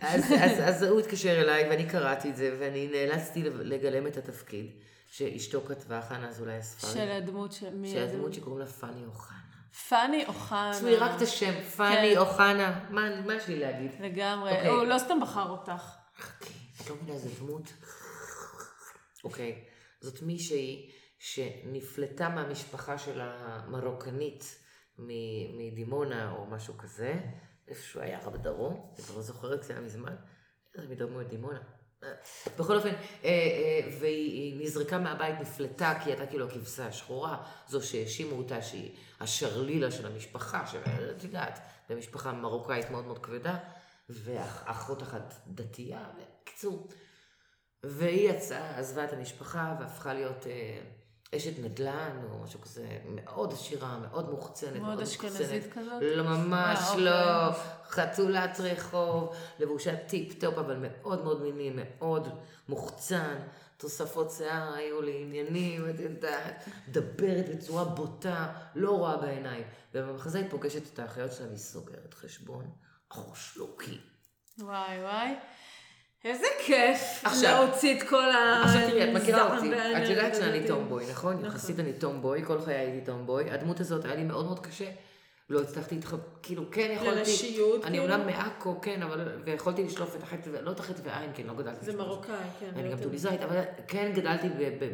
אז, 0.00 0.24
אז, 0.40 0.60
אז 0.68 0.82
הוא 0.82 1.00
התקשר 1.00 1.40
אליי 1.40 1.68
ואני 1.68 1.90
קראתי 1.90 2.30
את 2.30 2.36
זה 2.36 2.56
ואני 2.60 2.88
נאלצתי 2.88 3.42
לגלם 3.42 4.06
את 4.06 4.16
התפקיד 4.16 4.70
שאשתו 5.10 5.60
כתבה, 5.60 6.02
חנה 6.02 6.28
אזולאי 6.28 6.56
הספרי. 6.56 6.90
של 6.90 7.10
הדמות 7.10 7.52
של 7.52 7.74
מי? 7.74 7.90
של 7.90 8.02
הדמות 8.02 8.34
שקוראים 8.34 8.60
לה 8.60 8.66
פאני 8.66 9.04
אוחנה. 9.06 9.38
פאני 9.88 10.26
אוחנה. 10.26 10.70
תשמעי 10.74 10.96
רק 10.96 11.16
את 11.16 11.22
השם, 11.22 11.60
פאני 11.76 12.14
כן. 12.14 12.18
אוחנה. 12.18 12.84
מה, 12.90 13.20
מה 13.20 13.34
יש 13.34 13.48
לי 13.48 13.58
להגיד? 13.58 13.90
לגמרי. 14.00 14.50
אוקיי. 14.50 14.68
הוא 14.68 14.84
לא 14.84 14.98
סתם 14.98 15.20
בחר 15.22 15.50
אותך. 15.50 15.82
חכי, 16.18 16.52
את 16.80 16.90
לא 16.90 16.96
מבינה 16.96 17.12
איזה 17.12 17.28
דמות? 17.40 17.72
אוקיי, 19.24 19.64
זאת 20.00 20.22
מישהי 20.22 20.90
שנפלטה 21.18 22.28
מהמשפחה 22.28 22.98
של 22.98 23.20
המרוקנית 23.20 24.61
מדימונה 24.98 26.32
או 26.32 26.46
משהו 26.46 26.78
כזה, 26.78 27.20
איפשהו 27.68 28.00
היה 28.00 28.30
בדרום, 28.30 28.92
אני 28.94 29.04
כבר 29.04 29.16
לא 29.16 29.22
זוכרת, 29.22 29.62
זה 29.62 29.72
היה 29.72 29.82
מזמן, 29.82 30.14
זה 30.74 30.88
מדרום 30.88 31.20
את 31.20 31.28
דימונה. 31.28 31.60
אה, 32.04 32.12
בכל 32.58 32.76
אופן, 32.76 32.88
אה, 32.88 32.94
אה, 33.24 33.88
והיא 34.00 34.52
היא 34.52 34.64
נזרקה 34.64 34.98
מהבית, 34.98 35.40
נפלטה, 35.40 35.94
כי 35.98 36.10
היא 36.10 36.14
הייתה 36.14 36.26
כאילו 36.26 36.48
הכבשה 36.48 36.86
השחורה, 36.86 37.44
זו 37.68 37.82
שהאשימו 37.82 38.36
אותה 38.36 38.62
שהיא 38.62 38.96
השרלילה 39.20 39.90
של 39.90 40.06
המשפחה, 40.06 40.66
שאת 40.66 41.24
יודעת, 41.24 41.58
במשפחה 41.88 42.32
מרוקאית 42.32 42.90
מאוד 42.90 43.04
מאוד 43.04 43.18
כבדה, 43.18 43.58
ואחות 44.08 45.02
אחת 45.02 45.34
דתייה, 45.46 46.10
בקיצור. 46.18 46.88
והיא 47.84 48.30
יצאה, 48.30 48.78
עזבה 48.78 49.04
את 49.04 49.12
המשפחה 49.12 49.76
והפכה 49.80 50.14
להיות 50.14 50.46
אה, 50.46 50.80
אשת 51.36 51.58
נדל"ן 51.58 52.20
או 52.30 52.38
משהו 52.44 52.60
כזה, 52.60 52.98
מאוד 53.14 53.52
עשירה, 53.52 53.98
מאוד 53.98 54.30
מוחצנת, 54.30 54.72
מאוד 54.72 54.82
מאוד 54.82 55.00
אשכנזית. 55.00 55.72
כזאת? 55.72 56.02
לא, 56.02 56.22
ממש 56.22 56.78
אה, 56.90 56.96
לא. 56.96 57.46
אוקיי. 57.46 57.62
חתולת 57.88 58.60
רחוב, 58.60 59.34
לבושה 59.58 59.96
tip 59.96 60.40
top, 60.40 60.58
אבל 60.58 60.76
מאוד 60.80 61.24
מאוד 61.24 61.42
מיני, 61.42 61.72
מאוד 61.74 62.28
מוחצן. 62.68 63.38
תוספות 63.76 64.30
שיער 64.30 64.74
היו 64.74 65.02
לי 65.02 65.22
עניינים, 65.22 65.90
את 65.90 66.00
יודעת, 66.00 66.68
מדברת 66.88 67.44
בצורה 67.54 67.84
בוטה, 67.84 68.52
לא 68.74 68.90
רואה 68.90 69.16
בעיניים. 69.16 69.64
ובמחזה 69.94 70.38
היא 70.38 70.50
פוגשת 70.50 70.92
את 70.94 70.98
האחיות 70.98 71.32
שלה, 71.32 71.46
והיא 71.46 71.58
סוגרת 71.58 72.14
חשבון, 72.14 72.70
אחוש 73.12 73.56
לוקי. 73.56 74.00
וואי 74.58 75.02
וואי. 75.02 75.34
איזה 76.24 76.46
כיף 76.66 77.20
עכשיו- 77.24 77.64
להוציא 77.64 77.98
את 77.98 78.08
כל 78.08 78.30
ה... 78.30 78.62
עכשיו 78.64 78.88
תראי, 78.90 79.04
את 79.04 79.14
מכירה 79.14 79.56
אותי, 79.56 79.72
את 79.72 80.08
יודעת 80.08 80.34
שאני. 80.34 80.66
טומבוי, 80.68 81.04
נכון? 81.10 81.34
נכון. 81.34 81.46
יחסית 81.46 81.80
אני 81.80 81.92
טומבוי, 81.92 82.44
כל 82.44 82.60
חיי 82.60 82.74
הייתי 82.74 83.06
טומבוי. 83.06 83.50
הדמות 83.50 83.80
הזאת 83.80 84.04
היה 84.04 84.14
לי 84.14 84.24
מאוד 84.24 84.44
מאוד 84.44 84.66
קשה. 84.66 84.90
לא 85.50 85.60
הצלחתי 85.60 85.94
להתחב... 85.94 86.16
כאילו, 86.42 86.70
כן 86.70 86.88
יכולתי... 86.94 87.18
לנשיות, 87.18 87.84
אני 87.84 87.98
כאילו? 87.98 88.14
אומנם 88.14 88.26
מעכו, 88.26 88.80
כן, 88.82 89.02
אבל... 89.02 89.42
ויכולתי 89.44 89.84
לשלוף 89.84 90.16
את 90.16 90.22
החטא, 90.22 90.50
לא 90.50 90.70
את 90.70 90.80
החטא 90.80 91.00
ועין, 91.04 91.30
כן, 91.34 91.46
לא 91.46 91.54
גדלתי. 91.54 91.84
זה. 91.84 91.96
מרוקאי, 91.96 92.34
כן. 92.60 92.70
אני 92.74 92.82
גם 92.82 92.90
יותר. 92.90 93.02
טוניסאית, 93.02 93.40
אבל 93.40 93.60
כן 93.88 94.12
גדלתי 94.14 94.48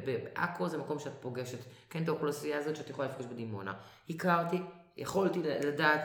בעכו, 0.04 0.68
זה 0.68 0.78
מקום 0.78 0.98
שאת 0.98 1.12
פוגשת, 1.20 1.58
כן, 1.90 2.02
את 2.02 2.08
האוכלוסייה 2.08 2.58
הזאת 2.58 2.76
שאת 2.76 2.90
יכולה 2.90 3.08
לפגוש 3.08 3.26
בדימונה. 3.26 3.72
הכרתי, 4.10 4.58
יכולתי 4.96 5.42
לדעת, 5.42 6.00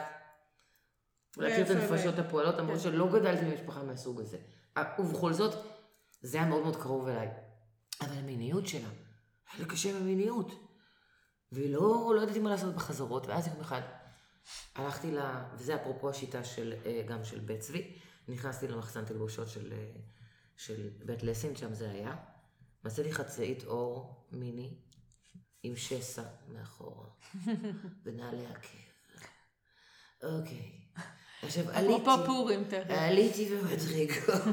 להכיר 1.38 1.66
את 1.66 1.70
הנפשות? 1.70 2.20
הפועלות, 2.20 2.58
למרות 2.58 2.78
כן. 2.78 2.84
שלא 2.84 3.08
גדלתי 3.08 3.46
במשפחה 3.46 3.84
מהסוג 3.84 4.22
הזה. 4.22 4.38
ובכל 5.00 5.34
זאת, 5.34 5.66
זה 6.22 6.38
היה 6.38 6.48
מאוד 6.48 6.62
מאוד 6.62 6.76
קרוב 6.76 7.08
אליי. 7.08 7.28
אבל 8.02 8.18
המיניות 8.18 8.68
שלה, 8.68 8.90
היה 9.52 9.60
לי 9.60 9.66
קשה 9.66 9.90
עם 9.90 9.96
המיניות. 9.96 10.52
ולא 11.52 12.14
לא 12.16 12.22
ידעתי 12.22 12.40
מה 12.40 12.50
לעשות 12.50 12.76
בחזרות, 12.76 13.28
ואז 13.28 13.48
יום 13.48 13.60
אחד 13.60 13.82
הלכתי 14.76 15.12
ל... 15.12 15.20
וזה 15.54 15.76
אפרופו 15.76 16.10
השיטה 16.10 16.44
של, 16.44 16.74
אה, 16.86 17.04
גם 17.08 17.24
של 17.24 17.40
בית 17.40 17.60
צבי, 17.60 18.00
נכנסתי 18.28 18.68
למחסן 18.68 19.06
תלבושות 19.06 19.50
של, 19.50 19.74
אה, 19.74 19.92
של 20.58 20.90
בית 21.06 21.24
לסין, 21.24 21.56
שם 21.56 21.74
זה 21.74 21.92
היה. 21.92 22.16
מצאתי 22.84 23.14
חצאית 23.14 23.64
אור 23.64 24.26
מיני 24.32 24.78
עם 25.64 25.76
שסע 25.76 26.24
מאחורה, 26.48 27.08
ונעלי 28.04 28.46
עקב. 28.46 28.78
אוקיי. 30.24 30.83
עכשיו 31.46 31.64
עליתי... 31.74 31.94
אפרופו 31.94 32.26
פורים 32.26 32.64
תכף. 32.64 32.84
עליתי 32.89 33.46
במדרגות. 33.46 34.44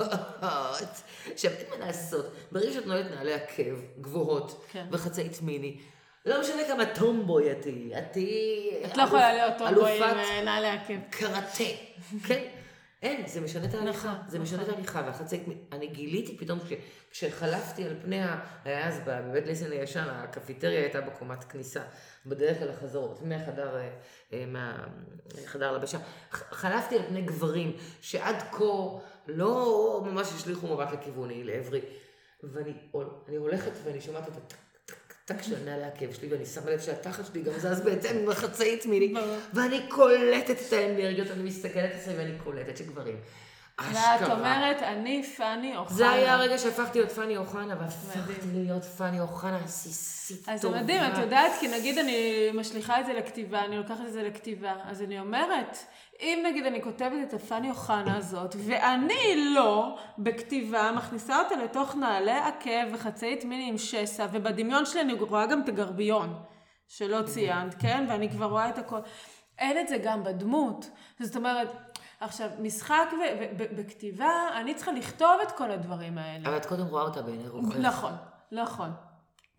עכשיו, 1.33 1.53
אין 1.53 1.67
מה 1.71 1.87
לעשות. 1.87 2.27
ברגע 2.53 2.73
שאת 2.73 2.87
נועלת 2.87 3.11
נעלי 3.11 3.33
עקב 3.33 3.81
גבוהות, 4.01 4.65
כן. 4.73 4.87
וחצאית 4.91 5.43
מיני, 5.43 5.77
לא 6.27 6.41
משנה 6.41 6.65
כמה 6.69 6.87
טומבוי 6.87 7.53
את 7.53 7.63
תהיי, 7.63 7.99
את 7.99 8.13
תהיי... 8.13 8.85
את 8.85 8.97
לא 8.97 9.03
יכולה 9.03 9.33
להיות 9.33 9.53
טומבוי 9.59 9.97
עם 9.97 10.19
אה, 10.19 10.43
נעלי 10.45 10.69
עקב. 10.69 10.95
קראטה, 11.11 11.65
כן? 12.27 12.45
אין, 13.03 13.27
זה 13.27 13.41
משנה 13.41 13.65
את 13.65 13.75
ההליכה, 13.75 14.09
נכון, 14.15 14.29
זה 14.29 14.39
משנה 14.39 14.59
את 14.63 14.67
נכון. 14.67 14.75
ההליכה, 14.75 15.03
והחצאית, 15.07 15.43
אני 15.73 15.87
גיליתי 15.87 16.37
פתאום, 16.39 16.59
כש- 16.61 16.73
כשחלפתי 17.11 17.85
על 17.85 17.95
פני, 18.03 18.23
ה- 18.23 18.41
היה 18.65 18.89
אז 18.89 19.01
בבית 19.07 19.47
ליסן 19.47 19.73
הישן, 19.73 20.05
הקפיטריה 20.09 20.81
הייתה 20.81 21.01
בקומת 21.01 21.45
כניסה, 21.45 21.81
בדרך 22.27 22.63
אל 22.63 22.71
החזרות, 22.71 23.23
מהחדר, 23.23 23.77
אה, 23.77 23.91
אה, 24.33 24.45
מהחדר 24.47 25.73
לבשה, 25.73 25.99
חלפתי 26.31 26.97
על 26.97 27.03
פני 27.09 27.23
גברים, 27.23 27.73
שעד 28.01 28.37
כה 28.53 28.65
לא 29.27 30.03
ממש 30.07 30.33
השליכו 30.33 30.67
מבט 30.75 30.93
לכיווני, 30.93 31.45
לעברי, 31.45 31.81
ואני 32.43 32.73
הול- 32.91 33.11
אני 33.29 33.37
הולכת 33.37 33.73
ואני 33.85 34.01
שומעת 34.01 34.29
את 34.29 34.37
הטק 34.37 34.57
טק 35.35 35.43
של 35.43 35.65
נעלי 35.65 35.85
העקב 35.85 36.13
שלי, 36.13 36.29
ואני 36.29 36.47
שמה 36.47 36.71
לב 36.71 36.81
שהתחת 36.81 37.27
שלי 37.27 37.43
גם 37.43 37.53
זז 37.59 37.81
בהתאם 37.81 38.17
עם 38.17 38.31
החצאית 38.31 38.87
מיני. 38.87 39.15
ואני 39.55 39.81
קולטת 39.89 40.57
את 40.69 40.73
האנרגיות, 40.73 41.31
אני 41.31 41.43
מסתכלת 41.43 41.91
על 41.93 42.01
זה 42.05 42.15
ואני 42.17 42.33
קולטת 42.45 42.77
שגברים. 42.77 43.17
ואת. 43.93 44.31
אומרת, 44.31 44.83
אני 44.83 45.23
פאני 45.23 45.77
אוחנה. 45.77 45.97
זה 45.97 46.11
היה 46.11 46.35
הרגע 46.35 46.59
שהפכתי 46.59 46.99
להיות 46.99 47.13
פאני 47.13 47.37
אוחנה, 47.37 47.75
והפכתי. 47.81 48.19
להיות 48.53 48.85
פאני 48.85 49.21
אוחנה 49.21 49.57
עסיסית 49.65 50.41
טובה. 50.41 50.55
אז 50.55 50.61
זה 50.61 50.71
מדהים, 50.71 51.03
את 51.13 51.19
יודעת, 51.19 51.53
כי 51.61 51.69
נגיד 51.69 51.99
אני 51.99 52.49
משליכה 52.55 53.01
את 53.01 53.07
זה 53.07 53.13
לכתיבה, 53.13 53.65
אני 53.65 53.77
לוקחת 53.77 54.01
את 54.07 54.13
זה 54.13 54.23
לכתיבה, 54.23 54.73
אז 54.85 55.03
אני 55.03 55.21
אומרת, 55.21 55.79
אם 56.21 56.45
נגיד 56.47 56.67
אני 56.67 56.83
כותבת 56.83 57.29
את 57.29 57.35
הפאני 57.35 57.71
אוחנה 57.71 58.17
הזאת, 58.17 58.57
ואני 58.67 59.53
לא, 59.55 59.99
בכתיבה, 60.19 60.93
מכניסה 60.97 61.39
אותה 61.39 61.57
לתוך 61.57 61.97
נעלי 61.97 62.39
עקב 62.39 62.93
וחצאית 62.93 63.45
מיני 63.45 63.69
עם 63.69 63.79
שסע, 63.79 64.27
ובדמיון 64.33 64.87
שלי 64.87 65.01
אני 65.01 65.13
רואה 65.13 65.47
גם 65.47 65.63
את 65.63 65.69
הגרביון, 65.69 66.43
שלא 66.89 67.23
ציינת, 67.23 67.75
כן? 67.79 68.07
ואני 68.09 68.31
כבר 68.31 68.47
רואה 68.47 68.69
את 68.69 68.79
הכל. 68.79 69.01
אין 69.59 69.79
את 69.79 69.89
זה 69.89 69.99
גם 69.99 70.25
בדמות. 70.25 70.91
זאת 71.21 71.37
אומרת, 71.37 71.69
עכשיו, 72.21 72.51
משחק 72.59 73.13
ובכתיבה, 73.59 74.31
אני 74.57 74.75
צריכה 74.75 74.93
לכתוב 74.93 75.41
את 75.43 75.53
כל 75.53 75.71
הדברים 75.71 76.19
האלה. 76.19 76.49
אבל 76.49 76.57
את 76.57 76.67
קודם 76.67 76.87
רואה 76.87 77.03
אותה 77.03 77.23
בעיני 77.23 77.49
רוחך. 77.49 77.77
נכון, 77.77 78.13
נכון. 78.53 78.91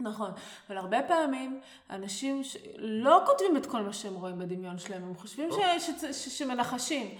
נכון, 0.03 0.31
אבל 0.67 0.77
הרבה 0.77 0.97
פעמים 1.07 1.61
אנשים 1.89 2.43
ש... 2.43 2.57
לא 2.77 3.23
כותבים 3.25 3.57
את 3.57 3.65
כל 3.65 3.81
מה 3.81 3.93
שהם 3.93 4.13
רואים 4.13 4.39
בדמיון 4.39 4.77
שלהם, 4.77 5.03
הם 5.03 5.15
חושבים 5.15 5.49
ש... 5.51 5.55
ש... 5.85 6.05
ש... 6.11 6.37
שמנחשים. 6.37 7.17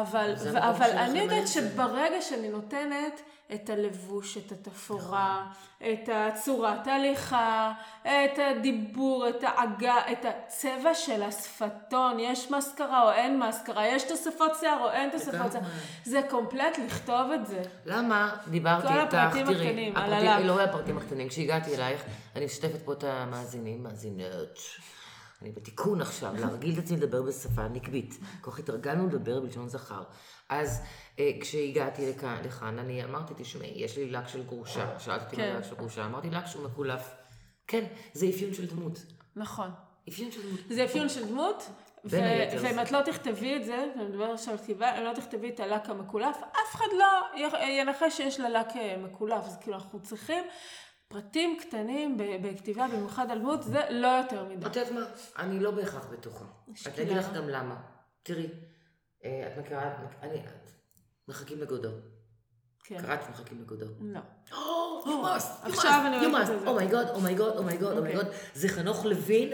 אבל, 0.00 0.34
ו... 0.38 0.48
המקום 0.48 0.62
אבל 0.62 0.90
אני 0.90 1.18
יודעת. 1.20 1.48
שברגע 1.48 2.22
שאני 2.22 2.48
נותנת 2.48 3.20
את 3.54 3.70
הלבוש, 3.70 4.36
את 4.36 4.52
התפאורה, 4.52 5.46
את 5.82 6.08
הצורת 6.12 6.86
ההליכה, 6.86 7.72
את 8.02 8.38
הדיבור, 8.50 9.28
את 9.28 9.42
העגה, 9.42 9.94
את 10.12 10.24
הצבע 10.24 10.94
של 10.94 11.22
השפתון, 11.22 12.20
יש 12.20 12.50
מסקרה 12.50 13.02
או 13.02 13.12
אין 13.12 13.38
מסקרה, 13.38 13.86
יש 13.86 14.02
תוספות 14.02 14.52
שיער 14.60 14.78
או 14.84 14.90
אין 14.90 15.10
תוספות 15.10 15.52
שיער. 15.52 15.64
זה 16.04 16.20
קומפלט 16.30 16.78
לכתוב 16.86 17.30
את 17.34 17.46
זה. 17.46 17.62
למה 17.86 18.36
דיברתי 18.48 18.88
כל 18.88 19.00
איתך, 19.00 19.14
הפרטים 19.14 19.46
תראי, 19.46 19.66
הקטנים, 19.66 19.96
על 19.96 20.12
הפרטים- 20.12 20.28
הלק. 20.28 20.44
לא 20.46 20.60
הפרטים 20.60 20.98
הקטנים, 20.98 21.28
כשהגעתי 21.28 21.74
אלייך, 21.74 22.04
אני 22.36 22.44
משתפת 22.44 22.82
פה 22.84 22.92
את 22.92 23.04
המאזינים, 23.04 23.82
מאזינות. 23.82 24.58
אני 25.42 25.50
בתיקון 25.50 26.00
עכשיו, 26.00 26.34
להרגיל 26.38 26.78
את 26.78 26.84
עצמי 26.84 26.96
לדבר 26.96 27.22
בשפה 27.22 27.68
נקבית. 27.68 28.18
כל 28.40 28.50
כך 28.50 28.58
התרגלנו 28.58 29.06
לדבר 29.06 29.40
בלשון 29.40 29.68
זכר. 29.68 30.02
אז 30.48 30.82
אה, 31.18 31.30
כשהגעתי 31.40 32.10
לכאן, 32.10 32.36
לכאן, 32.44 32.78
אני 32.78 33.04
אמרתי, 33.04 33.34
תשמעי, 33.36 33.72
יש 33.76 33.96
לי 33.96 34.10
לק 34.10 34.28
של 34.28 34.42
גרושה. 34.42 34.98
שאלת 34.98 35.22
אותי 35.22 35.36
מה 35.36 35.42
כן. 35.42 35.56
לק 35.56 35.64
של 35.64 35.74
גרושה, 35.74 36.04
אמרתי 36.06 36.30
לק 36.30 36.46
שהוא 36.46 36.64
מקולף. 36.64 37.10
כן, 37.66 37.84
זה 38.12 38.26
אפיון 38.28 38.54
של 38.54 38.66
דמות. 38.66 38.98
נכון. 39.36 39.70
אפיון 40.08 40.30
של 40.30 40.42
דמות. 40.48 40.60
זה 40.68 40.84
אפיון 40.84 41.08
של 41.08 41.28
דמות, 41.28 41.70
ואם. 42.04 42.78
את 42.82 42.92
לא 42.92 43.02
תכתבי 43.02 43.56
את 43.56 43.64
זה, 43.64 43.86
ואני 43.96 44.08
מדברת 44.08 44.34
עכשיו 44.34 44.54
על 44.54 44.58
כתיבה, 44.58 44.98
אם 44.98 45.04
לא 45.04 45.12
תכתבי 45.14 45.48
את 45.48 45.60
הלק 45.60 45.90
המקולף, 45.90 46.36
אף 46.36 46.74
אחד 46.74 46.86
לא 46.98 47.40
ינחש 47.80 48.16
שיש 48.16 48.40
לה 48.40 48.48
לק 48.48 48.76
אה, 48.76 48.96
מקולף. 48.98 49.44
אז 49.46 49.58
כאילו 49.60 49.76
אנחנו 49.76 50.00
צריכים 50.00 50.44
פרטים 51.12 51.58
קטנים 51.60 52.16
בכתיבה, 52.42 52.86
במיוחד 52.88 53.30
על 53.30 53.38
דמות, 53.38 53.62
זה 53.62 53.80
לא 53.90 54.06
יותר 54.08 54.44
מדי. 54.44 54.66
את 54.66 54.76
יודעת 54.76 54.92
מה? 54.92 55.04
אני 55.38 55.60
לא 55.60 55.70
בהכרח 55.70 56.06
בטוחה. 56.12 56.44
שקילה. 56.74 56.94
את 56.94 57.00
אגיד 57.00 57.16
לך 57.16 57.32
גם 57.32 57.48
למה. 57.48 57.80
תראי, 58.22 58.46
אה, 59.24 59.48
את 59.52 59.58
מכירה, 59.58 59.88
את 59.92 59.98
מכ- 59.98 60.22
אני, 60.22 60.38
את- 60.38 60.70
מחכים 61.28 61.58
לגודו. 61.60 61.88
כן. 62.84 63.02
קראת 63.02 63.30
מחכים 63.30 63.60
לגודו. 63.60 63.86
לא. 64.00 64.20
Oh, 64.50 65.04
you 65.04 65.08
must, 65.08 65.66
you 65.66 65.68
עכשיו 65.68 66.02
אני 66.06 66.32
must. 66.32 66.36
על 66.36 66.46
זה. 66.46 66.68
אומייגוד, 66.68 67.08
אומייגוד, 67.08 67.56
אומייגוד. 67.56 67.98
אומייגוד. 67.98 68.26
זה 68.54 68.68
חנוך 68.68 69.04
לוין, 69.04 69.48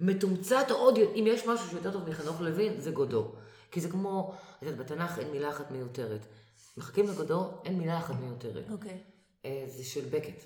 מתומצת 0.00 0.70
עוד, 0.70 0.98
אם 0.98 1.24
יש 1.26 1.46
משהו 1.46 1.68
שיותר 1.70 1.92
טוב 1.92 2.08
מחנוך 2.08 2.40
לוין, 2.40 2.80
זה 2.80 2.90
גודו. 2.90 3.32
כי 3.70 3.80
זה 3.80 3.88
כמו, 3.90 4.34
את 4.58 4.62
יודעת, 4.62 4.78
בתנ"ך 4.86 5.18
אין 5.18 5.30
מילה 5.30 5.50
אחת 5.50 5.70
מיותרת. 5.70 6.26
מחכים 6.76 7.08
לגודו, 7.08 7.50
אין 7.64 7.78
מילה 7.78 7.98
אחת 7.98 8.14
מיותרת. 8.20 8.64
אוקיי. 8.70 9.02
אה, 9.44 9.64
זה 9.68 9.84
של 9.84 10.04
בקט. 10.10 10.44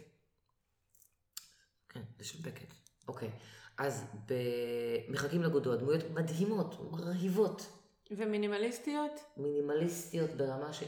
כן, 1.96 2.02
זה 2.18 2.24
של 2.24 2.38
בקט. 2.42 2.74
אוקיי. 3.08 3.30
אז 3.78 4.04
במחכים 4.26 5.42
לגודו, 5.42 5.72
הדמויות 5.72 6.10
מדהימות, 6.10 6.92
מרהיבות, 6.92 7.66
ומינימליסטיות? 8.10 9.20
מינימליסטיות 9.36 10.30
ברמה 10.30 10.72
ש... 10.72 10.82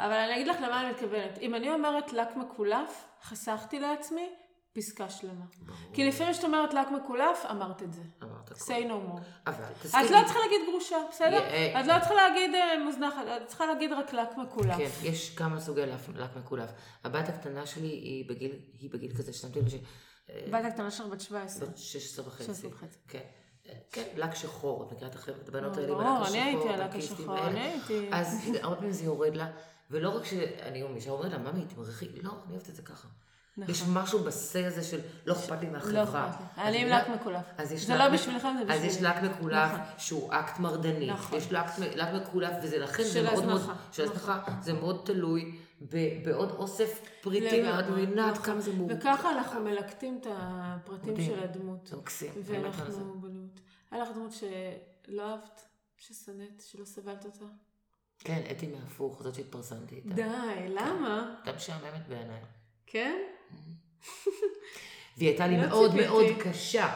אבל 0.00 0.12
אני 0.12 0.34
אגיד 0.34 0.46
לך 0.46 0.56
למה 0.56 0.80
אני 0.82 0.90
מתכוונת. 0.90 1.38
אם 1.38 1.54
אני 1.54 1.70
אומרת 1.70 2.12
לק 2.12 2.36
מקולף, 2.36 3.04
חסכתי 3.22 3.80
לעצמי 3.80 4.28
פסקה 4.72 5.10
שלמה. 5.10 5.44
כי 5.92 6.08
לפעמים 6.08 6.32
כשאת 6.32 6.44
אומרת 6.44 6.74
לק 6.74 6.86
מקולף, 6.90 7.44
אמרת 7.50 7.82
את 7.82 7.92
זה. 7.92 8.02
אמרת 8.22 8.50
הכל. 8.50 8.60
say 8.64 8.86
no 8.86 8.90
more. 8.90 9.20
אבל 9.46 9.64
את 9.64 9.82
תסכימי. 9.82 10.10
לא 10.10 10.24
צריכה 10.24 10.38
להגיד 10.38 10.60
גרושה, 10.70 10.96
בסדר? 11.10 11.38
אה, 11.38 11.80
את 11.80 11.86
לא 11.86 11.94
צריכה 11.98 12.14
להגיד 12.14 12.54
אה, 12.54 12.84
מוזנחת, 12.84 13.24
את 13.42 13.46
צריכה 13.46 13.66
להגיד 13.66 13.92
רק 13.92 14.12
לק 14.12 14.36
מקולף. 14.36 14.76
כן, 14.76 14.90
יש 15.02 15.34
כמה 15.34 15.60
סוגי 15.60 15.86
לק 16.14 16.36
מקולף. 16.36 16.70
הבת 17.04 17.28
הקטנה 17.28 17.66
שלי 17.66 17.88
היא 17.88 18.28
בגיל, 18.28 18.52
היא 18.80 18.90
בגיל 18.90 19.16
כזה, 19.16 19.32
שמתי 19.32 19.60
לב 19.60 19.68
ש... 19.68 19.74
בת 20.50 20.64
הקטנה 20.64 20.90
שלך 20.90 21.06
בת 21.06 21.20
17. 21.20 21.68
בת 21.68 21.78
16 21.78 22.26
וחצי. 22.26 22.44
16 22.44 22.70
וחצי. 22.70 22.98
כן. 23.08 23.18
אה, 23.68 23.72
כן, 23.92 24.02
לק 24.16 24.34
שחור, 24.34 24.82
את 24.92 24.92
מכירה 24.92 25.36
את 25.42 25.48
הבנות 25.48 25.76
האלה 25.76 25.92
עם 25.92 26.00
הלק 26.00 26.22
השחור, 26.22 26.28
אני 26.28 26.42
הייתי 26.42 26.68
הלק 26.68 26.94
השחור. 26.94 27.38
אני 27.46 27.60
הייתי- 27.60 28.08
אז 28.12 28.36
הרבה 28.62 28.76
פעמים 28.76 28.92
זה 28.92 29.04
יורד 29.04 29.36
לה, 29.36 29.50
ולא 29.90 30.16
רק 30.16 30.24
שאני 30.24 30.82
אומרת, 30.82 31.32
לה, 31.32 31.38
ממי, 31.38 31.64
תמרחי, 31.74 32.08
לא, 32.22 32.30
אני 32.46 32.52
אוהבת 32.54 32.68
את 32.68 32.76
זה 32.76 32.82
ככה. 32.82 33.08
נכון. 33.58 33.74
יש 33.74 33.82
משהו 33.88 34.18
בשה 34.18 34.66
הזה 34.66 34.82
של 34.82 35.00
לא 35.26 35.32
אכפת 35.32 35.60
לי 35.60 35.68
מהחברה. 35.68 35.92
לא 35.92 36.02
אכפת 36.04 36.40
לי. 36.56 36.62
אני 36.62 36.82
עם 36.82 36.88
לא- 36.88 36.96
לק 36.96 37.08
מקולף. 37.08 37.44
זה 37.64 37.96
לא 37.96 38.08
בשבילכם, 38.08 38.48
זה 38.66 38.74
אז 38.74 38.84
יש 38.84 38.92
בשבילי. 38.92 39.08
לק 39.08 39.22
מקולף 39.22 39.70
נכון. 39.72 39.80
שהוא 39.98 40.32
אקט 40.34 40.58
מרדני. 40.58 41.06
נכון. 41.10 41.38
יש 41.38 41.52
לק, 41.52 41.66
מקולף, 42.14 42.52
וזה 42.62 42.78
לכן 42.78 43.02
זה 43.02 43.22
מאוד 43.22 43.44
מאוד... 43.44 43.60
הזנחה. 43.60 43.74
של 43.92 44.02
הזנחה. 44.04 44.42
זה 44.62 44.72
מאוד 44.72 45.02
תלוי 45.04 45.58
בעוד 46.24 46.50
אוסף 46.50 47.00
פריטים. 47.20 47.64
מבינה 47.92 48.28
עד 48.28 48.32
נכון. 48.32 48.44
כמה 48.44 48.60
זה 48.60 48.72
מורכב. 48.72 48.96
וככה 48.98 49.30
אנחנו 49.30 49.60
מלקטים 49.60 50.18
את 50.20 50.26
הפרטים. 50.30 51.20
של 51.20 51.42
הדמות. 51.42 51.86
זה 51.86 51.96
מקסים. 51.96 52.32
באמת 52.34 52.64
על 52.80 52.90
זה. 52.90 52.98
ואנחנו 53.02 53.18
אותה. 53.18 53.60
היה 53.90 54.02
לך 54.02 54.08
דמות 54.14 54.32
שלא 54.32 55.30
אהבת, 55.30 55.60
ששנאת, 55.96 56.62
שלא 56.66 56.84
סבלת 56.84 57.24
אותה? 57.24 57.44
כן, 58.18 58.42
אתי 58.50 58.66
מהפוך, 58.66 59.22
זאת 59.22 59.34
שהתפרסמתי 59.34 59.94
איתה. 59.94 60.14
די, 60.14 60.68
למה? 60.68 61.34
הייתה 61.44 61.56
משעממת 61.56 62.08
בעיניי. 62.08 62.40
כן? 62.86 63.18
והיא 65.16 65.28
הייתה 65.28 65.46
לי 65.46 65.56
לא 65.56 65.66
מאוד. 65.66 65.94
מאוד 65.94 66.24
קשה. 66.40 66.92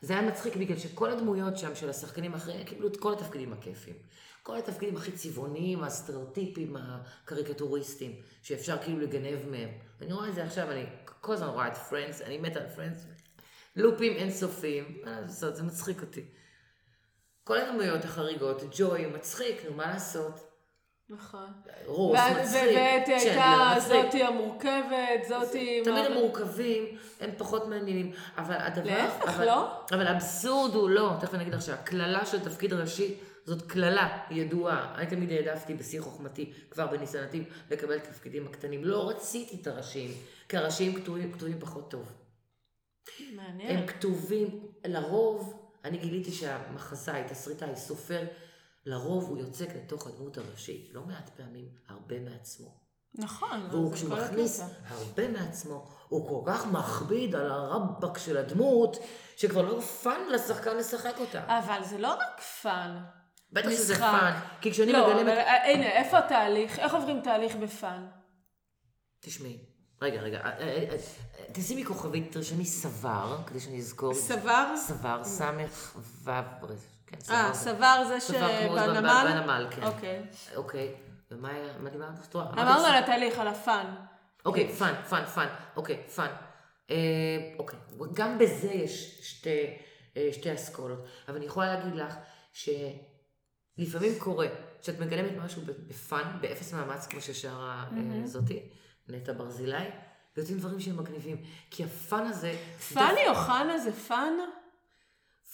זה 0.00 0.12
היה 0.12 0.22
מצחיק 0.22 0.56
בגלל 0.56 0.78
שכל 0.78 1.10
הדמויות 1.10 1.58
שם 1.58 1.74
של 1.74 1.90
השחקנים 1.90 2.34
האחרים 2.34 2.64
קיבלו 2.64 2.88
את 2.88 2.96
כל 2.96 3.12
התפקידים 3.12 3.52
הכיפים. 3.52 3.94
כל 4.48 4.56
התפקידים 4.56 4.96
הכי 4.96 5.12
צבעוניים, 5.12 5.84
הסטריאוטיפים, 5.84 6.76
הקריקטוריסטים, 6.76 8.12
שאפשר 8.42 8.78
כאילו 8.78 8.98
לגנב 9.00 9.46
מהם. 9.50 9.68
אני 10.02 10.12
רואה 10.12 10.28
את 10.28 10.34
זה 10.34 10.44
עכשיו, 10.44 10.70
אני 10.70 10.84
כל 11.20 11.32
הזמן 11.32 11.46
רואה 11.48 11.68
את 11.68 11.76
Friends, 11.76 12.22
אני 12.22 12.38
מתה 12.38 12.60
על 12.60 12.68
Friends. 12.76 13.06
לופים 13.76 14.12
אינסופיים, 14.12 14.98
מה 15.04 15.20
לעשות, 15.20 15.56
זה 15.56 15.62
מצחיק 15.62 16.00
אותי. 16.00 16.24
כל 17.44 17.58
הדמויות 17.58 18.04
החריגות, 18.04 18.62
ג'וי 18.76 19.06
מצחיק, 19.06 19.64
נו 19.64 19.76
מה 19.76 19.86
לעשות. 19.86 20.40
נכון. 21.10 21.52
רוס 21.86 22.18
ואת- 22.18 22.36
מצחיק, 22.36 22.52
צ'נדלר 23.06 23.68
הייתה. 23.72 23.80
זאתי 23.80 24.22
המורכבת, 24.24 25.24
זאתי... 25.28 25.80
תמיד 25.84 26.04
הם 26.04 26.12
מורכבים, 26.12 26.84
הם 27.20 27.30
פחות 27.38 27.66
מעניינים, 27.66 28.12
אבל 28.38 28.56
הדבר... 28.58 28.84
להפך, 28.90 29.40
לא? 29.40 29.80
אבל 29.92 30.06
האבסורד 30.06 30.74
הוא 30.74 30.90
לא, 30.90 31.12
תכף 31.20 31.34
אני 31.34 31.42
אגיד 31.42 31.54
לך 31.54 31.62
שהקללה 31.62 32.26
של 32.26 32.40
תפקיד 32.40 32.72
ראשי 32.72 33.14
זאת 33.48 33.62
קללה 33.62 34.18
ידועה. 34.30 34.94
אני 34.94 35.06
תמיד 35.06 35.32
העדפתי 35.32 35.74
בשיא 35.74 36.00
חוכמתי, 36.00 36.52
כבר 36.70 36.86
בניסיונתי, 36.86 37.44
לקבל 37.70 37.96
את 37.96 38.06
התפקידים 38.06 38.46
הקטנים. 38.46 38.84
לא 38.84 39.08
רציתי 39.08 39.58
את 39.62 39.66
הראשיים, 39.66 40.10
כי 40.48 40.56
הראשיים 40.56 41.00
כתובים, 41.00 41.32
כתובים 41.32 41.60
פחות 41.60 41.90
טוב. 41.90 42.12
מעניין. 43.36 43.78
הם 43.78 43.86
כתובים, 43.86 44.66
לרוב, 44.84 45.68
אני 45.84 45.98
גיליתי 45.98 46.32
שהמחזאי, 46.32 47.22
תסריטאי, 47.28 47.76
סופר, 47.76 48.24
לרוב 48.86 49.24
הוא 49.24 49.38
יוצק 49.38 49.68
לתוך 49.76 50.06
הדמות 50.06 50.38
הראשית, 50.38 50.90
לא 50.92 51.02
מעט 51.02 51.30
פעמים, 51.36 51.68
הרבה 51.88 52.20
מעצמו. 52.20 52.80
נכון. 53.14 53.68
והוא 53.70 53.92
כשהוא 53.92 54.10
מכניס. 54.10 54.62
הרבה 54.86 55.28
מעצמו, 55.28 55.88
הוא 56.08 56.28
כל 56.28 56.52
כך 56.52 56.66
מכביד 56.66 57.34
על 57.34 57.50
הרבאק 57.50 58.18
של 58.18 58.36
הדמות, 58.36 58.96
שכבר 59.36 59.62
לא 59.62 59.80
fun 59.80 60.20
לשחקן 60.30 60.76
לשחק 60.76 61.14
אותה. 61.18 61.58
אבל 61.58 61.84
זה 61.84 61.98
לא 61.98 62.14
רק 62.14 62.40
fun. 62.62 63.04
בטח 63.52 63.70
שזה. 63.70 63.96
fun, 63.96 64.40
כי 64.60 64.70
כשאני 64.70 64.92
לא, 64.92 65.06
מגלמת... 65.06 65.20
אבל 65.20 65.38
אה, 65.38 65.70
הנה, 65.70 65.86
איפה 65.86 66.18
התהליך? 66.18 66.78
איך 66.78 66.94
עוברים 66.94 67.20
תהליך 67.20 67.56
ב 67.56 67.66
fun? 67.66 68.06
תשמעי, 69.20 69.58
רגע, 70.02 70.20
רגע, 70.20 70.40
אה, 70.44 70.50
אה, 70.60 70.84
אה, 70.90 71.44
תשימי 71.52 71.84
כוכבית, 71.84 72.32
תרשמי 72.32 72.64
סבר, 72.64 73.38
כדי 73.46 73.60
שאני 73.60 73.78
אזכור. 73.78 74.14
סבר? 74.14 74.74
סבר, 74.76 75.24
סמך 75.24 75.96
וו, 75.96 76.32
כן, 77.06 77.16
אה, 77.30 77.54
סבר. 77.54 77.54
סבר 77.54 78.04
זה 78.08 78.20
סבר 78.20 78.66
כמו 78.66 78.78
שבנמל? 78.78 79.26
בנמל, 79.34 79.66
כן. 79.70 79.82
אוקיי. 79.82 80.22
אוקיי, 80.56 80.94
ומה 81.30 81.50
היה, 81.50 81.72
מה 81.78 81.90
דיברת? 81.90 82.08
את 82.28 82.34
רואה? 82.34 82.46
אמרנו 82.52 82.86
על 82.86 83.02
התהליך, 83.02 83.38
על 83.38 83.48
ה 83.48 83.57
fun. 83.57 83.94
אוקיי, 84.44 84.68
fun, 84.72 84.94
fun, 85.08 85.24
fun, 85.24 85.46
אוקיי, 85.76 86.02
fun. 86.14 86.30
אה, 86.90 86.96
אוקיי, 87.58 87.78
גם 88.12 88.38
בזה 88.38 88.72
יש 88.72 89.20
שתי, 89.22 89.76
אה, 90.16 90.28
שתי 90.32 90.54
אסכולות, 90.54 91.04
אבל 91.28 91.36
אני 91.36 91.46
יכולה 91.46 91.74
להגיד 91.74 91.94
לך 91.94 92.14
שלפעמים 93.78 94.18
קורה 94.18 94.46
שאת 94.82 95.00
מגלמת 95.00 95.32
משהו 95.44 95.62
ב 95.86 95.96
fun, 95.96 96.38
באפס 96.40 96.72
מאמץ, 96.72 97.06
כמו 97.06 97.20
ששרה 97.20 97.84
אה, 97.96 98.26
זאתי, 98.26 98.62
נטע 99.08 99.32
ברזילי, 99.32 99.84
ויוצאים 100.36 100.58
דברים 100.58 100.80
שהם 100.80 100.96
מגניבים. 100.96 101.36
כי 101.70 101.84
ה 101.84 101.94
fun 101.94 102.26
הזה... 102.26 102.56
פאני 102.94 103.28
אוחנה 103.28 103.78
זה 103.78 103.92
fun? 103.92 104.32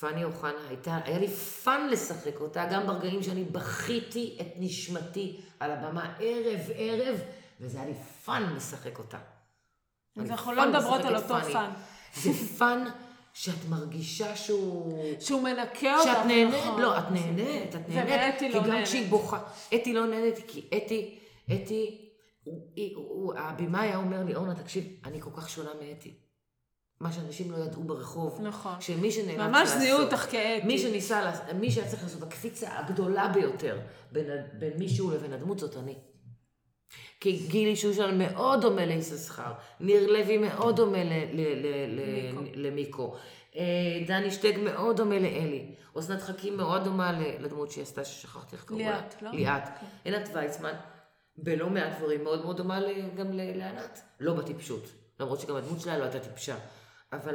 פאני 0.00 0.24
אוחנה 0.24 0.68
הייתה, 0.68 0.98
היה 1.04 1.18
לי 1.18 1.28
fun 1.28 1.88
לשחק 1.90 2.40
אותה, 2.40 2.66
גם 2.72 2.86
ברגעים 2.86 3.22
שאני 3.22 3.44
בכיתי 3.44 4.38
את 4.40 4.46
נשמתי 4.56 5.40
על 5.60 5.70
הבמה 5.70 6.14
ערב 6.20 6.60
ערב, 6.74 7.20
וזה 7.60 7.78
היה 7.78 7.86
לי 7.86 7.94
fun 8.24 8.54
לשחק 8.56 8.98
אותה. 8.98 9.18
אז 10.16 10.30
אנחנו 10.30 10.52
לא 10.52 10.68
מדברות 10.68 11.04
על 11.04 11.16
אותו. 11.16 11.34
fun. 11.52 11.72
זה 12.14 12.30
fun 12.58 12.84
שאת 13.34 13.68
מרגישה 13.68 14.36
שהוא... 14.36 15.04
שהוא 15.20 15.42
מנקה 15.42 15.98
אותך, 15.98 16.10
שאת 16.10 16.26
נהנית, 16.26 16.54
נכון. 16.54 16.82
לא, 16.82 16.98
את 16.98 17.10
נהנית, 17.10 17.74
את 17.74 17.88
נהנית. 17.88 18.10
ואתי 18.10 18.48
לא 18.48 18.58
כי 18.58 18.64
גם 18.64 18.70
נהנית. 18.70 18.86
כשהיא 18.86 19.10
בוכה, 19.10 19.38
אתי 19.74 19.92
לא 19.92 20.06
נהנית, 20.06 20.34
כי 20.48 20.68
אתי, 20.76 21.18
אתי, 21.54 22.10
הבמאי 23.36 23.86
היה 23.86 23.96
אומר 23.96 24.24
לי, 24.24 24.34
אורנה, 24.34 24.54
תקשיב, 24.54 24.84
אני 25.04 25.20
כל 25.20 25.30
כך 25.36 25.50
שונה 25.50 25.70
מאתי. 25.80 26.14
מה 27.00 27.12
שאנשים 27.12 27.52
לא 27.52 27.56
ידעו 27.56 27.82
ברחוב. 27.82 28.40
נכון. 28.40 28.80
שמי 28.80 29.10
שנאלץ 29.10 29.38
לעשות... 29.38 29.50
ממש 29.50 29.68
זיהו 29.68 30.00
אותך 30.00 30.26
כאתי. 30.30 30.66
מי 30.66 30.78
שניסה, 30.78 31.32
מי 31.54 31.70
שהיה 31.70 31.88
צריך 31.88 32.02
לעשות 32.02 32.22
הקפיצה 32.22 32.78
הגדולה 32.78 33.28
ביותר 33.28 33.80
בין 34.58 34.72
מישהו 34.78 35.10
לבין 35.10 35.32
הדמות 35.32 35.58
זאת 35.58 35.76
אני. 35.76 35.94
כי 37.24 37.46
גילי 37.48 37.76
שושן 37.76 38.18
מאוד 38.18 38.60
דומה 38.60 38.84
ליששכר, 38.86 39.52
ניר 39.80 40.12
לוי 40.12 40.38
מאוד 40.38 40.76
דומה 40.76 41.04
ל- 41.04 41.24
ל- 41.32 41.66
ל- 41.66 42.00
ל- 42.00 42.30
מיקו. 42.32 42.50
למיקו, 42.54 43.14
אה, 43.56 43.62
דני 44.06 44.30
שטג 44.30 44.52
מאוד 44.58 44.96
דומה 44.96 45.18
לאלי, 45.18 45.74
אסנת 45.98 46.22
חכים 46.22 46.56
מאוד 46.56 46.84
דומה 46.84 47.20
לדמות 47.40 47.70
שהיא 47.70 47.82
עשתה, 47.82 48.04
ששכחתי 48.04 48.56
איך 48.56 48.64
קראו 48.64 48.78
לה. 48.78 48.84
ליאת, 48.90 49.22
לא? 49.22 49.30
ליאת. 49.30 49.62
כן. 49.80 49.86
עינת 50.04 50.28
ויצמן, 50.34 50.72
בלא 51.36 51.70
מעט 51.70 51.98
דברים 51.98 52.24
מאוד 52.24 52.44
מאוד 52.44 52.56
דומה 52.56 52.80
גם 53.16 53.32
לענת. 53.32 54.00
לא 54.20 54.34
בטיפשות, 54.34 54.84
למרות 55.20 55.40
שגם 55.40 55.56
הדמות 55.56 55.80
שלה 55.80 55.98
לא 55.98 56.02
הייתה 56.04 56.18
טיפשה. 56.20 56.56
אבל 57.12 57.34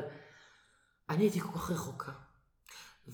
אני 1.10 1.24
הייתי 1.24 1.40
כל 1.40 1.60
כך 1.60 1.72
רחוקה. 1.72 2.12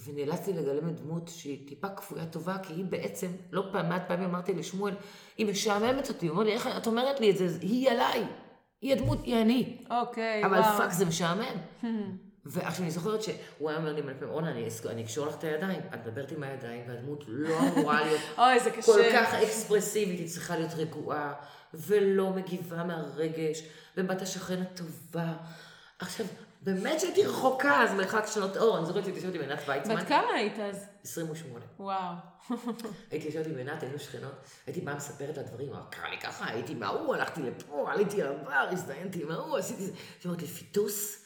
ונאלצתי 0.06 0.54
לגלם 0.54 0.90
דמות 0.90 1.28
שהיא 1.28 1.68
טיפה 1.68 1.90
כפויה 1.90 2.26
טובה, 2.26 2.58
כי 2.64 2.74
היא 2.74 2.86
בעצם, 2.86 3.28
לא 3.52 3.64
פעם, 3.72 3.90
מעט 3.90 4.08
פעמים 4.08 4.30
אמרתי 4.30 4.54
לשמואל, 4.54 4.94
היא 5.38 5.46
משעממת 5.46 6.10
אותי. 6.10 6.28
הוא 6.28 6.34
אומר 6.34 6.44
לי, 6.46 6.54
איך 6.54 6.70
את 6.78 6.88
אומרת 6.88 7.20
לי 7.20 7.32
את 7.32 7.38
זה? 7.38 7.48
היא 7.62 7.90
עליי. 7.90 8.24
היא 8.82 8.94
הדמות, 8.94 9.24
היא 9.24 9.42
אני. 9.42 9.78
אוקיי, 9.90 10.46
אבל 10.46 10.60
וואו. 10.60 10.78
fuck 10.78 10.92
זה 10.92 11.06
משעמם. 11.06 11.56
ועכשיו 12.46 12.84
אני 12.84 12.92
זוכרת 12.92 13.24
שהוא 13.24 13.70
היה 13.70 13.78
אומר 13.78 13.94
לי 13.94 14.02
מלא 14.02 14.14
פעמים, 14.14 14.34
אורנה, 14.34 14.52
אני 14.86 15.04
אקשור 15.04 15.28
לך 15.28 15.36
את 15.36 15.44
הידיים. 15.44 15.80
את 15.94 16.08
מדברת 16.08 16.32
עם 16.32 16.44
הידיים, 16.44 16.84
והדמות 16.88 17.24
לא 17.28 17.60
אמורה 17.60 18.06
להיות 18.06 18.22
אוי. 18.38 18.60
כל 18.86 19.02
כך 19.14 19.34
אקספרסיבית, 19.34 20.20
היא 20.20 20.28
צריכה 20.28 20.58
להיות 20.58 20.74
רגועה, 20.74 21.34
ולא 21.74 22.30
מגיבה 22.30 22.84
מהרגש, 22.84 23.64
ובת 23.98 24.22
השכן 24.22 24.62
הטובה. 24.62 25.34
עכשיו, 26.00 26.26
באמת 26.66 27.00
שהייתי 27.00 27.26
רחוקה, 27.26 27.84
אז 27.84 27.94
מרחק 27.94 28.26
שנות 28.34 28.58
אור, 28.58 28.78
אני 28.78 28.86
זוכרת 28.86 29.04
שהייתי 29.04 29.20
יושבת 29.20 29.36
עם 29.36 29.42
עינת 29.42 29.60
ויצמן, 29.68 29.96
בת 29.96 30.08
כמה 30.08 30.30
היית 30.36 30.60
אז? 30.60 30.86
28. 31.04 31.66
וואו. 31.80 32.14
הייתי 33.12 33.28
יושבת 33.28 33.48
עם 33.48 33.58
עינת, 33.58 33.84
היינו 33.84 34.00
שכנות, 34.00 34.32
הייתי 34.68 34.82
באה 34.82 34.96
מספרת 34.96 35.38
לה 35.38 35.44
דברים, 35.44 35.70
אמרה, 35.70 35.86
קרה 35.90 36.10
לי 36.10 36.20
ככה, 36.20 36.46
הייתי 36.46 36.72
עם 36.72 36.84
ההוא, 36.84 37.16
הלכתי 37.16 37.42
לפה, 37.42 37.92
עליתי 37.92 38.22
על 38.22 38.28
הבר, 38.28 38.68
הזדיינתי 38.72 39.24
עם 39.24 39.32
ההוא, 39.32 39.58
עשיתי 39.58 39.86
זה. 39.86 39.92
היא 39.92 40.26
אומרת 40.26 40.42
לי, 40.42 40.48
פיטוס, 40.48 41.26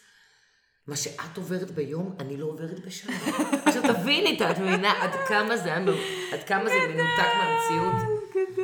מה 0.88 0.96
שאת 0.96 1.38
עוברת 1.38 1.72
ביום, 1.72 2.16
אני 2.20 2.38
לא 2.38 2.46
עוברת 2.46 2.86
בשנה. 2.86 3.16
עכשיו 3.66 3.84
תביני, 3.94 4.40
את 4.52 4.58
מבינה 4.58 5.04
עד 5.04 5.12
כמה 5.28 5.58
זה 5.58 5.76
היה, 5.76 5.86
עד 6.34 6.44
כמה 6.44 6.70
זה 6.70 6.76
מנותק 6.90 7.30
מהמציאות. 7.38 8.20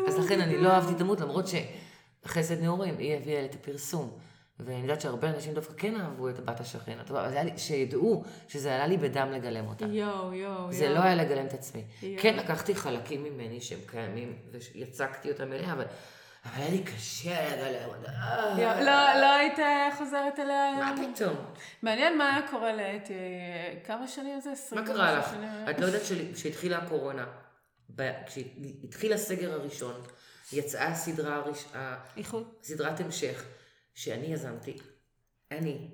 אז 0.07 0.19
לכן 0.19 0.41
אני 0.41 0.57
לא 0.57 0.69
אהבתי 0.69 0.93
דמות, 0.93 1.21
למרות 1.21 1.45
שחסד 1.47 2.61
נעורים, 2.61 2.97
היא 2.97 3.17
הביאה 3.17 3.45
את 3.45 3.55
הפרסום. 3.55 4.17
ואני 4.59 4.81
יודעת 4.81 5.01
שהרבה 5.01 5.29
אנשים 5.29 5.53
דווקא 5.53 5.73
כן 5.77 6.01
אהבו 6.01 6.29
את 6.29 6.39
בת 6.39 6.59
השכן. 6.59 6.97
זה 7.07 7.41
שידעו 7.57 8.23
שזה 8.47 8.75
עלה 8.75 8.87
לי 8.87 8.97
בדם 8.97 9.31
לגלם 9.31 9.67
אותה. 9.67 9.85
יואו, 9.85 10.33
יואו, 10.33 10.71
זה 10.71 10.85
יואו. 10.85 10.95
לא 10.95 10.99
היה 10.99 11.15
לגלם 11.15 11.45
את 11.45 11.53
עצמי. 11.53 11.83
כן 12.19 12.35
לקחתי 12.37 12.75
חלקים 12.75 13.23
ממני 13.23 13.61
שהם 13.61 13.79
קיימים, 13.85 14.37
ויצקתי 14.75 15.31
אותם 15.31 15.53
אליה, 15.53 15.73
אבל 15.73 15.85
אבל 16.45 16.61
היה 16.61 16.69
לי 16.69 16.83
קשה 16.83 17.55
לגלם 17.55 17.89
אותה. 17.89 18.11
אה, 18.11 18.83
לא, 18.83 19.21
לא 19.21 19.33
היית 19.33 19.59
חוזרת 19.97 20.39
אליה 20.39 20.71
מה 20.79 20.95
היום? 20.95 21.13
פתאום? 21.15 21.35
מעניין 21.81 22.17
מה 22.17 22.35
היה 22.35 22.47
קורה 22.47 22.73
לאתי. 22.73 23.13
כמה 23.83 24.07
שנים 24.07 24.39
זה? 24.39 24.49
מה 24.71 24.85
קרה 24.85 25.19
לך? 25.19 25.33
את 25.69 25.79
לא 25.79 25.85
יודעת 25.85 26.01
כשהתחילה 26.33 26.77
הקורונה, 26.77 27.25
כשהתחיל 28.25 29.13
הסגר 29.13 29.53
הראשון, 29.53 30.01
יצאה? 30.53 30.95
סדרת 32.61 32.99
המשך, 32.99 33.43
שאני 33.95 34.25
יזמתי, 34.25 34.77
אני, 35.51 35.89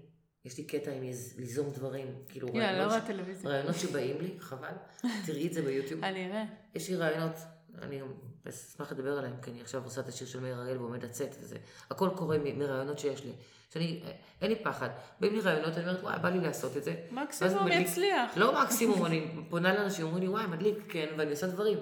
יש 0.45 0.58
לי 0.58 0.64
קטע 0.64 0.91
עם 0.91 1.04
יז- 1.04 1.34
ליזום 1.39 1.70
דברים, 1.70 2.08
כאילו 2.30 2.47
לא 2.47 2.60
רעיונות 2.60 2.88
רואה 2.88 3.02
ש- 3.02 3.08
טלוויזיה. 3.08 3.49
רעיונות 3.49 3.76
שבאים 3.76 4.22
לי, 4.22 4.36
חבל, 4.39 4.74
תראי 5.26 5.47
את 5.47 5.54
זה 5.54 5.62
ביוטיוב. 5.62 6.04
אני 6.04 6.28
אראה. 6.28 6.43
יש 6.76 6.89
לי 6.89 6.95
רעיונות, 6.95 7.36
אני 7.82 7.99
גם 7.99 8.08
אשמח 8.49 8.91
לדבר 8.91 9.18
עליהם, 9.18 9.34
כי 9.41 9.52
אני 9.52 9.62
עכשיו 9.62 9.84
עושה 9.84 10.02
את 10.02 10.08
השיר 10.08 10.28
של 10.28 10.39
מאיר 10.39 10.56
הראל 10.56 10.78
ועומד 10.78 11.04
לצאת 11.06 11.36
וזה. 11.41 11.58
הכל 11.89 12.10
קורה 12.16 12.38
מ- 12.38 12.60
מרעיונות 12.60 12.99
שיש 12.99 13.24
לי. 13.26 13.32
שאני, 13.74 14.04
אין 14.41 14.49
לי 14.52 14.64
פחד. 14.64 14.89
באים 15.20 15.34
לי 15.34 15.41
רעיונות, 15.41 15.74
אני 15.78 15.84
אומרת, 15.88 16.04
וואי, 16.04 16.20
בא 16.20 16.30
לי 16.30 16.39
לעשות 16.39 16.78
את 16.78 16.84
זה. 16.84 16.95
מקסימום 17.12 17.68
יצליח. 17.68 18.38
לא 18.38 18.64
מקסימום, 18.64 19.06
אני 19.06 19.28
פונה 19.49 19.74
לאנשים, 19.74 20.06
אומרים 20.06 20.24
לי, 20.24 20.30
וואי, 20.30 20.47
מדליק, 20.47 20.78
כן, 20.89 21.08
ואני 21.18 21.32
עושה 21.32 21.47
דברים. 21.47 21.78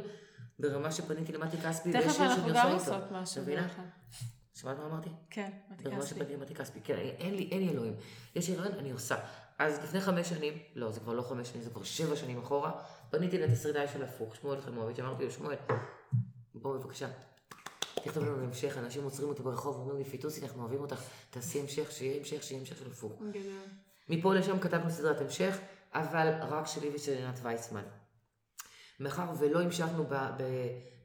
ברמה 0.60 0.92
שפניתי 0.92 1.32
למטי 1.32 1.58
כספי, 1.58 1.90
ויש 1.90 2.04
תכף 2.04 2.14
שיר 2.16 2.26
אנחנו 2.26 2.42
שאני 2.44 2.54
גם 2.58 2.72
עושה 2.72 2.86
איתו. 2.86 2.96
עושות 2.96 3.12
משהו 3.12 3.42
מבינה? 3.42 3.62
ביחד. 3.62 3.84
שמעת 4.54 4.78
מה 4.78 4.86
אמרתי? 4.86 5.10
כן, 5.30 5.50
מתי 5.72 5.84
כספי. 5.84 6.08
שפניתי 6.08 6.34
למטי 6.34 6.56
כספי, 6.56 6.80
כן, 6.84 6.96
אין 6.96 7.36
לי, 7.36 7.50
אין 7.52 7.60
לי 7.60 7.70
אלוהים. 7.70 7.96
יש 8.36 8.50
לי 8.50 8.56
רעיון, 8.56 8.78
אני 8.78 8.92
עושה. 8.92 9.16
אז 9.60 9.84
לפני 9.84 10.02
חמש 10.02 10.30
שנים, 10.30 10.54
לא, 10.76 10.92
זה 10.92 11.00
כבר 11.00 11.14
לא 11.14 11.22
חמש 11.22 11.50
שנים, 11.50 11.64
זה 11.64 11.70
כבר 11.70 11.84
שבע 11.84 12.16
שנים 12.16 12.40
אחורה, 12.40 12.72
פניתי 13.10 13.38
לתסריטאי 13.38 13.88
של 13.88 14.04
הפוך, 14.04 14.36
שמואל 14.36 14.62
חמוביץ', 14.62 15.00
אמרתי 15.00 15.24
לו, 15.24 15.32
שמואל, 15.32 15.56
בואו 16.56 16.80
בבקשה, 16.80 17.08
תכתוב 18.04 18.26
לנו 18.26 18.44
המשך, 18.44 18.78
אנשים 18.78 19.04
עוצרים 19.04 19.30
אותי 19.30 19.44
ברחוב, 19.44 19.76
אומרים 19.76 19.98
לי, 19.98 20.04
פיטוסי, 20.04 20.42
אנחנו 20.46 20.62
אוהבים 20.62 20.80
אותך, 20.80 21.02
תעשי 21.30 21.60
המשך, 21.60 21.92
שיהיה 21.92 22.18
המשך, 22.18 22.44
שיהיה 22.44 22.60
המשך 22.62 22.78
של 22.78 22.92
הפוך. 22.92 23.22
מפה 24.10 24.36
לשם 24.36 24.60
כתבנו 24.60 24.90
סדרת 24.90 25.22
המשך, 25.22 25.58
אבל 25.94 26.34
רק 26.42 26.68
שלי 26.68 26.90
ושל 26.96 27.14
עינת 27.14 27.40
וייסמן. 27.44 27.84
מאחר 29.00 29.32
ולא 29.40 29.62
המשכנו 29.62 30.06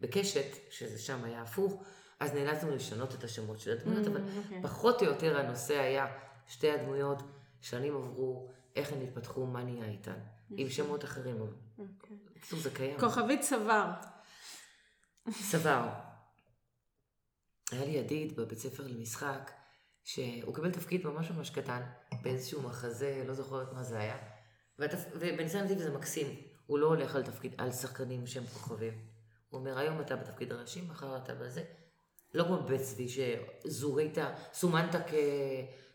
בקשת, 0.00 0.46
שזה 0.70 0.98
שם 0.98 1.24
היה 1.24 1.42
הפוך, 1.42 1.82
אז 2.24 2.34
נאלצנו 2.34 2.74
לשנות 2.74 3.14
את 3.14 3.24
השמות 3.24 3.60
של 3.60 3.70
הדמויות, 3.78 4.06
אבל 4.06 4.20
Mm, 4.20 4.38
אוקיי. 4.44 4.62
פחות 4.62 5.02
או 5.02 5.06
יותר 5.06 5.38
הנושא 5.38 5.78
היה 5.78 6.06
שתי 6.46 6.70
הדמויות, 6.70 7.22
שנים 7.60 7.96
עברו, 7.96 8.50
איך 8.76 8.92
הן 8.92 9.02
התפתחו, 9.02 9.46
מה 9.46 9.62
נהיה 9.64 9.84
איתן, 9.84 10.18
עם 10.50 10.68
שמות 10.68 11.04
אחרים. 11.04 11.36
אבל 11.36 11.52
אוקיי. 11.78 12.16
בקיצור, 12.24 12.58
זה 12.58 12.70
קיים. 12.70 13.00
כוכבית 13.00 13.40
צוואר. 13.40 13.90
סבר. 15.30 15.88
היה 17.72 17.84
לי 17.84 17.90
ידיד 17.90 18.36
בבית 18.36 18.58
ספר 18.58 18.86
למשחק, 18.86 19.50
שהוא 20.04 20.54
קיבל 20.54 20.70
תפקיד 20.70 21.06
ממש 21.06 21.30
ממש 21.30 21.50
קטן, 21.50 21.82
באיזשהו 22.22 22.62
מחזה, 22.62 23.24
לא 23.26 23.34
זוכרת 23.34 23.72
מה 23.72 23.82
זה 23.82 23.98
היה. 23.98 24.16
ובניסן 25.14 25.64
נתיב 25.64 25.78
זה 25.78 25.90
מקסים, 25.90 26.36
הוא 26.66 26.78
לא 26.78 26.86
הולך 26.86 27.16
על 27.16 27.22
תפקיד, 27.22 27.54
על 27.58 27.72
שחקנים 27.72 28.26
שהם 28.26 28.46
כוכבים. 28.46 28.92
הוא 29.48 29.60
אומר, 29.60 29.78
היום 29.78 30.00
אתה 30.00 30.16
בתפקיד 30.16 30.52
הראשי, 30.52 30.80
מחר 30.80 31.16
אתה 31.16 31.34
בזה. 31.34 31.64
לא 32.34 32.44
כמו 32.44 32.58
צבי, 32.82 33.06
שזורית, 33.08 34.18
סומנת 34.52 34.94
כ... 34.94 35.14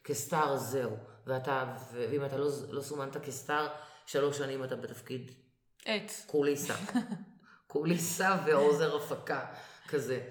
כסטאר, 0.04 0.58
זהו. 0.58 0.98
ואתה, 1.28 1.76
ואם 1.92 2.26
אתה 2.26 2.38
לא, 2.38 2.50
לא 2.70 2.82
סומנת 2.82 3.18
כסטאר, 3.18 3.68
שלוש 4.06 4.38
שנים 4.38 4.64
אתה 4.64 4.76
בתפקיד 4.76 5.32
עץ. 5.86 6.26
קוליסה. 6.28 6.74
קוליסה 7.68 8.38
ועוזר 8.46 8.96
הפקה, 8.96 9.46
כזה. 9.88 10.30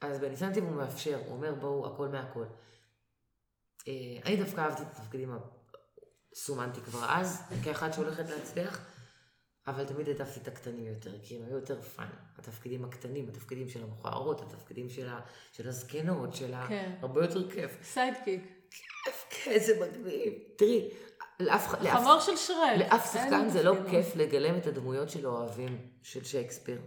אז 0.00 0.18
בניסן 0.18 0.44
נתיב 0.44 0.64
הוא 0.64 0.72
מאפשר, 0.72 1.18
הוא 1.26 1.36
אומר 1.36 1.54
בואו 1.54 1.94
הכל 1.94 2.08
מהכל. 2.08 2.44
אה, 3.88 3.92
אני 4.24 4.36
דווקא 4.36 4.60
אהבתי 4.60 4.82
את 4.82 4.86
התפקידים, 4.86 5.32
סומנתי 6.34 6.80
כבר 6.80 7.04
אז, 7.08 7.42
כאחת 7.64 7.94
שהולכת 7.94 8.28
להצליח, 8.28 8.80
אבל 9.70 9.84
תמיד 9.84 10.08
העדפתי 10.08 10.40
את 10.40 10.48
הקטנים 10.48 10.86
יותר, 10.86 11.10
כי 11.22 11.36
הם 11.36 11.42
היו 11.46 11.56
יותר 11.56 11.80
fun. 11.80 12.08
התפקידים 12.38 12.84
הקטנים, 12.84 13.28
התפקידים 13.28 13.68
של 13.68 13.82
המכוערות, 13.82 14.40
התפקידים 14.40 14.88
של, 14.88 15.08
ה, 15.08 15.20
של 15.52 15.68
הזקנות, 15.68 16.34
של 16.34 16.54
ה... 16.54 16.66
כן. 16.68 16.92
הרבה 17.00 17.24
יותר 17.24 17.50
כיף. 17.50 17.78
sidekick. 17.82 18.40
כיף, 19.04 19.26
כן, 19.30 19.58
זה 19.58 19.80
מגניב. 19.80 20.32
תראי, 20.56 20.88
לאף, 21.40 21.74
לאף, 21.82 22.00
חמור 22.00 22.20
של 22.20 22.36
שרק. 22.36 22.78
לאף 22.78 23.12
שחקן 23.12 23.48
זה 23.48 23.62
לא 23.62 23.74
כיף 23.90 24.16
לגלם 24.16 24.56
את 24.56 24.66
הדמויות 24.66 25.10
של 25.10 25.26
אוהבים 25.26 25.78
של 26.02 26.24
שייקספיר. 26.24 26.78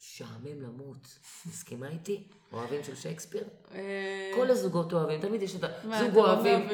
משעמם 0.00 0.62
למות. 0.62 1.18
מסכימה 1.46 1.88
איתי? 1.88 2.22
אוהבים 2.52 2.84
של 2.84 2.94
שייקספיר? 2.96 3.44
אה, 3.74 4.30
כל 4.34 4.50
הזוגות 4.50 4.92
אוהבים, 4.92 5.20
תמיד 5.20 5.42
יש 5.42 5.56
את 5.56 5.64
הזוג 5.64 6.14
רומאו 6.14 6.26
אוהבים. 6.26 6.68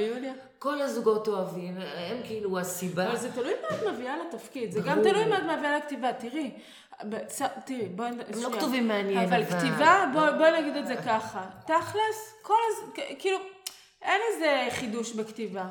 כל 0.59 0.81
הזוגות 0.83 1.29
אוהבים, 1.29 1.77
הם 1.79 2.17
כאילו 2.25 2.59
הסיבה. 2.59 3.07
אבל 3.09 3.17
זה 3.17 3.33
תלוי 3.33 3.53
מה 3.63 3.77
את 3.77 3.95
מביאה 3.95 4.15
לתפקיד, 4.17 4.71
זה. 4.71 4.81
גם 4.81 5.03
תלוי 5.03 5.25
מה 5.25 5.39
את 5.39 5.59
מביאה 5.59 5.79
לכתיבה, 5.79 6.13
תראי, 6.13 6.51
תראי, 7.67 7.89
בואי, 7.89 8.09
הם 8.09 8.19
לא. 8.43 8.49
כתובים 8.57 8.89
מעניין, 8.89 9.19
אבל 9.29 9.43
אבל- 9.43 9.59
כתיבה, 9.59 10.05
בואי 10.39 10.61
נגיד 10.61 10.77
את 10.77 10.87
זה 10.87 10.97
ככה, 10.97 11.47
תכלס, 11.67 12.35
כל 12.43 12.55
הז... 12.69 12.91
כאילו, 13.19 13.39
אין 14.03 14.21
איזה 14.35 14.67
חידוש 14.71 15.13
בכתיבה. 15.13 15.69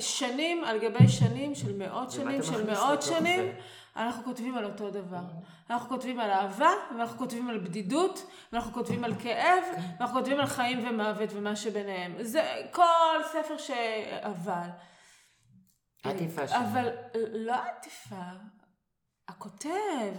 שנים 0.00 0.64
על 0.64 0.78
גבי 0.78 1.08
שנים 1.08 1.54
של 1.54 1.76
מאות 1.76 2.10
שנים, 2.10 2.42
של 2.42 2.70
מאות 2.70 3.02
שנים? 3.02 3.52
אנחנו 3.96 4.24
כותבים 4.24 4.56
על 4.56 4.64
אותו 4.64 4.90
דבר. 4.90 5.24
אנחנו 5.70 5.88
כותבים 5.88 6.20
על 6.20 6.30
אהבה, 6.30 6.70
ואנחנו 6.90 7.18
כותבים 7.18 7.48
על 7.48 7.58
בדידות, 7.58 8.30
ואנחנו 8.52 8.72
כותבים 8.72 9.04
על 9.04 9.14
כאב, 9.18 9.64
ואנחנו 9.98 10.18
כותבים 10.18 10.40
על 10.40 10.46
חיים 10.46 10.88
ומוות 10.88 11.30
ומה 11.32 11.56
שביניהם. 11.56 12.14
זה 12.20 12.62
כל 12.72 13.20
ספר 13.32 13.58
ש... 13.58 13.70
אבל... 14.20 14.68
עטיפה 16.04 16.48
שם. 16.48 16.56
אבל 16.56 16.88
לא 17.32 17.54
עטיפה, 17.54 18.30
הכותב, 19.28 20.14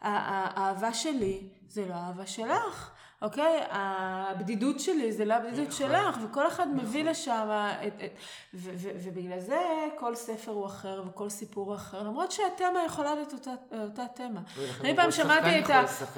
האהבה 0.00 0.94
שלי 0.94 1.48
זה 1.66 1.86
לא 1.88 1.94
האהבה 1.94 2.26
שלך, 2.26 2.93
אוקיי? 3.24 3.60
הבדידות 3.70 4.80
שלי 4.80 5.12
זה 5.12 5.24
לא 5.24 5.34
הבדידות 5.34 5.68
נכון. 5.68 5.88
שלך, 5.88 6.18
וכל 6.22 6.46
אחד 6.48 6.68
מביא 6.74 7.04
לשם, 7.04 7.48
את, 7.86 7.92
את, 8.04 8.10
ו, 8.54 8.70
ו, 8.74 8.88
ובגלל 9.04 9.40
זה 9.40 9.60
כל 9.98 10.14
ספר 10.14 10.52
הוא 10.52 10.66
אחר 10.66 11.02
וכל 11.06 11.28
סיפור 11.28 11.66
הוא 11.66 11.74
אחר, 11.74 12.02
למרות 12.02 12.32
שהתמה 12.32 12.84
יכולה 12.86 13.14
להיות 13.14 13.32
אותה, 13.32 13.50
אותה 13.82 14.04
תמה. 14.14 14.40
אני 14.80 14.96
פעם 14.96 15.10
שמעתי 15.10 15.58
את, 15.58 15.70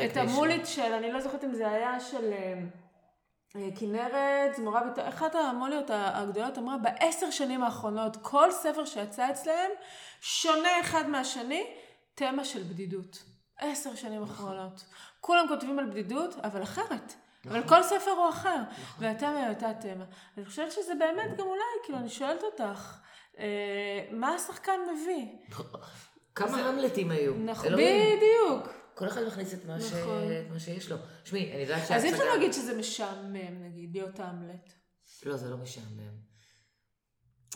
את. 0.05 0.17
המולית 0.17 0.67
של, 0.67 0.93
אני 0.93 1.13
לא 1.13 1.21
זוכרת 1.21 1.45
אם 1.45 1.55
זה 1.55 1.71
היה 1.71 2.01
של... 2.01 2.33
אה, 2.33 2.55
אה, 3.57 3.69
כנרת, 3.79 4.57
זמורה 4.57 4.85
ביטון, 4.85 5.05
אחת 5.05 5.35
המוליות 5.35 5.91
הגדולות 5.91 6.59
אמרה, 6.59 6.77
בעשר 6.79 7.31
שנים 7.31 7.63
האחרונות, 7.63 8.17
כל 8.23 8.53
ספר 8.53 8.85
שיצא 8.85 9.31
אצלהם 9.31 9.71
שונה 10.21 10.81
אחד 10.81 11.09
מהשני, 11.09 11.67
תמה 12.15 12.45
של 12.45 12.63
בדידות. 12.63 13.23
עשר 13.59 13.95
שנים 13.95 14.23
אחרונות. 14.23 14.85
כולם 15.27 15.45
כותבים 15.49 15.79
על 15.79 15.87
בדידות, 15.91 16.35
אבל 16.45 16.63
אחרת. 16.63 17.15
אבל 17.49 17.69
כל 17.69 17.83
ספר 17.83 18.11
הוא 18.11 18.29
אחר, 18.29 18.57
והתמה 18.99 19.37
היא 19.39 19.49
אותה 19.55 19.71
תמה. 19.81 20.05
אני 20.37 20.45
חושבת 20.47 20.73
שזה 20.73 20.93
באמת 20.99 21.37
גם 21.37 21.47
אולי, 21.47 21.61
כאילו, 21.85 21.99
אני 21.99 22.09
שואלת 22.09 22.43
אותך, 22.43 22.99
אה, 23.39 23.45
מה 24.11 24.29
השחקן 24.35 24.73
מביא? 24.93 25.27
כמה 26.35 26.69
המלטים 26.69 27.11
היו? 27.11 27.35
נכון. 27.35 27.73
בדיוק. 27.73 28.69
כל 28.95 29.07
אחד 29.09 29.23
מכניס 29.27 29.55
את 29.55 29.65
מה 29.65 29.81
ש- 29.81 29.93
נכון. 29.93 30.23
את 30.47 30.53
מה 30.53 30.61
שיש 30.61 30.91
לו. 30.91 30.97
שמעי, 31.25 31.53
אני 31.53 31.63
יודעת 31.63 31.91
אז 31.91 32.05
אי 32.05 32.11
אפשר 32.11 32.19
שההצגה- 32.19 32.35
להגיד 32.35 32.53
שזה 32.53 32.79
משעמם, 32.79 33.35
נגיד, 33.65 33.91
להיות 33.93 34.21
האמלט. 34.21 34.73
לא, 35.23 35.37
זה 35.37 35.51
לא 35.51 35.57
משעמם. 35.57 36.17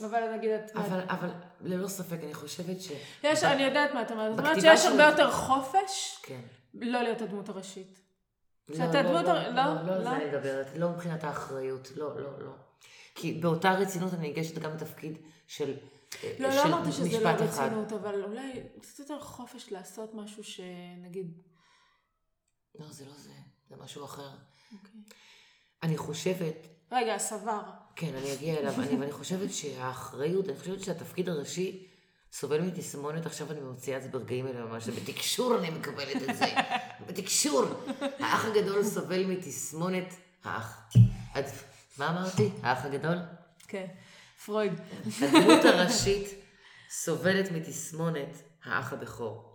אבל 0.04 0.34
נגיד, 0.36 0.50
את... 0.50 0.70
אבל, 0.76 1.00
אבל 1.08 1.28
ללא 1.60 1.88
ספק, 1.88 2.18
אני 2.24 2.34
חושבת 2.34 2.80
ש... 2.80 2.92
יש, 3.22 3.44
אני 3.44 3.62
יודעת 3.62 3.94
מה 3.94 4.02
את 4.02 4.10
אומרת. 4.10 4.30
זאת 4.36 4.44
אומרת 4.44 4.60
שיש 4.60 4.84
הרבה 4.86 5.02
יותר 5.02 5.30
חופש 5.30 6.18
כן. 6.22 6.40
לא 6.74 7.02
להיות 7.02 7.22
הדמות 7.22 7.48
הראשית. 7.48 8.00
לא, 8.68 8.76
שאתה 8.76 9.02
לא, 9.02 9.08
דמות 9.08 9.24
לא, 9.24 9.30
הר- 9.30 9.50
לא? 9.50 9.86
לא, 9.86 9.92
על? 9.92 10.02
זה 10.02 10.10
אני 10.16 10.24
מדברת, 10.24 10.66
לא 10.76 10.90
מבחינת 10.90 11.24
האחריות, 11.24 11.88
לא, 11.96 12.20
לא, 12.20 12.40
לא. 12.40 12.52
כי 13.14 13.32
באותה 13.32 13.72
רצינות 13.72 14.14
אני 14.14 14.28
ניגשת 14.28 14.58
גם 14.58 14.74
לתפקיד 14.74 15.16
של 15.46 15.74
לא, 16.38 16.48
לא 16.48 16.62
אמרתי 16.62 16.92
שזה 16.92 17.20
לא. 17.20 17.28
רצינות, 17.28 17.92
אבל 17.92 18.24
אולי 18.24 18.62
קצת 18.80 18.98
יותר 18.98 19.20
חופש 19.20 19.72
לעשות 19.72 20.14
משהו 20.14 20.44
שנגיד... 20.44 21.38
לא, 22.78 22.86
זה 22.90 23.04
לא 23.04 23.12
זה, 23.16 23.30
זה 23.68 23.76
משהו 23.76 24.04
אחר. 24.04 24.30
אוקיי. 24.72 25.00
אני 25.82 25.96
חושבת, 25.96 26.66
רגע, 26.92 27.14
הסבר. 27.14 27.60
כן, 27.96 28.14
אני 28.14 28.34
אגיע 28.34 28.58
אליו, 28.58 28.74
אני, 29.02 29.12
חושבת 29.12 29.52
שהאחריות, 29.52 30.48
אני 30.48 30.58
חושבת 30.58 30.80
שהתפקיד 30.84 31.28
הראשי 31.28 31.86
סובל 32.32 32.60
מתסמונת, 32.60 33.26
עכשיו 33.26 33.52
אני 33.52 33.60
מוציאה 33.60 33.96
את 33.96 34.02
זה 34.02 34.08
ברגעים 34.08 34.46
האלה 34.46 34.64
ממש, 34.64 34.88
בתקשור 34.88 35.58
אני 35.58 35.70
מקבלת 35.70 36.16
את 36.30 36.36
זה, 36.36 36.44
בתקשור. 37.06 37.64
האח 38.18 38.44
הגדול 38.44 38.84
סובל 38.84 39.24
מתסמונת 39.26 40.14
האח. 40.44 40.80
את, 41.38 41.44
מה 41.98 42.08
אמרתי? 42.08 42.50
האח 42.62 42.84
הגדול? 42.84 43.16
כן, 43.68 43.86
פרויד. 44.44 44.72
הדמות 45.22 45.64
הראשית 45.64 46.28
סובלת 46.90 47.52
מתסמונת 47.52 48.42
האח 48.64 48.92
הבכור. 48.92 49.49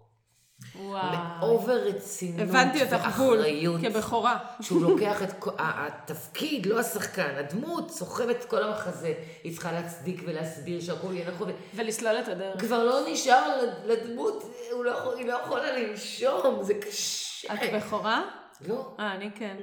וואו. 0.75 1.39
מאובר 1.39 1.73
רצינות 1.73 2.39
הבנתי 2.39 2.83
אותך 2.83 3.17
בול, 3.17 3.37
ואחריות. 3.37 3.81
כבכורה. 3.81 4.37
שהוא 4.61 4.81
לוקח 4.81 5.23
את 5.23 5.47
התפקיד, 5.57 6.65
לא 6.65 6.79
השחקן, 6.79 7.35
הדמות 7.35 7.91
סוחבת 7.91 8.35
את 8.35 8.45
כל 8.45 8.63
המחזה. 8.63 9.13
היא 9.43 9.53
צריכה 9.53 9.71
להצדיק 9.71 10.21
ולהסביר 10.25 10.81
שהכל 10.81 11.13
יהיה 11.13 11.31
נכון. 11.31 11.51
ולסלול 11.75 12.19
את 12.19 12.27
הדרך. 12.27 12.61
כבר 12.61 12.83
לא 12.83 12.99
נשאר 13.11 13.65
לדמות, 13.85 14.43
הוא 14.71 14.85
לא 14.85 15.13
היא 15.13 15.27
לא 15.27 15.33
יכולה 15.33 15.79
לנשום, 15.79 16.63
זה 16.63 16.73
קשה. 16.73 17.53
את 17.53 17.59
בכורה? 17.73 18.23
לא. 18.67 18.95
אה, 18.99 19.15
אני 19.15 19.29
כן. 19.35 19.55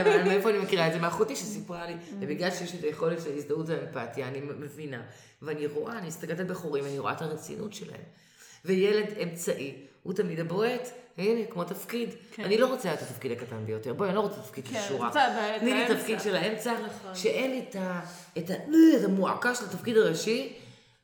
אבל 0.00 0.22
מאיפה 0.22 0.50
אני 0.50 0.58
מכירה 0.58 0.86
את 0.86 0.92
זה? 0.92 0.98
מאחותי 0.98 1.36
שסיפרה 1.36 1.86
לי. 1.86 1.94
ובגלל 2.20 2.50
שיש 2.50 2.72
לי 2.72 2.78
את 2.78 2.84
היכולת 2.84 3.22
של 3.22 3.36
הזדהות 3.36 3.66
ואמפתיה, 3.68 4.28
אני 4.28 4.40
מבינה. 4.40 5.02
ואני 5.42 5.66
רואה, 5.66 5.98
אני 5.98 6.06
מסתכלת 6.06 6.40
על 6.40 6.46
בחורים, 6.46 6.84
אני 6.84 6.98
רואה 6.98 7.12
את 7.12 7.22
הרצינות 7.22 7.72
שלהם. 7.72 8.00
וילד 8.64 9.06
אמצעי, 9.22 9.74
הוא 10.02 10.14
תמיד 10.14 10.40
הבועט. 10.40 10.88
הנה, 11.18 11.46
כמו 11.46 11.64
תפקיד. 11.64 12.08
כן. 12.32 12.44
אני 12.44 12.58
לא 12.58 12.66
רוצה 12.66 12.94
את 12.94 13.02
התפקיד 13.02 13.32
הקטן 13.32 13.66
ביותר. 13.66 13.94
בואי, 13.94 14.08
אני 14.08 14.16
לא 14.16 14.20
רוצה 14.20 14.40
תפקיד 14.42 14.66
של 14.66 14.72
כן, 14.72 14.84
שורה. 14.88 15.06
רוצה 15.06 15.54
את 15.56 15.60
תני 15.60 15.74
לי. 15.74 15.96
תפקיד 15.96 16.20
של 16.20 16.36
האמצע, 16.36 16.74
נכון. 16.86 17.14
שאין 17.14 17.50
לי 17.50 17.64
את 17.70 17.76
ה- 17.76 18.00
את 18.38 18.50
ה- 18.50 18.54
את 18.54 19.04
המועקה 19.04 19.54
של 19.54 19.64
התפקיד 19.64 19.96
הראשי, 19.96 20.56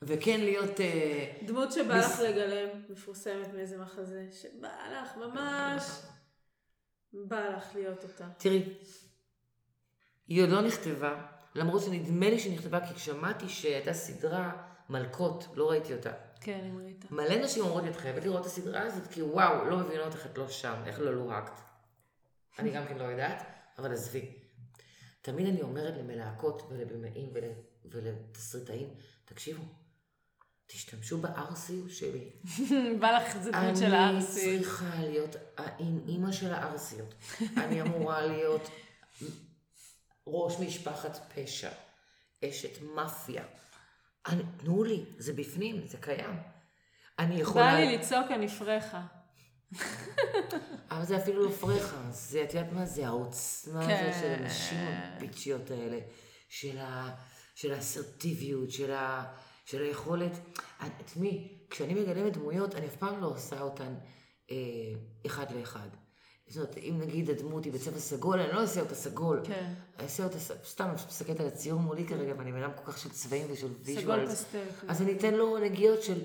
וכן 0.02 0.40
להיות... 0.40 0.80
אה, 0.80 1.32
דמות 1.42 1.72
שבא 1.72 1.98
מס- 1.98 2.04
לך 2.14 2.20
לגלם, 2.20 2.68
מפורסמת 2.90 3.54
מאיזה 3.54 3.78
מחזה, 3.78 4.24
שבא 4.42 4.68
לך 5.02 5.16
ממש, 5.16 5.82
בא 7.12 7.48
לך 7.56 7.64
להיות 7.74 8.02
אותה. 8.04 8.24
תראי, 8.38 8.62
היא 10.28 10.42
עוד 10.42 10.50
לא 10.50 10.60
נכתבה, 10.60 11.14
למרות 11.54 11.82
שנדמה 11.82 12.30
לי 12.30 12.38
שהיא 12.38 12.54
נכתבה 12.58 12.80
כי 12.86 12.98
שמעתי 13.00 13.48
שהייתה 13.48 13.92
סדרה 13.92 14.52
מלכות, 14.90 15.46
לא 15.54 15.70
ראיתי 15.70 15.94
אותה. 15.94 16.10
כן, 16.44 16.60
עם 16.64 16.78
ריטה. 16.78 17.06
מלא 17.10 17.44
נשים 17.44 17.62
אומרות 17.62 17.82
לי, 17.82 17.90
את 17.90 17.96
חייבת 17.96 18.24
לראות 18.24 18.40
את 18.40 18.46
הסדרה 18.46 18.82
הזאת, 18.82 19.06
כי 19.06 19.22
וואו, 19.22 19.64
לא 19.64 19.76
מבינות 19.76 20.14
איך 20.14 20.26
את 20.26 20.38
לא 20.38 20.48
שם, 20.48 20.74
איך 20.86 21.00
לא 21.00 21.14
לוהקת. 21.14 21.60
אני 22.58 22.70
גם 22.70 22.86
כן 22.86 22.98
לא 22.98 23.04
יודעת, 23.04 23.42
אבל 23.78 23.92
עזבי. 23.92 24.30
תמיד 25.22 25.46
אני 25.46 25.62
אומרת 25.62 25.94
למלהקות 25.98 26.62
ולבימאים 26.68 27.30
ול, 27.34 27.44
ולתסריטאים, 27.84 28.94
תקשיבו, 29.24 29.62
תשתמשו 30.66 31.18
בארסיות 31.18 31.90
שלי. 31.90 32.30
בא 33.00 33.10
לך 33.10 33.36
דמות 33.36 33.76
של 33.76 33.94
הארסית. 33.94 34.48
אני 34.48 34.62
צריכה 34.62 34.94
להיות 35.00 35.36
עם 35.78 36.00
אימא 36.08 36.32
של 36.32 36.52
הארסיות. 36.54 37.14
אני 37.56 37.82
אמורה 37.82 38.20
להיות 38.32 38.70
ראש 40.26 40.60
משפחת 40.60 41.32
פשע, 41.34 41.70
אשת 42.44 42.82
מאפיה. 42.82 43.44
אני, 44.26 44.42
תנו 44.56 44.84
לי, 44.84 45.04
זה 45.18 45.32
בפנים, 45.32 45.86
זה 45.86 45.98
קיים. 45.98 46.36
אני 47.18 47.40
יכולה... 47.40 47.64
בא 47.64 47.78
לי 47.78 47.98
לצעוק, 47.98 48.30
אני 48.30 48.48
פרחה. 48.48 49.02
אבל 50.90 51.04
זה 51.04 51.16
אפילו 51.16 51.44
לא 51.44 51.50
פרחה, 51.50 52.10
זה, 52.10 52.44
את 52.44 52.54
יודעת 52.54 52.72
מה 52.72 52.86
זה? 52.86 53.06
העוצמה 53.06 53.86
כן. 53.86 54.06
הזאת 54.08 54.20
של 54.20 54.42
הנשים 54.42 54.78
הביצ'יות 54.78 55.70
האלה, 55.70 55.98
של, 56.48 56.78
ה, 56.78 57.14
של 57.54 57.72
האסרטיביות, 57.72 58.70
של, 58.70 58.92
ה, 58.92 59.24
של 59.64 59.82
היכולת... 59.82 60.32
תשמעי, 61.04 61.58
כשאני 61.70 61.94
מגלמת 61.94 62.32
דמויות, 62.32 62.74
אני 62.74 62.86
אף 62.86 62.96
פעם 62.96 63.20
לא 63.20 63.26
עושה 63.26 63.60
אותן 63.60 63.94
אה, 64.50 64.56
אחד 65.26 65.52
לאחד. 65.52 65.88
זאת 66.48 66.56
אומרת, 66.56 66.76
אם 66.78 66.94
נגיד 67.00 67.30
הדמות 67.30 67.64
היא 67.64 67.72
בצבע 67.72 67.98
סגול, 67.98 68.40
אני 68.40 68.52
לא 68.52 68.60
אעשה 68.60 68.80
אותה 68.80 68.94
סגול. 68.94 69.40
כן. 69.44 69.72
אני 69.98 70.04
אעשה 70.04 70.24
אותה, 70.24 70.38
סתם, 70.68 70.84
אני 70.84 70.94
מסתכלת 70.94 71.40
על 71.40 71.46
הציור 71.46 71.80
מולי 71.80 72.06
כרגע, 72.06 72.32
ואני 72.38 72.52
מנהל 72.52 72.70
כל 72.84 72.92
כך 72.92 72.98
של 72.98 73.10
צבעים 73.10 73.46
ושל 73.50 73.68
visuals. 73.82 74.04
סגול 74.04 74.26
פסטל. 74.26 74.88
אז 74.88 75.02
אני 75.02 75.12
אתן 75.12 75.34
לו 75.34 75.58
נגיעות 75.58 76.02
של 76.02 76.20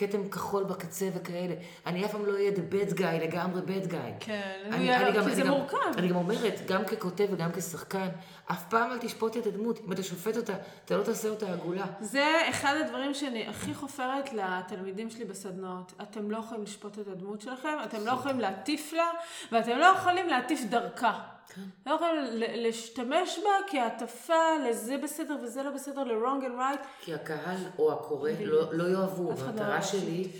כתם 0.00 0.28
כחול 0.28 0.64
בקצה 0.64 1.08
וכאלה. 1.14 1.54
אני 1.86 2.04
אף 2.04 2.12
פעם 2.12 2.26
לא 2.26 2.32
אהיה 2.32 2.50
the 2.50 2.72
bad 2.72 2.98
guy, 2.98 3.24
לגמרי 3.24 3.60
bad 3.60 3.90
guy. 3.90 4.12
כן, 4.20 4.60
אני, 4.64 4.96
אני 4.96 5.12
גם, 5.12 5.24
כי 5.24 5.34
זה 5.34 5.44
מורכב. 5.44 5.76
אני 5.98 6.08
גם 6.08 6.16
אומרת, 6.16 6.60
גם 6.66 6.84
ככותב 6.84 7.26
וגם 7.30 7.50
כשחקן, 7.52 8.08
אף 8.50 8.64
פעם 8.68 8.90
אל 8.90 8.98
תשפוט 8.98 9.36
את 9.36 9.46
הדמות. 9.46 9.80
אם 9.86 9.92
אתה 9.92 10.02
שופט 10.02 10.36
אותה, 10.36 10.54
אתה 10.84 10.96
לא 10.96 11.02
תעשה 11.02 11.28
אותה 11.28 11.52
עגולה. 11.52 11.84
זה 12.00 12.40
אחד 12.50 12.74
הדברים 12.84 13.14
שאני 13.14 13.48
הכי 13.48 13.74
חופרת 13.74 14.32
לתלמידים 14.32 15.10
שלי 15.10 15.24
בסדנאות. 15.24 15.92
אתם 16.02 16.30
לא 16.30 16.38
יכולים 16.38 16.62
לשפוט 16.62 16.98
את 16.98 17.08
הדמות 17.08 17.40
שלכם, 17.40 17.76
אתם 17.84 18.06
לא 18.06 18.12
יכולים 18.12 18.40
להטיף 18.40 18.92
לה, 18.92 19.06
ואתם 19.52 19.78
לא 19.78 19.84
יכולים 19.84 20.28
להטיף 20.28 20.60
דרכה. 20.70 21.20
כן. 21.54 21.60
לא 21.86 21.94
יכולים 21.94 22.24
להשתמש 22.36 23.38
בה 23.38 23.50
כהטפה 23.70 24.56
לזה 24.68 24.98
בסדר 24.98 25.36
וזה 25.42 25.62
לא 25.62 25.70
בסדר, 25.70 26.04
ל-wrong 26.04 26.42
and 26.42 26.58
right. 26.58 26.86
כי 27.00 27.14
הקהל 27.14 27.58
או 27.78 27.92
הקורא 27.92 28.30
לא, 28.40 28.74
לא 28.74 28.84
יאהבו. 28.84 29.30
לא 29.30 29.40
המטרה 29.40 29.82
שלי, 29.82 30.30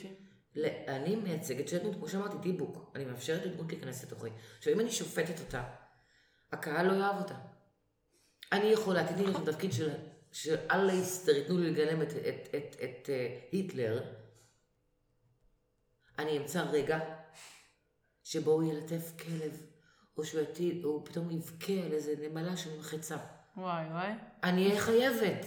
אני 0.89 1.17
מייצגת 1.17 1.69
של 1.69 1.79
דמות, 1.79 1.95
כמו 1.95 2.09
שאמרתי, 2.09 2.37
דיבוק. 2.39 2.93
אני 2.95 3.05
מאפשרת 3.05 3.47
לדמות 3.47 3.73
להיכנס 3.73 4.05
לתוכי. 4.05 4.29
עכשיו, 4.59 4.73
אם 4.73 4.81
אני 4.81 4.91
שופטת 4.91 5.41
אותה, 5.41 5.63
הקהל 6.53 6.87
לא 6.87 6.93
יאהב 6.93 7.23
אותה. 7.23 7.35
אני 8.53 8.67
יכולה, 8.67 9.07
תתני 9.07 9.27
לי 9.27 9.33
את 9.33 9.49
התפקיד 9.49 9.73
של, 9.73 9.91
של 10.33 10.57
אללה 10.71 10.93
יסתר, 10.93 11.33
ייתנו 11.33 11.59
לי 11.59 11.71
לגלם 11.71 12.03
את, 12.03 12.09
את, 12.09 12.15
את, 12.17 12.55
את, 12.55 12.77
את 12.83 13.07
uh, 13.07 13.53
היטלר. 13.53 14.03
אני 16.19 16.39
אמצא 16.39 16.63
רגע 16.63 16.99
שבו 18.25 18.51
הוא 18.51 18.63
ילטף 18.63 19.13
כלב 19.19 19.70
או 20.21 20.25
שהוא 20.25 20.41
יטיל, 20.41 20.87
או 20.87 21.05
פתאום 21.05 21.31
יבכה 21.31 21.73
על 21.73 21.93
איזה 21.93 22.15
נמלה 22.21 22.57
של 22.57 22.79
מחצה. 22.79 23.17
וואי 23.57 23.85
וואי. 23.91 24.13
אני 24.43 24.69
אהיה 24.69 24.81
חייבת. 24.81 25.47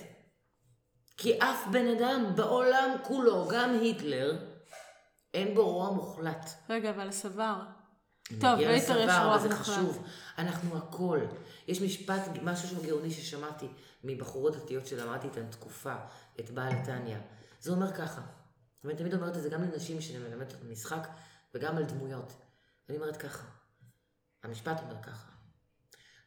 כי 1.17 1.39
אף 1.39 1.67
בן 1.71 1.88
אדם 1.88 2.26
בעולם 2.36 2.95
כולו, 3.03 3.47
גם 3.51 3.80
היטלר, 3.82 4.45
אין 5.34 5.55
בו 5.55 5.74
רוע 5.74 5.91
מוחלט. 5.91 6.49
רגע, 6.69 6.89
אבל 6.89 7.07
הסבר. 7.07 7.55
טוב, 8.39 8.59
בהיטלר 8.59 8.99
יש 8.99 9.11
רוע 9.24 9.38
מוחלט. 9.38 9.51
חשוב. 9.51 10.03
אנחנו 10.38 10.78
הכל. 10.78 11.19
יש 11.67 11.82
משפט, 11.82 12.21
משהו 12.43 12.67
שהוא 12.67 12.86
גאוני 12.86 13.11
ששמעתי 13.11 13.67
מבחורות 14.03 14.55
דתיות 14.55 14.88
שלמדתי 14.88 15.28
איתן 15.28 15.47
תקופה, 15.49 15.95
את 16.39 16.49
בעל 16.49 16.74
התניא. 16.74 17.17
זה 17.59 17.71
אומר 17.71 17.93
ככה. 17.93 18.21
ואני 18.84 18.97
תמיד 18.97 19.13
אומרת 19.13 19.38
את 19.38 19.41
זה 19.41 19.49
גם 19.49 19.63
לנשים 19.63 20.01
שאני 20.01 20.17
מלמדת 20.17 20.53
משחק, 20.69 21.07
וגם 21.55 21.78
על 21.78 21.84
דמויות. 21.84 22.34
אני 22.89 22.97
אומרת 22.97 23.17
ככה. 23.17 23.62
המשפט 24.43 24.79
אומר 24.83 25.03
ככה, 25.03 25.31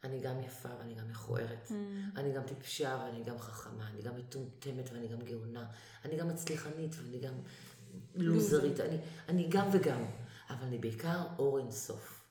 אני 0.04 0.20
גם 0.20 0.40
יפה 0.40 0.68
ואני 0.78 0.94
גם 0.94 1.08
מכוערת, 1.10 1.68
mm. 1.68 1.72
אני 2.16 2.32
גם 2.32 2.42
טיפשה 2.42 2.98
ואני 3.04 3.24
גם 3.24 3.38
חכמה, 3.38 3.88
אני 3.88 4.02
גם 4.02 4.16
מטומטמת 4.16 4.90
ואני 4.92 5.08
גם 5.08 5.18
גאונה, 5.22 5.66
אני 6.04 6.16
גם 6.16 6.28
מצליחנית 6.28 6.94
ואני 6.98 7.18
גם 7.18 7.34
לוזרית, 8.14 8.80
אני, 8.80 8.98
אני 9.28 9.46
גם 9.48 9.68
וגם, 9.72 10.04
אבל 10.50 10.66
אני 10.66 10.78
בעיקר 10.78 11.18
אור 11.38 11.58
אינסוף. 11.58 12.24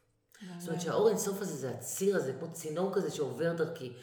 זאת 0.58 0.68
אומרת 0.68 0.82
שהאור 0.82 1.10
אינסוף 1.10 1.42
הזה 1.42 1.56
זה 1.56 1.72
הציר 1.72 2.16
הזה, 2.16 2.34
כמו 2.40 2.54
צינור 2.54 2.94
כזה 2.96 3.12
שעובר 3.12 3.54
דרכי. 3.54 3.94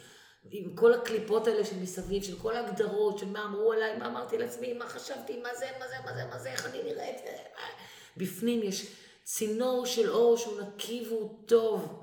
עם 0.50 0.76
כל 0.76 0.94
הקליפות 0.94 1.46
האלה 1.46 1.64
של 1.64 1.78
מסביב, 1.82 2.22
של 2.22 2.38
כל 2.38 2.56
ההגדרות, 2.56 3.18
של 3.18 3.28
מה 3.28 3.44
אמרו 3.44 3.72
עליי, 3.72 3.98
מה 3.98 4.06
אמרתי 4.06 4.38
לעצמי, 4.38 4.72
מה 4.72 4.88
חשבתי, 4.88 5.42
מה 5.42 5.48
זה, 5.58 5.66
מה 5.78 5.88
זה, 5.88 5.94
מה 6.04 6.14
זה, 6.14 6.26
מה 6.26 6.38
זה, 6.38 6.52
איך 6.52 6.66
אני 6.66 6.82
נראית. 6.82 7.16
בפנים 8.16 8.62
יש 8.62 9.01
צינור 9.24 9.86
של 9.86 10.10
אור 10.10 10.36
שהוא 10.36 10.60
נקי 10.60 11.04
והוא 11.08 11.46
טוב. 11.46 11.98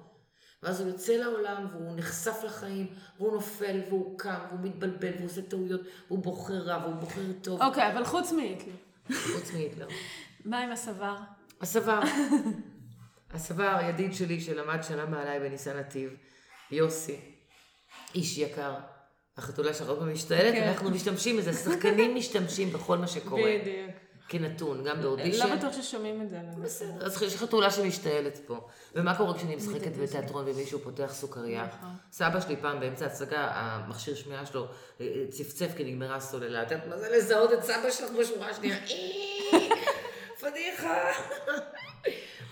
ואז 0.63 0.81
הוא 0.81 0.89
יוצא 0.89 1.13
לעולם 1.13 1.67
והוא 1.71 1.95
נחשף 1.95 2.43
לחיים, 2.43 2.87
והוא 3.17 3.33
נופל 3.33 3.81
והוא 3.89 4.19
קם 4.19 4.39
והוא 4.49 4.59
מתבלבל 4.63 5.11
והוא 5.15 5.25
עושה 5.25 5.41
טעויות, 5.41 5.81
והוא 6.07 6.19
בוחר 6.19 6.53
רע 6.53 6.77
והוא 6.83 6.95
בוחר 6.95 7.21
טוב. 7.41 7.61
אוקיי, 7.61 7.83
okay, 7.83 7.93
אבל 7.93 8.05
חוץ 8.05 8.31
מהיטלר. 8.31 8.73
חוץ 9.07 9.51
מהיטלר. 9.53 9.87
מה 10.45 10.59
עם 10.59 10.71
הסבר? 10.71 11.15
הסבר. 11.61 11.99
הסבר, 13.33 13.77
ידיד 13.89 14.13
שלי 14.13 14.41
שלמד 14.41 14.81
שנה 14.81 15.05
מעליי 15.05 15.39
בניסן 15.39 15.77
נתיב, 15.77 16.09
יוסי, 16.71 17.19
איש 18.15 18.37
יקר. 18.37 18.75
החתולה 19.37 19.73
שלך 19.73 19.89
עוד 19.89 19.99
פעם 19.99 20.13
משתעלת, 20.13 20.53
כן. 20.53 20.67
אנחנו 20.67 20.91
משתמשים 20.91 21.37
בזה, 21.37 21.53
שחקנים 21.53 22.15
משתמשים 22.15 22.69
בכל 22.69 22.97
מה 22.97 23.07
שקורה. 23.07 23.41
בדיוק. 23.61 23.91
כנתון, 24.29 24.83
גם 24.83 25.01
באודישן. 25.01 25.49
לא 25.49 25.55
בטוח 25.55 25.73
ששומעים 25.73 26.21
את 26.21 26.29
זה. 26.29 26.39
בסדר, 26.61 27.05
אז 27.05 27.21
יש 27.21 27.37
חתולה 27.37 27.71
שמשתעלת 27.71 28.39
פה. 28.47 28.67
ומה 28.95 29.17
קורה 29.17 29.37
כשאני 29.37 29.55
משחקת 29.55 29.97
בתיאטרון 29.97 30.45
ומישהו 30.47 30.79
פותח 30.79 31.09
סוכריה? 31.13 31.67
נכון. 31.67 31.89
סבא 32.11 32.39
שלי 32.39 32.55
פעם 32.61 32.79
באמצע 32.79 33.05
הצגה, 33.05 33.51
המכשיר 33.53 34.15
שמיעה 34.15 34.45
שלו 34.45 34.65
אה, 34.65 34.67
אה, 35.05 35.25
צפצף 35.29 35.71
כי 35.77 35.83
נגמרה 35.83 36.15
הסוללה. 36.15 36.63
את 36.63 36.71
יודעת 36.71 36.87
מה 36.87 36.97
זה 36.97 37.17
לזהות 37.17 37.53
את 37.53 37.63
סבא 37.63 37.91
שלך 37.91 38.09
בשורה 38.19 38.49
השנייה? 38.49 38.77
פדיחה. 40.41 41.11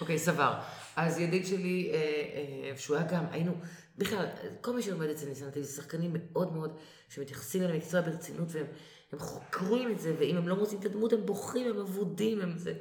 אוקיי, 0.02 0.20
סבר. 0.20 0.54
אז 0.96 1.20
ידיד 1.20 1.46
שלי, 1.46 1.92
אה, 1.94 2.78
שהוא 2.78 2.98
היה 2.98 3.06
גם, 3.08 3.26
היינו, 3.32 3.54
בכלל, 3.98 4.26
כל 4.62 4.74
מי 4.74 4.82
שלומד 4.82 5.10
אצל 5.10 5.26
ניסן 5.26 5.46
זה 5.56 5.76
שחקנים 5.76 6.12
מאוד 6.14 6.54
מאוד 6.54 6.78
שמתייחסים 7.10 7.62
למקצוע 7.64 8.02
ברצינות 8.02 8.48
והם... 8.52 8.66
הם 9.12 9.20
חוקרים 9.20 9.92
את 9.92 10.00
זה, 10.00 10.16
ואם 10.20 10.38
הם 10.38 10.48
לא 10.48 10.56
מוצאים 10.56 10.80
את 10.80 10.86
הדמות, 10.86 11.14
הם 11.14 11.26
בוכים, 11.26 11.68
הם 11.72 11.80
אבודים, 11.80 12.42
הם 12.42 12.58
זה... 12.58 12.74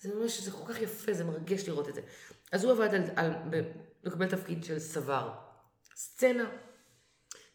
זה 0.00 0.14
ממש, 0.14 0.40
זה 0.40 0.50
כל 0.50 0.72
כך 0.72 0.80
יפה, 0.80 1.12
זה 1.12 1.24
מרגש 1.24 1.68
לראות 1.68 1.88
את 1.88 1.94
זה. 1.94 2.00
אז 2.52 2.64
הוא 2.64 2.72
עבד 2.72 2.94
על, 2.94 3.02
על 3.16 3.30
ב, 3.50 3.62
לקבל 4.04 4.28
תפקיד 4.28 4.64
של 4.64 4.78
סבר. 4.78 5.32
סצנה 5.94 6.50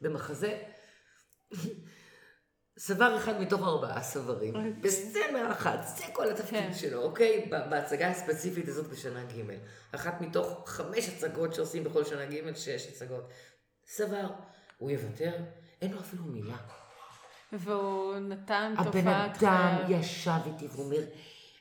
במחזה, 0.01 0.61
סבר 2.79 3.17
אחד 3.17 3.41
מתוך 3.41 3.61
ארבעה 3.61 4.03
סברים, 4.03 4.55
okay. 4.55 4.57
אוקיי. 4.57 4.73
בסצנה 4.73 5.51
אחת, 5.51 5.79
זה 5.97 6.03
כל 6.13 6.31
התפקיד 6.31 6.59
okay. 6.59 6.67
כן. 6.67 6.73
שלו, 6.73 7.01
אוקיי? 7.01 7.49
בהצגה 7.49 8.07
הספציפית 8.07 8.67
הזאת 8.67 8.87
בשנה 8.87 9.23
ג', 9.23 9.41
אחת 9.91 10.21
מתוך 10.21 10.69
חמש 10.69 11.09
הצגות 11.09 11.53
שעושים 11.53 11.83
בכל 11.83 12.05
שנה 12.05 12.25
ג', 12.25 12.55
שש 12.55 12.87
הצגות. 12.87 13.29
סבר, 13.85 14.27
הוא 14.77 14.91
יוותר, 14.91 15.33
אין 15.81 15.91
לו 15.91 15.99
אפילו 15.99 16.23
מילה. 16.23 16.57
והוא 17.59 18.15
נתן 18.15 18.73
תופעת... 18.77 18.95
הבן 18.95 19.07
אדם 19.07 19.75
ישב 19.89 20.31
איתי 20.45 20.67
והוא 20.71 20.85
אומר, 20.85 21.01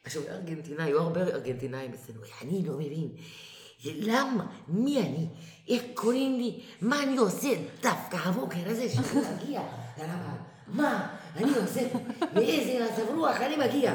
עכשיו 0.05 0.23
ארגנטינאי, 0.29 0.85
היו 0.85 1.01
הרבה 1.01 1.21
ארגנטינאים 1.21 1.93
אצלנו, 1.93 2.21
אני 2.43 2.63
לא 2.67 2.75
מבין, 2.75 3.09
למה, 3.85 4.47
מי 4.69 5.01
אני, 5.01 5.27
איך 5.69 5.83
קוראים 5.95 6.37
לי, 6.37 6.61
מה 6.81 7.03
אני 7.03 7.17
עושה? 7.17 7.49
דווקא 7.83 8.17
הבוקר 8.17 8.59
הזה 8.67 8.89
שאני 8.89 9.07
מגיע. 9.35 9.61
לרמה, 9.99 10.37
מה? 10.69 11.17
אני 11.37 11.51
עושה, 11.57 11.81
מאיזה 12.35 12.87
מצב 12.87 13.15
רוח 13.15 13.37
אני 13.41 13.57
מגיע, 13.57 13.95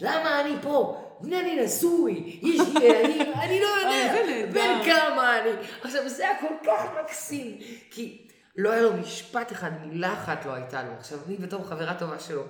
למה 0.00 0.40
אני 0.40 0.54
פה, 0.62 0.96
אני 1.24 1.64
נשוי, 1.64 2.40
יש 2.42 2.60
לי 2.74 2.84
ילדים, 2.84 3.32
אני 3.34 3.60
לא 3.60 3.66
יודע, 3.80 4.46
בן 4.52 4.84
כמה 4.84 5.38
אני. 5.40 5.50
עכשיו 5.82 6.08
זה 6.08 6.28
היה 6.28 6.40
כל 6.40 6.54
כך 6.66 6.82
מקסים, 7.04 7.58
כי 7.90 8.29
לא 8.60 8.72
היה 8.72 8.82
לו 8.82 8.96
משפט 8.96 9.52
אחד, 9.52 9.70
מילה 9.86 10.12
אחת 10.12 10.46
לא 10.46 10.54
הייתה 10.54 10.82
לו. 10.82 10.92
עכשיו, 10.98 11.18
אני 11.26 11.36
בתור 11.36 11.64
חברה 11.68 11.98
טובה 11.98 12.20
שלו, 12.20 12.42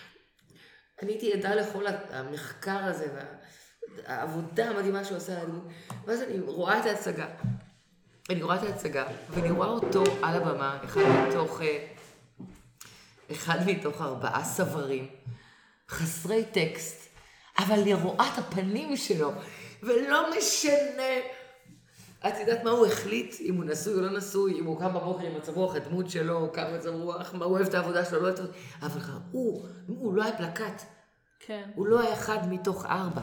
אני 1.02 1.12
הייתי 1.12 1.32
עדה 1.32 1.54
לכל 1.54 1.84
המחקר 2.10 2.84
הזה 2.84 3.08
והעבודה 3.96 4.70
המדהימה 4.70 5.04
שהוא 5.04 5.16
עושה 5.16 5.32
על 5.32 5.42
הדמות. 5.42 5.64
ואז 6.06 6.22
אני 6.22 6.40
רואה 6.40 6.80
את 6.80 6.86
ההצגה. 6.86 7.26
אני 8.30 8.42
רואה 8.42 8.56
את 8.56 8.62
ההצגה, 8.62 9.06
ואני 9.30 9.50
רואה 9.50 9.68
אותו 9.68 10.04
על 10.22 10.42
הבמה, 10.42 10.78
אחד 10.84 11.00
מתוך, 11.00 11.62
אה, 11.62 11.86
אחד 13.32 13.58
מתוך 13.66 14.02
ארבעה 14.02 14.44
סברים, 14.44 15.08
חסרי 15.88 16.44
טקסט, 16.44 17.08
אבל 17.58 17.80
אני 17.80 17.94
רואה 17.94 18.32
את 18.32 18.38
הפנים 18.38 18.96
שלו, 18.96 19.32
ולא 19.82 20.36
משנה 20.38 21.12
את 22.26 22.34
יודעת 22.40 22.64
מה 22.64 22.70
הוא 22.70 22.86
החליט, 22.86 23.34
אם 23.40 23.54
הוא 23.54 23.64
נשוי 23.64 23.94
או 23.94 24.00
לא 24.00 24.18
נשוי, 24.18 24.60
אם 24.60 24.64
הוא 24.64 24.80
קם 24.80 24.94
בבוקר 24.94 25.26
עם 25.26 25.36
מצב 25.36 25.56
רוח, 25.56 25.74
הדמות 25.74 26.10
שלו, 26.10 26.52
כמה 26.52 26.76
מצב 26.76 26.88
רוח, 26.88 27.34
מה 27.34 27.44
הוא 27.44 27.54
אוהב 27.54 27.66
את 27.66 27.74
העבודה 27.74 28.04
שלו, 28.04 28.20
לא 28.20 28.24
אוהב 28.24 28.34
את 28.34 28.40
העבודה, 28.40 28.58
אבל 28.82 29.00
הוא, 29.32 29.66
הוא 29.86 30.14
לא 30.14 30.24
היה 30.24 30.36
פלקט, 30.36 30.82
כן, 31.40 31.70
הוא 31.74 31.86
לא 31.86 32.00
היה 32.00 32.12
אחד 32.12 32.38
מתוך 32.52 32.86
ארבע, 32.86 33.22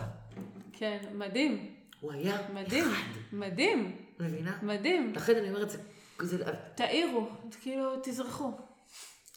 כן, 0.74 0.98
מדהים, 1.14 1.76
הוא 2.00 2.12
היה 2.12 2.38
מדהים, 2.54 2.92
אחד, 2.92 3.34
מדהים, 3.34 3.98
מבינה? 4.20 4.58
מדהים. 4.62 5.14
לכן 5.16 5.36
אני 5.36 5.50
אומרת, 5.50 5.70
זה, 5.70 5.78
זה, 6.22 6.44
תעירו, 6.76 7.30
כאילו, 7.62 7.94
תזרחו. 8.04 8.52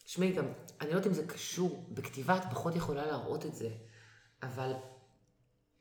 תשמעי 0.05 0.33
גם, 0.33 0.45
אני 0.81 0.91
לא 0.91 0.95
יודעת 0.95 1.07
אם 1.07 1.13
זה 1.13 1.27
קשור, 1.27 1.85
בכתיבה 1.91 2.37
את 2.37 2.43
פחות 2.51 2.77
יכולה 2.77 3.07
להראות 3.07 3.47
את 3.47 3.55
זה, 3.55 3.69
אבל, 4.43 4.73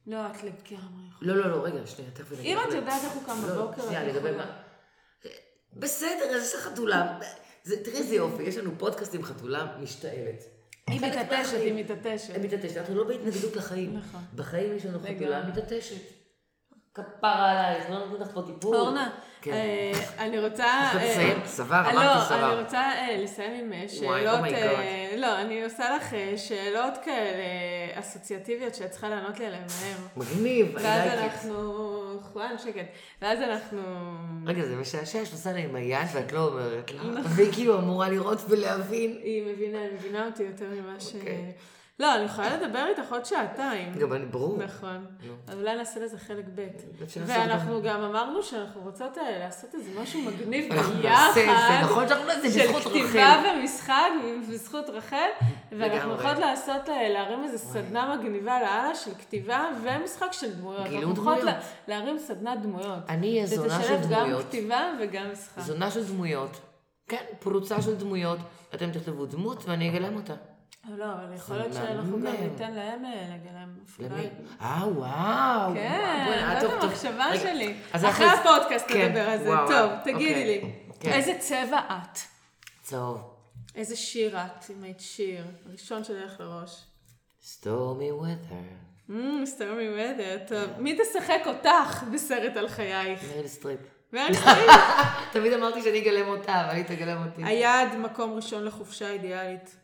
לא, 0.08 0.26
את 0.26 0.44
לגמרי 0.44 0.54
יכולה. 0.72 1.18
לא, 1.22 1.36
לא, 1.36 1.52
לא, 1.52 1.64
רגע, 1.64 1.88
שנייה, 1.88 2.12
תכף 2.12 2.32
אני 2.34 2.54
אם 2.54 2.58
את. 2.68 2.74
יודעת 2.74 3.04
איך 3.04 3.14
הוא 3.14 3.24
קם 3.26 3.42
לא, 3.48 3.54
בבוקר, 3.54 3.82
שנייה, 3.82 4.04
לגבי. 4.04 4.32
מה? 4.32 4.58
בסדר, 5.74 6.38
יש 6.42 6.56
לך 6.56 6.62
חתולה. 6.62 7.20
תראי 7.64 7.98
איזה 7.98 8.16
יופי, 8.16 8.44
יש 8.44 8.58
לנו 8.58 8.72
פודקאסט 8.78 9.16
עם 9.16 9.24
חתולה 9.24 9.78
משתעלת. 9.82 10.44
היא 10.88 11.02
מתעטשת. 11.02 11.58
היא 11.58 11.74
מתעטשת. 11.74 12.36
היא 12.36 12.44
מתעטשת, 12.44 12.78
אנחנו 12.78 12.96
לא 12.96 13.04
בהתנגדות 13.04 13.56
לחיים. 13.56 13.98
נכון. 13.98 14.22
בחיים 14.36 14.76
יש 14.76 14.86
לנו 14.86 15.00
חתולה. 15.00 15.48
מתעטשת. 15.48 16.17
כפרה 16.98 17.52
עלייך, 17.52 17.90
לא 17.90 18.00
נותנים 18.00 18.22
לך 18.22 18.28
פה 18.34 18.42
טיפול. 18.42 18.76
אורנה, 18.76 19.10
כן. 19.42 19.52
אה, 19.52 20.26
אני 20.26 20.40
רוצה... 20.40 20.66
עכשיו 20.84 21.02
אה, 21.02 21.36
סבר, 21.46 21.76
אה, 21.76 21.92
אמרתי 21.92 22.20
לא, 22.20 22.26
סבר. 22.26 22.54
אני 22.54 22.62
רוצה 22.62 22.92
לסיים 23.18 23.72
עם 23.72 23.88
שאלות... 23.88 24.40
Oh 24.40 24.54
אה, 24.54 25.14
לא, 25.18 25.42
אני 25.42 25.64
עושה 25.64 25.96
לך 25.96 26.16
שאלות 26.38 26.94
כאלה 27.06 27.44
אסוציאטיביות 27.94 28.76
שאת 28.76 28.92
צריכה 28.92 29.10
לענות 29.10 29.40
לי 29.40 29.46
עליהן 29.46 29.64
מהר. 29.82 29.98
מגניב, 30.18 30.78
אני 30.78 30.86
ואז 30.86 31.12
like 31.12 31.14
it. 31.14 31.24
אנחנו... 31.24 32.20
חואן, 32.34 32.56
שקט. 32.58 32.86
ואז 33.22 33.42
אנחנו... 33.42 33.82
רגע, 34.46 34.66
זה 34.66 34.76
משעשע 34.76 35.26
שאת 35.26 35.34
עושה 35.34 35.54
לה 35.54 35.60
עם 35.60 35.76
היד 35.76 36.08
ואת 36.14 36.32
לא 36.32 36.48
אומרת 36.48 36.92
לה, 36.92 37.02
והיא 37.36 37.54
כאילו 37.54 37.80
אמורה 37.80 38.10
לראות 38.10 38.38
ולהבין. 38.50 39.18
היא 39.24 39.54
מבינה, 39.54 39.80
היא 39.80 39.94
מבינה 39.94 40.26
אותי 40.26 40.44
יותר 40.44 40.66
ממה 40.70 41.00
ש... 41.00 41.16
לא, 42.00 42.16
אני 42.16 42.24
יכולה 42.26 42.58
לדבר 42.58 42.86
איתך 42.90 43.12
עוד 43.12 43.26
שעתיים. 43.26 43.94
גם 44.00 44.14
אני, 44.14 44.26
ברור. 44.26 44.58
נכון. 44.58 45.06
אז 45.48 45.60
אולי 45.60 45.76
נעשה 45.76 46.00
לזה 46.00 46.18
חלק 46.18 46.46
ב'. 46.56 46.68
ואנחנו 47.26 47.82
גם 47.82 48.02
אמרנו 48.04 48.44
שאנחנו 48.44 48.82
רוצות 48.82 49.18
אה, 49.18 49.40
לעשות 49.40 49.76
איזה 49.76 49.90
משהו 50.02 50.22
מגניב 50.22 50.74
ביחד. 50.74 51.32
נכון 51.84 52.08
שאנחנו 52.08 52.26
נעשה 52.28 52.50
של 52.52 52.90
כתיבה. 52.90 53.44
ומשחק 53.62 54.10
בזכות 54.52 54.90
רחל, 54.90 55.28
ואנחנו. 55.72 56.14
יכולות 56.14 56.38
לעשות, 56.40 56.90
אה, 56.90 57.10
להרים 57.10 57.44
איזה 57.44 57.58
סדנה 57.58 58.16
מגניבה 58.16 58.60
לאללה 58.62 58.96
של 58.96 59.12
כתיבה 59.20 59.66
ומשחק 59.84 60.34
של 60.34 60.54
דמויות. 60.54 60.84
גילום 60.88 61.04
אנחנו 61.10 61.22
יכולות 61.22 61.40
דמויות. 61.40 61.56
לה- 61.88 61.96
להרים 61.96 62.20
סדנת 62.20 62.62
דמויות. 62.62 63.00
אני 63.10 63.32
אהיה 63.34 63.46
זונה 63.48 63.70
של 63.70 63.84
שתשלב 63.84 64.02
גם 64.12 64.20
דמויות. 64.20 64.46
כתיבה 64.46 64.92
וגם 65.02 65.32
משחק. 65.32 65.62
זונה 65.62 65.92
של 65.92 66.04
דמויות. 66.08 66.60
כן, 67.08 67.24
פרוצה 67.40 67.82
של 67.82 67.96
דמויות. 67.96 68.40
אתם 68.76 68.92
תכתבו 68.92 69.26
דמות 69.26 69.64
ואני 69.66 69.90
אגלם 69.90 70.16
אותה. 70.16 70.34
לא, 70.98 71.06
אבל 71.14 71.34
יכול 71.36 71.58
להיות 71.58 71.74
שאנחנו 71.74 72.20
גם. 72.20 72.34
ניתן 72.42 72.74
להם 72.74 73.06
אה, 73.06 73.36
לגלם. 73.36 73.76
אולי. 74.12 74.30
אה, 74.62 74.84
וואו. 74.96 75.74
כן, 75.74 76.58
זאת 76.62 76.70
טוב, 76.72 76.80
טוב. 76.82 76.90
המחשבה 76.90 77.26
רגע, 77.32 77.40
שלי. 77.40 77.76
אחרי 77.92 78.26
הפודקאסט 78.26 78.86
כן, 78.88 79.06
נדבר 79.06 79.30
על 79.30 79.38
זה. 79.38 79.50
טוב. 79.68 79.92
תגידי 80.04 80.30
אוקיי. 80.30 80.46
לי, 80.46 80.74
כן. 81.00 81.12
איזה 81.12 81.34
צבע 81.40 81.80
את? 81.80 82.20
צהוב. 82.82 83.34
איזה 83.76 83.96
שיר 83.96 84.38
את, 84.38 84.66
אם 84.78 84.84
היית 84.84 85.00
שיר? 85.00 85.46
הראשון 85.70 86.04
שדרך 86.04 86.40
לראש. 86.40 86.84
Stormy 87.44 88.10
weather. 88.12 89.12
Stormy 89.46 89.90
weather, 89.90 90.38
טוב. 90.48 90.82
מי 90.82 90.98
תשחק 91.02 91.42
אותך 91.46 92.04
בסרט 92.14 92.58
על 92.58 92.68
חייך? 92.68 93.24
מריל 93.32 93.48
סטריפ. 93.58 93.80
תמיד 95.32 95.54
אמרתי 95.54 95.82
שאני 95.82 96.02
אגלם 96.02 96.28
אותה, 96.28 96.66
אבל 96.66 96.76
היא 96.76 96.84
תגלם 96.86 97.26
אותי. 97.26 97.44
היעד 97.44 97.96
מקום 97.96 98.34
ראשון 98.34 98.66
לחופשה 98.66 99.10
אידיאלית. 99.10 99.76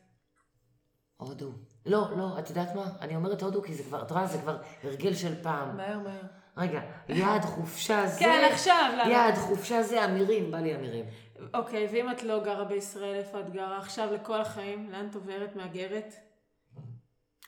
הודו. 1.27 1.51
לא, 1.85 2.07
לא, 2.17 2.39
את 2.39 2.49
יודעת 2.49 2.75
מה? 2.75 2.85
אני 3.01 3.15
אומרת 3.15 3.41
הודו 3.41 3.61
כי 3.61 3.73
זה 3.73 3.83
כבר, 3.83 4.01
את 4.01 4.11
רואה, 4.11 4.27
זה 4.27 4.37
כבר 4.37 4.57
הרגל 4.83 5.13
של 5.13 5.43
פעם. 5.43 5.77
מהר 5.77 5.99
מהר. 5.99 6.21
רגע, 6.57 6.81
יעד 7.09 7.45
חופשה 7.45 8.07
זה... 8.07 8.19
כן, 8.19 8.49
עכשיו, 8.51 8.93
למה? 8.97 9.11
יעד 9.11 9.35
חופשה 9.35 9.83
זה 9.83 10.05
אמירים, 10.05 10.51
בא 10.51 10.57
לי 10.57 10.75
אמירים. 10.75 11.05
אוקיי, 11.53 11.87
ואם 11.91 12.11
את 12.11 12.23
לא 12.23 12.43
גרה 12.43 12.63
בישראל, 12.63 13.15
איפה 13.15 13.39
את 13.39 13.49
גרה 13.49 13.77
עכשיו 13.77 14.13
לכל 14.13 14.41
החיים? 14.41 14.91
לאן 14.91 15.07
את 15.09 15.15
עוברת? 15.15 15.55
מהגרת? 15.55 16.13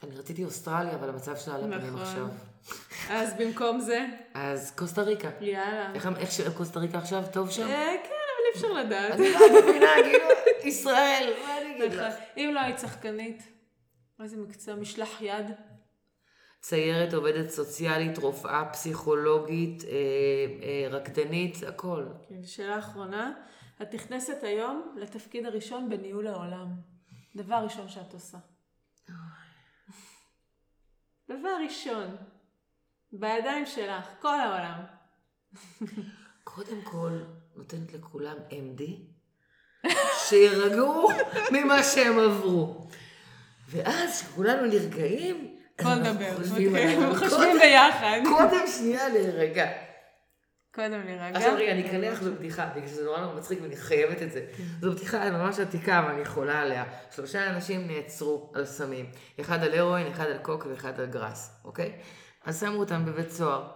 אני 0.03 0.17
רציתי 0.17 0.43
אוסטרליה, 0.43 0.95
אבל 0.95 1.09
המצב 1.09 1.37
שלה 1.37 1.55
על 1.55 1.61
הפנים 1.63 1.93
נכון. 1.93 2.01
עכשיו. 2.01 2.27
אז 3.09 3.33
במקום 3.39 3.79
זה, 3.79 4.05
אז 4.33 4.71
קוסטה 4.77 5.01
ריקה. 5.01 5.29
יאללה. 5.41 5.93
איך, 5.93 6.07
איך. 6.17 6.57
קוסטה 6.57 6.79
ריקה 6.79 6.97
עכשיו? 6.97 7.23
טוב 7.31 7.49
שם? 7.49 7.61
אה, 7.61 7.95
כן, 8.03 8.09
אבל 8.09 8.45
אי 8.45 8.55
אפשר 8.55 8.73
לדעת. 8.73 9.11
אני 9.11 9.31
לא 9.33 9.61
מבינה, 9.61 9.87
כאילו, 10.03 10.25
ישראל, 10.63 11.33
מה 11.45 11.57
אני 11.57 11.75
אגיד 11.75 11.93
לך? 11.93 11.99
נכון. 11.99 12.21
אם 12.37 12.51
לא 12.53 12.59
היית 12.59 12.79
שחקנית, 12.79 13.43
איזה 14.23 14.37
מקצוע? 14.37 14.75
משלח 14.75 15.21
יד? 15.21 15.45
ציירת, 16.59 17.13
עובדת 17.13 17.49
סוציאלית, 17.49 18.17
רופאה, 18.17 18.69
פסיכולוגית, 18.73 19.83
אה, 19.83 19.89
אה, 20.63 20.87
רקדנית, 20.89 21.63
הכל. 21.67 22.05
כן, 22.29 22.45
שאלה 22.45 22.79
אחרונה, 22.79 23.33
את 23.81 23.93
נכנסת 23.93 24.43
היום 24.43 24.95
לתפקיד 24.97 25.45
הראשון 25.45 25.89
בניהול 25.89 26.27
העולם. 26.27 26.67
דבר 27.35 27.55
ראשון 27.55 27.89
שאת 27.89 28.13
עושה. 28.13 28.37
דבר 31.29 31.57
ראשון. 31.63 32.15
בידיים 33.11 33.65
שלך, 33.65 34.05
כל 34.21 34.39
העולם. 34.39 34.83
קודם 36.43 36.81
כל, 36.81 37.19
נותנת 37.55 37.93
לכולם 37.93 38.35
MD, 38.49 38.81
שירגעו 40.27 41.09
ממה 41.51 41.83
שהם 41.83 42.19
עברו. 42.19 42.87
ואז, 43.69 44.21
כשכולנו 44.21 44.65
נרגעים, 44.67 45.55
בוא 45.83 45.93
נדבר. 45.95 46.43
חושבים 47.15 47.57
ביחד. 47.59 48.19
קודם 48.25 48.67
שנייה 48.67 49.09
להירגע. 49.09 49.67
קודם 50.75 51.01
נירגע. 51.05 51.37
עכשיו 51.37 51.55
רגע, 51.57 51.71
אני 51.71 51.87
אקנח 51.89 52.21
בבדיחה, 52.21 52.69
בגלל 52.75 52.87
שזה 52.87 53.03
נורא 53.05 53.19
נורא 53.19 53.35
מצחיק 53.35 53.59
ואני 53.61 53.75
חייבת 53.75 54.21
את 54.21 54.31
זה. 54.31 54.45
זו 54.81 54.91
בדיחה 54.91 55.29
ממש 55.29 55.59
עתיקה 55.59 56.03
ואני 56.07 56.25
חולה 56.25 56.61
עליה. 56.61 56.83
שלושה 57.15 57.49
אנשים 57.49 57.87
נעצרו 57.87 58.51
על 58.55 58.65
סמים. 58.65 59.05
אחד 59.41 59.63
על 59.63 59.73
הרואין, 59.73 60.07
אחד 60.07 60.25
על 60.25 60.37
קוק 60.37 60.65
ואחד 60.69 60.99
על 60.99 61.05
גראס, 61.05 61.51
אוקיי? 61.65 61.91
אז 62.45 62.59
שמו 62.59 62.79
אותם 62.79 63.05
בבית 63.05 63.31
סוהר. 63.31 63.67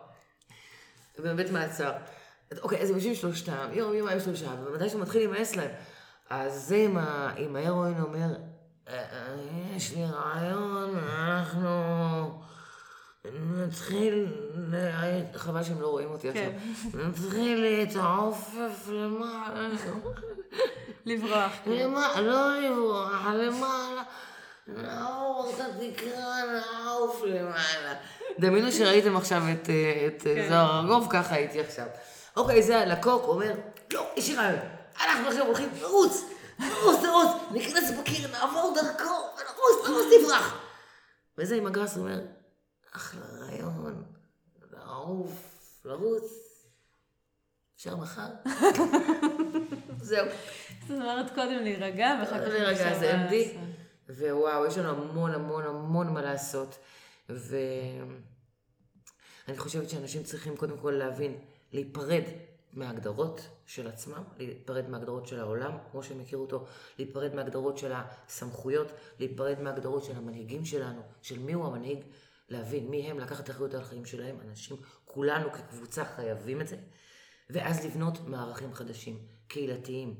בבית 1.19 1.51
מעצר. 1.51 1.91
אוקיי, 2.61 2.81
אז 2.81 2.89
הם 2.89 2.95
יושבים 2.95 3.15
שלושתם, 3.15 3.67
יום 3.73 3.93
יומיים 3.93 4.19
שלושה, 4.19 4.47
ומתי 4.65 4.89
שהוא 4.89 5.01
מתחיל 5.01 5.21
להימאס 5.21 5.55
להם. 5.55 5.71
אז 6.29 6.53
זה 6.53 6.75
עם, 7.37 7.55
ההרואין 7.55 7.99
אומר, 8.01 8.19
"אה, 8.19 8.25
אה, 8.25 8.35
יש 9.75 9.95
לי 9.95 10.05
רעיון, 10.05 10.97
אנחנו 10.97 11.69
נתחיל, 13.33 14.27
חבל 15.35 15.63
שהם 15.63 15.81
לא 15.81 15.87
רואים 15.87 16.09
אותי 16.09 16.33
כן. 16.33 16.51
עכשיו, 16.85 17.07
נתחיל 17.07 17.61
להתעופף 17.61 18.87
למעלה, 18.87 19.69
לברוח. 21.05 21.51
למעלה, 21.65 22.21
לא 22.21 22.59
לברוח, 22.59 23.25
למעלה, 23.25 24.03
נעבור 24.67 25.51
את 25.55 25.59
התקרה, 25.59 26.35
נעוף 26.53 27.23
למעלה. 27.23 27.93
דמיינו 28.39 28.71
שראיתם 28.71 29.17
עכשיו 29.17 29.41
את, 29.51 29.69
אה, 29.69 30.07
את 30.07 30.27
אה, 30.27 30.35
כן. 30.35 30.49
זוהר 30.49 30.79
ארגוב, 30.79 31.07
ככה 31.09 31.35
הייתי 31.35 31.59
עכשיו. 31.59 31.85
אוקיי, 32.37 32.63
זה 32.63 32.79
הלקוק, 32.79 33.23
אומר, 33.27 33.51
לא, 33.93 34.07
יש 34.15 34.29
לי 34.29 34.35
רעיון, 34.35 34.59
אנחנו 35.01 35.27
עכשיו 35.27 35.45
הולכים 35.45 35.69
לרוץ, 35.81 36.23
נרוץ, 36.59 37.03
נרוץ, 37.03 37.51
ניכנס 37.51 37.91
בקיר, 37.99 38.31
נעבור 38.31 38.75
דרכו, 38.75 39.13
ונרוץ, 39.37 39.87
נרוץ, 39.87 40.05
נברח. 40.23 40.61
וזה 41.37 41.55
עם 41.55 41.65
הגראס 41.65 41.97
אומר, 41.97 42.19
אחלה 42.91 43.25
רעיון, 43.39 44.03
לעוף, 44.71 45.31
לרוץ, 45.85 46.49
אפשר 47.75 47.95
מחר? 47.95 48.29
זהו. 50.01 50.25
זאת 50.81 50.91
אומרת, 50.91 51.35
קודם 51.35 51.63
להירגע, 51.63 52.17
ואחר 52.19 52.45
כך... 52.45 52.47
להירגע, 52.47 52.99
זה 52.99 53.13
MD. 53.13 53.33
ווואו, 54.09 54.65
יש 54.65 54.77
לנו 54.77 54.89
המון 54.89 55.31
המון 55.31 55.63
המון 55.65 56.13
מה 56.13 56.21
לעשות. 56.21 56.77
ואני 57.29 58.17
חושבת 59.57 59.89
שאנשים 59.89 60.23
צריכים 60.23 60.57
קודם 60.57 60.77
כל 60.77 60.91
להבין, 60.91 61.37
להיפרד 61.73 62.23
מההגדרות 62.73 63.41
של 63.65 63.87
עצמם, 63.87 64.23
להיפרד 64.37 64.89
מההגדרות 64.89 65.27
של 65.27 65.39
העולם, 65.39 65.77
כמו 65.91 66.03
שהם 66.03 66.19
הכירו 66.19 66.41
אותו, 66.41 66.65
להיפרד 66.97 67.35
מההגדרות 67.35 67.77
של 67.77 67.91
הסמכויות, 67.95 68.87
להיפרד 69.19 69.61
מההגדרות 69.61 70.03
של 70.03 70.15
המנהיגים 70.15 70.65
שלנו, 70.65 71.01
של 71.21 71.39
מיהו 71.39 71.65
המנהיג, 71.65 71.99
להבין 72.49 72.87
מי 72.87 73.11
הם, 73.11 73.19
לקחת 73.19 73.49
אחריות 73.49 73.73
על 73.73 73.81
החיים 73.81 74.05
שלהם, 74.05 74.37
אנשים, 74.49 74.77
כולנו 75.05 75.51
כקבוצה 75.51 76.05
חייבים 76.05 76.61
את 76.61 76.67
זה, 76.67 76.77
ואז 77.49 77.85
לבנות 77.85 78.27
מערכים 78.27 78.73
חדשים, 78.73 79.19
קהילתיים, 79.47 80.15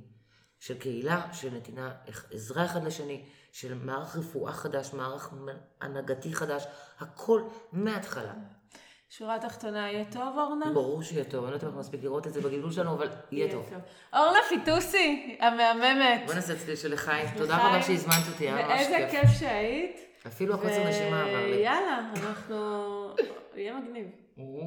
של 0.59 0.77
קהילה, 0.77 1.33
של 1.33 1.53
נתינה 1.53 1.95
עזרה 2.31 2.65
אחד 2.65 2.83
לשני, 2.83 3.25
של 3.51 3.73
מערך 3.73 4.15
רפואה 4.15 4.53
חדש, 4.53 4.93
מערך 4.93 5.33
הנהגתי 5.81 6.35
חדש, 6.35 6.65
הכל 6.99 7.41
מההתחלה. 7.71 8.33
שורה 9.17 9.39
תחתונה, 9.39 9.91
יהיה 9.91 10.05
טוב, 10.11 10.37
אורנה? 10.37 10.65
ברור 10.73 11.03
שיהיה 11.03 11.23
טוב, 11.23 11.43
אני 11.43 11.51
לא 11.51 11.55
יודעת 11.55 11.63
אם 11.63 11.67
אנחנו 11.67 11.79
נספיק 11.79 12.03
לראות 12.03 12.27
את 12.27 12.33
זה 12.33 12.41
בגלגול 12.41 12.71
שלנו, 12.71 12.93
אבל 12.93 13.07
יהיה 13.31 13.51
טוב. 13.51 13.69
אורנה 14.13 14.37
פיטוסי, 14.49 15.37
המהממת. 15.39 16.21
בוא 16.25 16.33
נעשה 16.33 16.55
צליל 16.55 16.75
של 16.75 16.93
לחיים. 16.93 17.27
תודה 17.37 17.57
רבה 17.57 17.81
שהזמנת 17.81 18.27
אותי, 18.33 18.43
היה 18.49 18.67
ממש 18.67 18.87
ואיזה 18.87 19.07
כיף. 19.11 19.21
כיף 19.21 19.39
שהיית. 19.39 19.99
אפילו 20.27 20.53
הקוצר 20.55 20.89
נשימה 20.89 21.21
עבר 21.21 21.45
לי. 21.45 21.51
ויאללה, 21.51 21.99
אנחנו... 22.15 22.55
יהיה 23.55 23.73
מגניב. 23.73 24.07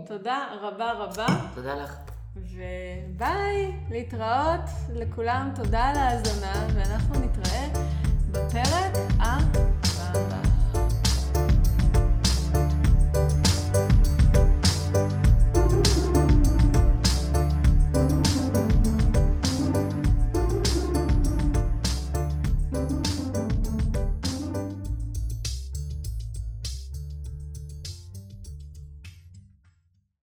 תודה 0.07 0.49
רבה 0.61 0.93
רבה, 0.93 1.27
תודה 1.55 1.75
לך. 1.75 1.95
וביי, 2.37 3.73
להתראות 3.91 4.71
לכולם, 4.95 5.51
תודה 5.55 5.85
על 5.85 5.97
ההאזנה, 5.97 6.67
ואנחנו 6.75 7.15
נתראה 7.15 7.69
בפרק 8.31 8.93